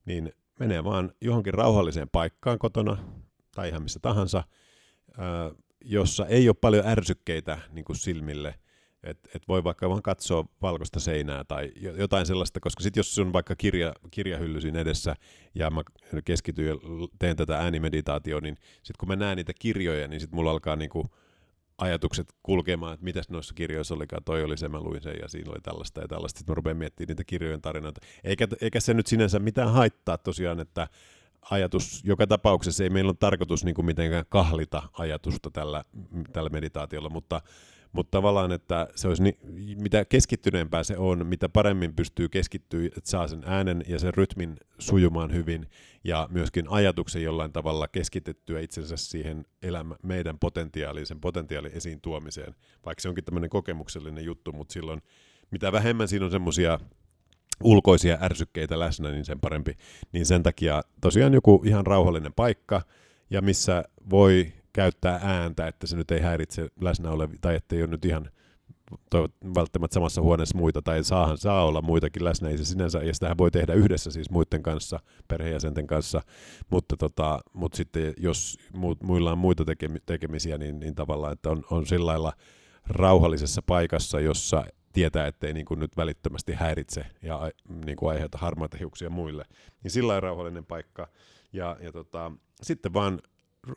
niin 0.05 0.33
menee 0.59 0.83
vaan 0.83 1.11
johonkin 1.21 1.53
rauhalliseen 1.53 2.09
paikkaan 2.09 2.59
kotona 2.59 2.97
tai 3.55 3.69
ihan 3.69 3.83
missä 3.83 3.99
tahansa, 3.99 4.43
ää, 5.17 5.51
jossa 5.85 6.25
ei 6.25 6.49
ole 6.49 6.55
paljon 6.61 6.87
ärsykkeitä 6.87 7.59
niin 7.71 7.85
kuin 7.85 7.97
silmille, 7.97 8.55
että 9.05 9.29
et 9.35 9.47
voi 9.47 9.63
vaikka 9.63 9.89
vaan 9.89 10.01
katsoa 10.01 10.45
valkoista 10.61 10.99
seinää 10.99 11.43
tai 11.43 11.71
jo- 11.75 11.95
jotain 11.95 12.25
sellaista, 12.25 12.59
koska 12.59 12.83
sitten 12.83 12.99
jos 12.99 13.19
on 13.19 13.33
vaikka 13.33 13.55
kirja, 13.55 13.93
kirjahylly 14.11 14.61
siinä 14.61 14.79
edessä 14.79 15.15
ja 15.55 15.69
mä 15.69 15.81
keskityn 16.25 16.67
ja 16.67 16.75
teen 17.19 17.35
tätä 17.35 17.57
äänimeditaatioa, 17.57 18.41
niin 18.41 18.57
sitten 18.75 18.95
kun 18.99 19.07
mä 19.07 19.15
näen 19.15 19.37
niitä 19.37 19.53
kirjoja, 19.59 20.07
niin 20.07 20.19
sitten 20.19 20.35
mulla 20.35 20.51
alkaa 20.51 20.75
niinku 20.75 21.05
ajatukset 21.77 22.33
kulkemaan, 22.43 22.93
että 22.93 23.03
mitäs 23.03 23.29
noissa 23.29 23.53
kirjoissa 23.53 23.95
olikaan, 23.95 24.23
toi 24.23 24.43
oli 24.43 24.57
se, 24.57 24.69
mä 24.69 24.79
luin 24.79 25.01
sen 25.01 25.15
ja 25.21 25.27
siinä 25.27 25.51
oli 25.51 25.61
tällaista 25.63 26.01
ja 26.01 26.07
tällaista. 26.07 26.37
Sitten 26.37 26.53
mä 26.53 26.55
rupean 26.55 26.77
miettimään 26.77 27.07
niitä 27.07 27.23
kirjojen 27.23 27.61
tarinoita. 27.61 28.01
Eikä, 28.23 28.47
eikä 28.61 28.79
se 28.79 28.93
nyt 28.93 29.07
sinänsä 29.07 29.39
mitään 29.39 29.71
haittaa 29.71 30.17
tosiaan, 30.17 30.59
että 30.59 30.87
ajatus, 31.51 32.01
joka 32.03 32.27
tapauksessa 32.27 32.83
ei 32.83 32.89
meillä 32.89 33.09
ole 33.09 33.17
tarkoitus 33.19 33.65
niin 33.65 33.75
kuin 33.75 33.85
mitenkään 33.85 34.25
kahlita 34.29 34.83
ajatusta 34.93 35.51
tällä, 35.51 35.83
tällä 36.33 36.49
meditaatiolla, 36.49 37.09
mutta, 37.09 37.41
mutta 37.95 38.17
tavallaan, 38.17 38.51
että 38.51 38.87
se 38.95 39.07
olisi 39.07 39.23
niin, 39.23 39.37
mitä 39.81 40.05
keskittyneempää 40.05 40.83
se 40.83 40.97
on, 40.97 41.27
mitä 41.27 41.49
paremmin 41.49 41.95
pystyy 41.95 42.29
keskittyä, 42.29 42.85
että 42.85 43.09
saa 43.09 43.27
sen 43.27 43.43
äänen 43.45 43.83
ja 43.87 43.99
sen 43.99 44.13
rytmin 44.13 44.57
sujumaan 44.79 45.33
hyvin 45.33 45.67
ja 46.03 46.27
myöskin 46.31 46.65
ajatuksen 46.69 47.23
jollain 47.23 47.51
tavalla 47.51 47.87
keskitettyä 47.87 48.59
itsensä 48.59 48.97
siihen 48.97 49.45
elämä, 49.63 49.95
meidän 50.03 50.39
potentiaaliin, 50.39 51.05
sen 51.05 51.21
potentiaalin 51.21 51.71
esiin 51.71 52.01
tuomiseen, 52.01 52.55
vaikka 52.85 53.01
se 53.01 53.09
onkin 53.09 53.23
tämmöinen 53.23 53.49
kokemuksellinen 53.49 54.25
juttu, 54.25 54.51
mutta 54.51 54.73
silloin 54.73 55.01
mitä 55.51 55.71
vähemmän 55.71 56.07
siinä 56.07 56.25
on 56.25 56.31
semmoisia 56.31 56.79
ulkoisia 57.63 58.17
ärsykkeitä 58.21 58.79
läsnä, 58.79 59.11
niin 59.11 59.25
sen 59.25 59.39
parempi. 59.39 59.77
Niin 60.11 60.25
sen 60.25 60.43
takia 60.43 60.81
tosiaan 61.01 61.33
joku 61.33 61.61
ihan 61.65 61.85
rauhallinen 61.85 62.33
paikka, 62.33 62.81
ja 63.29 63.41
missä 63.41 63.83
voi 64.09 64.53
käyttää 64.75 65.19
ääntä, 65.23 65.67
että 65.67 65.87
se 65.87 65.95
nyt 65.95 66.11
ei 66.11 66.19
häiritse 66.19 66.67
läsnä 66.81 67.11
olevia, 67.11 67.37
tai 67.41 67.55
ettei 67.55 67.81
ole 67.81 67.91
nyt 67.91 68.05
ihan 68.05 68.29
välttämättä 69.55 69.93
samassa 69.93 70.21
huoneessa 70.21 70.57
muita, 70.57 70.81
tai 70.81 71.03
saahan 71.03 71.37
saa 71.37 71.65
olla 71.65 71.81
muitakin 71.81 72.23
läsnä, 72.23 72.49
ei 72.49 72.57
se 72.57 72.65
sinänsä, 72.65 72.99
ja 72.99 73.13
sitähän 73.13 73.37
voi 73.37 73.51
tehdä 73.51 73.73
yhdessä 73.73 74.11
siis 74.11 74.29
muiden 74.29 74.63
kanssa, 74.63 74.99
perheenjäsenten 75.27 75.87
kanssa, 75.87 76.21
mutta, 76.69 76.97
tota, 76.97 77.39
mutta 77.53 77.75
sitten 77.75 78.13
jos 78.17 78.57
mu, 78.73 78.95
muilla 79.03 79.31
on 79.31 79.37
muita 79.37 79.65
tekemi, 79.65 79.99
tekemisiä, 80.05 80.57
niin, 80.57 80.79
niin 80.79 80.95
tavallaan, 80.95 81.33
että 81.33 81.49
on, 81.49 81.63
on 81.71 81.85
sillä 81.85 82.05
lailla 82.05 82.33
rauhallisessa 82.87 83.61
paikassa, 83.61 84.19
jossa 84.19 84.65
tietää, 84.93 85.27
ettei 85.27 85.53
niin 85.53 85.65
kuin 85.65 85.79
nyt 85.79 85.97
välittömästi 85.97 86.53
häiritse 86.53 87.05
ja 87.21 87.51
niin 87.85 87.97
kuin 87.97 88.11
aiheuta 88.11 88.37
harmaita 88.37 88.77
hiuksia 88.77 89.09
muille. 89.09 89.45
Niin 89.83 89.91
sillä 89.91 90.07
lailla 90.07 90.27
rauhallinen 90.27 90.65
paikka. 90.65 91.07
Ja, 91.53 91.77
ja 91.81 91.91
tota, 91.91 92.31
sitten 92.61 92.93
vaan 92.93 93.19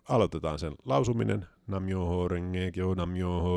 aloitetaan 0.08 0.58
sen 0.58 0.72
lausuminen, 0.84 1.46
namyo 1.66 2.28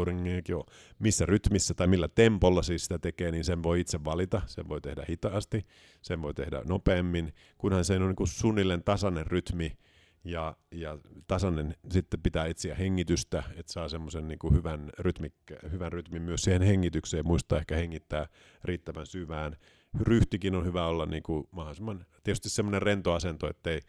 rengekyo, 0.05 0.65
missä 0.99 1.25
rytmissä 1.25 1.73
tai 1.73 1.87
millä 1.87 2.07
tempolla 2.07 2.63
siis 2.63 2.83
sitä 2.83 2.99
tekee, 2.99 3.31
niin 3.31 3.43
sen 3.43 3.63
voi 3.63 3.79
itse 3.79 4.03
valita. 4.03 4.41
Sen 4.45 4.69
voi 4.69 4.81
tehdä 4.81 5.05
hitaasti, 5.09 5.65
sen 6.01 6.21
voi 6.21 6.33
tehdä 6.33 6.61
nopeammin, 6.65 7.33
kunhan 7.57 7.85
se 7.85 7.95
on 7.95 8.01
niin 8.01 8.15
kuin 8.15 8.27
suunnilleen 8.27 8.83
tasainen 8.83 9.27
rytmi, 9.27 9.77
ja, 10.23 10.55
ja 10.71 10.97
tasainen 11.27 11.75
sitten 11.89 12.21
pitää 12.21 12.45
etsiä 12.45 12.75
hengitystä, 12.75 13.43
että 13.55 13.73
saa 13.73 13.89
semmoisen 13.89 14.27
niin 14.27 14.39
kuin 14.39 14.53
hyvän, 14.53 14.89
rytmik, 14.99 15.33
hyvän 15.71 15.91
rytmin 15.91 16.21
myös 16.21 16.41
siihen 16.41 16.61
hengitykseen, 16.61 17.27
muistaa 17.27 17.59
ehkä 17.59 17.75
hengittää 17.75 18.27
riittävän 18.63 19.05
syvään. 19.05 19.57
Ryhtikin 20.01 20.55
on 20.55 20.65
hyvä 20.65 20.85
olla 20.85 21.05
niin 21.05 21.23
kuin 21.23 21.47
mahdollisimman, 21.51 22.05
tietysti 22.23 22.49
semmoinen 22.49 22.81
rento 22.81 23.13
asento, 23.13 23.49
ettei, 23.49 23.79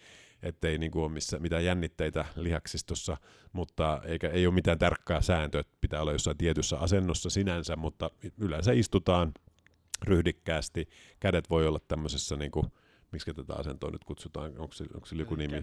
ettei 0.42 0.78
niin 0.78 0.90
kuin 0.90 1.02
ole 1.02 1.12
missä, 1.12 1.38
mitään 1.38 1.64
jännitteitä 1.64 2.24
lihaksistossa, 2.36 3.16
mutta 3.52 4.00
eikä, 4.04 4.28
ei 4.28 4.46
ole 4.46 4.54
mitään 4.54 4.78
tarkkaa 4.78 5.20
sääntöä, 5.20 5.60
että 5.60 5.76
pitää 5.80 6.00
olla 6.00 6.12
jossain 6.12 6.36
tietyssä 6.36 6.78
asennossa 6.78 7.30
sinänsä, 7.30 7.76
mutta 7.76 8.10
yleensä 8.38 8.72
istutaan 8.72 9.32
ryhdikkäästi. 10.02 10.88
Kädet 11.20 11.50
voi 11.50 11.66
olla 11.66 11.78
tämmöisessä 11.88 12.36
niin 12.36 12.50
kuin, 12.50 12.66
miksi 13.12 13.34
tätä 13.34 13.54
asentoa 13.54 13.90
nyt 13.90 14.04
kutsutaan, 14.04 14.58
onko 14.58 14.72
se, 14.72 14.84
onko 14.94 15.06
se 15.06 15.16
joku 15.16 15.34
nimi? 15.34 15.62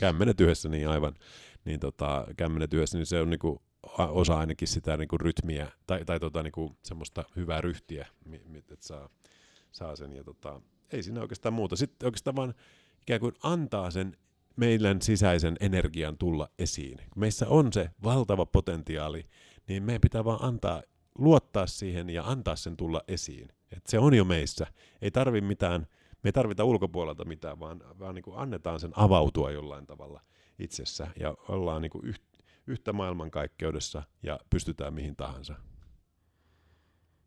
Kämmenet 0.00 0.40
yhdessä, 0.40 0.68
niin 0.68 0.88
aivan. 0.88 1.14
Niin 1.64 1.80
tota, 1.80 2.26
kämmenet 2.36 2.74
yhdessä, 2.74 2.98
niin 2.98 3.06
se 3.06 3.20
on 3.20 3.30
niinku 3.30 3.62
a- 3.98 4.06
osa 4.06 4.38
ainakin 4.38 4.68
sitä 4.68 4.96
niinku 4.96 5.18
rytmiä, 5.18 5.72
tai, 5.86 6.04
tai 6.04 6.20
tota 6.20 6.42
niinku 6.42 6.76
semmoista 6.82 7.24
hyvää 7.36 7.60
ryhtiä, 7.60 8.06
että 8.56 8.76
saa, 8.80 9.08
saa 9.72 9.96
sen. 9.96 10.12
Ja 10.12 10.24
tota, 10.24 10.60
ei 10.92 11.02
siinä 11.02 11.20
oikeastaan 11.20 11.52
muuta. 11.52 11.76
Sitten 11.76 12.06
oikeastaan 12.06 12.36
vaan 12.36 12.54
ikään 13.06 13.20
kuin 13.20 13.34
antaa 13.42 13.90
sen 13.90 14.16
meidän 14.56 15.02
sisäisen 15.02 15.56
energian 15.60 16.18
tulla 16.18 16.48
esiin. 16.58 16.96
Kun 16.96 17.20
meissä 17.20 17.48
on 17.48 17.72
se 17.72 17.90
valtava 18.04 18.46
potentiaali, 18.46 19.28
niin 19.68 19.82
meidän 19.82 20.00
pitää 20.00 20.24
vaan 20.24 20.42
antaa, 20.42 20.82
luottaa 21.18 21.66
siihen 21.66 22.10
ja 22.10 22.24
antaa 22.24 22.56
sen 22.56 22.76
tulla 22.76 23.02
esiin. 23.08 23.48
Et 23.72 23.86
se 23.86 23.98
on 23.98 24.14
jo 24.14 24.24
meissä. 24.24 24.66
Ei 25.02 25.10
tarvi 25.10 25.40
mitään 25.40 25.86
me 26.26 26.28
ei 26.28 26.32
tarvita 26.32 26.64
ulkopuolelta 26.64 27.24
mitään, 27.24 27.60
vaan, 27.60 27.82
vaan 27.98 28.14
niin 28.14 28.22
kuin 28.22 28.38
annetaan 28.38 28.80
sen 28.80 28.92
avautua 28.96 29.50
jollain 29.50 29.86
tavalla 29.86 30.20
itsessä 30.58 31.06
ja 31.20 31.34
ollaan 31.48 31.82
niin 31.82 31.90
kuin 31.90 32.04
yht, 32.04 32.22
yhtä 32.66 32.92
maailmankaikkeudessa 32.92 34.02
ja 34.22 34.40
pystytään 34.50 34.94
mihin 34.94 35.16
tahansa. 35.16 35.54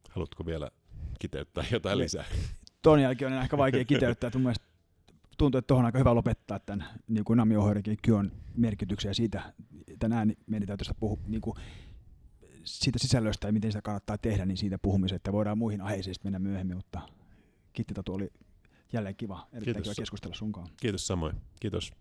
Haluatko 0.10 0.46
vielä 0.46 0.72
kiteyttää 1.20 1.64
jotain 1.72 1.98
lisää? 1.98 2.26
Ton 2.82 3.02
jälkeen 3.02 3.34
on 3.34 3.42
ehkä 3.42 3.58
vaikea 3.58 3.86
kiteyttää, 3.86 4.28
että 4.28 4.38
mun 4.38 4.44
mielestä 4.44 4.66
tuntuu, 5.40 5.60
että 5.60 5.68
tuohon 5.68 5.84
on 5.84 5.86
aika 5.86 5.98
hyvä 5.98 6.16
lopettaa 6.16 6.60
tämän 6.60 6.86
niin 7.08 7.24
kuin 7.24 7.40
Kyon 8.02 8.32
merkityksen 8.56 9.10
ja 9.10 9.14
siitä 9.14 9.54
tämän 10.00 10.18
äänimeditaatiosta 10.18 10.94
puhu, 11.00 11.20
niin 11.28 11.42
kuin 11.42 11.58
siitä 12.64 13.00
sisällöstä 13.00 13.48
ja 13.48 13.52
miten 13.52 13.72
sitä 13.72 13.82
kannattaa 13.82 14.18
tehdä, 14.18 14.46
niin 14.46 14.58
siitä 14.58 14.78
puhumisen, 14.78 15.16
että 15.16 15.32
voidaan 15.32 15.58
muihin 15.58 15.82
aiheisiin 15.82 16.16
mennä 16.24 16.40
myöhemmin, 16.40 16.78
mutta 16.78 17.02
Kitti 17.74 17.94
Tatu 17.94 18.14
oli 18.14 18.30
jälleen 18.94 19.16
kiva, 19.16 19.48
erittäin 19.54 19.64
Kiitos. 19.64 19.84
kiva 19.84 20.02
keskustella 20.02 20.36
sunkaan. 20.36 20.68
Kiitos 20.78 21.08
samoin. 21.08 21.36
Kiitos. 21.60 21.92